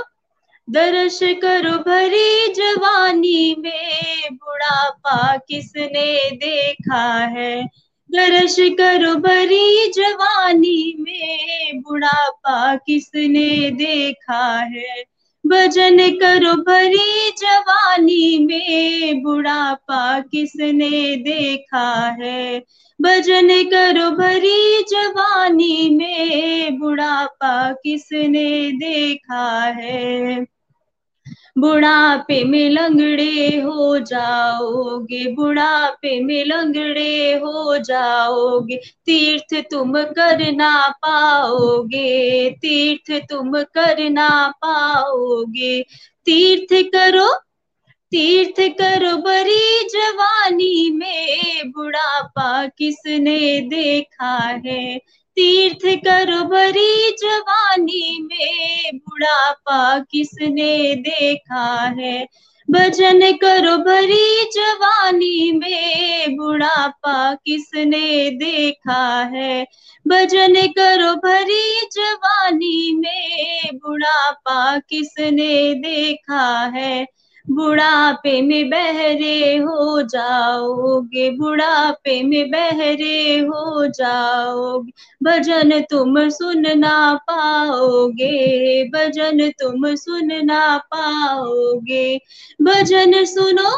[0.67, 7.65] दर्श करो भरी जवानी में। बुढ़ापा किसने देखा है?
[8.15, 15.03] दर्श करो भरी जवानी में। बुढ़ापा किसने देखा है?
[15.47, 22.59] भजन करो भरी जवानी में। बुढ़ापा किसने देखा है?
[23.01, 30.45] भजन करो भरी जवानी में। बुढ़ापा किसने देखा है?
[31.57, 38.75] बुढ़ापे में लंगड़े हो जाओगे, बुढ़ापे में लंगड़े हो जाओगे,
[39.05, 45.81] तीर्थ तुम कर ना पाओगे, तीर्थ तुम कर ना पाओगे।
[46.25, 47.33] तीर्थ करो
[48.11, 54.99] तीर्थ करो बड़ी जवानी में, बुढ़ापा किसने देखा है?
[55.35, 62.27] तीर्थ करो भरी जवानी में। बुढ़ापा किसने देखा है?
[62.71, 69.67] भजन करो भरी जवानी में। बुढ़ापा किसने देखा है?
[70.07, 77.07] भजन करो भरी जवानी में। बुढ़ापा किसने देखा है?
[77.49, 84.91] बुढ़ापे में बहरे हो जाओगे, बुढ़ापे में बहरे हो जाओगे।
[85.23, 92.17] भजन तुम सुन ना पाओगे, भजन तुम सुन ना पाओगे।
[92.61, 93.71] भजन सुनो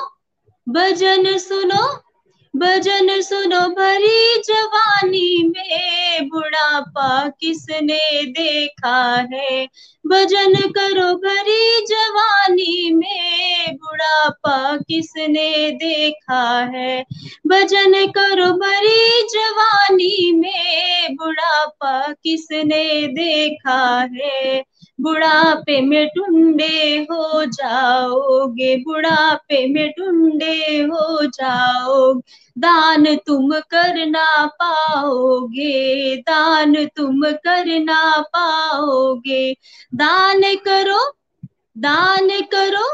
[0.68, 1.84] भजन सुनो
[2.56, 9.66] भजन सुनो भरी जवानी में। बुढ़ापा किसने देखा है?
[10.08, 17.06] भजन करो भरी जवानी में। बुढ़ापा किसने देखा है?
[17.48, 24.64] भजन करो भरी जवानी में। बुढ़ापा किसने देखा है?
[25.00, 32.22] बुढ़ापे में टुंडे हो जाओगे, बुढ़ापे में टुंडे हो जाओगे।
[32.58, 39.54] दान तुम करना पाओगे, दान तुम करना पाओगे।
[39.96, 41.00] दान करो
[41.78, 42.86] दान करो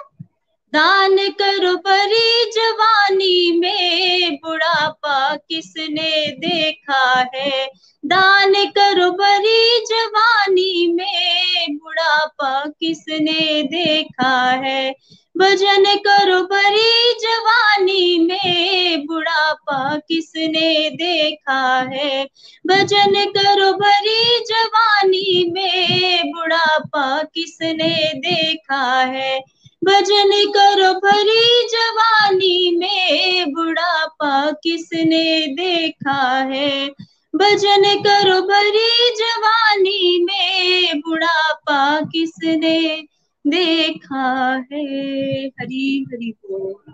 [0.74, 7.70] दान करो बड़ी जवानी में, बुढ़ापा किसने देखा है?
[8.06, 14.95] दान करो बड़ी जवानी में, बुढ़ापा किसने देखा है?
[15.38, 22.26] भजन करो बड़ी जवानी में, बुढ़ापा किसने देखा है?
[22.68, 29.41] भजन करो बड़ी जवानी में, बुढ़ापा किसने देखा है?
[29.84, 36.89] भजन करो भरी जवानी में, बुढ़ापा किसने देखा है?
[37.35, 43.03] भजन करो भरी जवानी में, बुढ़ापा किसने
[43.47, 45.47] देखा है?
[45.47, 46.93] हरी हरी बोल।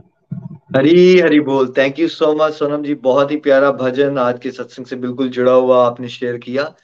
[0.77, 2.93] हरी हरी बोल। Thank you so much Sonam ji.
[2.93, 6.75] बहुत ही प्यारा भजन आज के सत्संग से बिल्कुल जुड़ा हुआ आपने शेयर किया।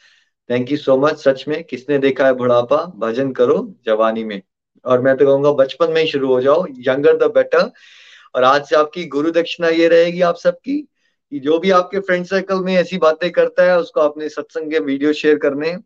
[0.49, 2.93] थैंक यू सो मच सच में। किसने देखा है बुढ़ापा?
[2.95, 4.41] भजन करो जवानी में।
[4.85, 7.71] और मैं तो कहूँगा बचपन में ही शुरू हो जाओ। यंगर द बेटर
[8.35, 10.77] और आज से आपकी गुरु दक्षिणा ये रहेगी आप सबकी
[11.31, 14.79] कि जो भी आपके फ्रेंड सर्कल में ऐसी बातें करता है, उसको अपने सत्संग के
[14.81, 15.79] वीडियो शेयर करने हैं,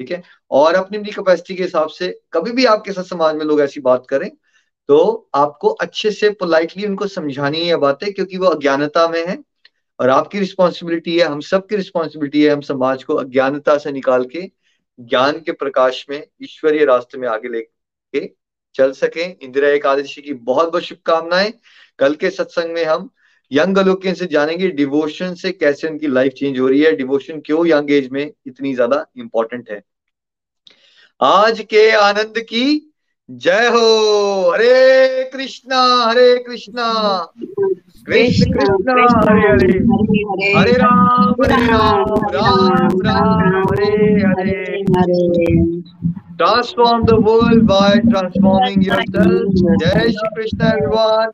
[0.00, 0.22] ठीक है?
[0.50, 3.80] और अपनी अपनी कैपेसिटी के हिसाब से कभी भी आपके साथ समाज में लोग ऐसी
[3.82, 4.30] बात करें
[4.88, 9.36] तो आपको अच्छे से पोलाइटली उनको समझानी है बातें, क्योंकि वो अज्ञानता में है
[9.98, 14.42] और आपकी रिस्पॉन्सिबिलिटी है, हम सबकी रिस्पॉन्सिबिलिटी है, हम समाज को अज्ञानता से निकाल के,
[14.98, 18.20] ज्ञान के प्रकाश में, ईश्वरीय रास्ते में आगे लेके
[18.78, 21.52] चल सके। इंदिरा एकादशी की बहुत बहुत शुभकामनाएँ।
[21.98, 23.08] कल के सत्संग में हम
[23.50, 27.66] यंग अलोकियन से जानेंगे, डिवोशन से कैसे उनकी लाइफ चेंज हो रही है। डिवोशन क्यों
[27.66, 29.82] यंग एज में इतनी ज़्यादा इंपॉर्टेंट है।
[31.20, 32.66] आज के आनंद की
[33.28, 36.86] जय हो। हरे कृष्णा हरे कृष्णा।
[38.06, 38.94] कृष्ण कृष्ण,
[39.28, 39.78] हरे Hare.
[40.54, 43.90] Hare Ram Hare Ram Ram Ram, Hare
[44.22, 45.16] Hare.
[46.38, 49.62] Transform the world by transforming yourself.
[49.82, 51.32] जय श्री कृष्ण everyone.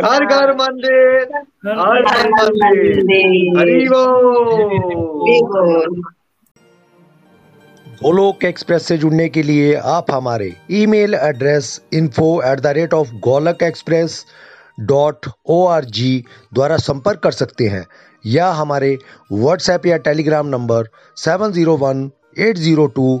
[0.00, 1.32] घर घर मंदिर
[1.68, 2.98] हर हर मंदिर
[3.58, 5.16] हरि बोल
[8.02, 13.14] गोलोक एक्सप्रेस से जुड़ने के लिए आप हमारे email address info at the rate of
[13.24, 14.24] Golak express
[14.92, 16.12] dot O R G
[16.54, 17.84] द्वारा संपर्क कर सकते हैं
[18.24, 18.96] या हमारे
[19.32, 20.88] व्हाट्सएप या Telegram number
[21.24, 23.20] seven zero one eight zero two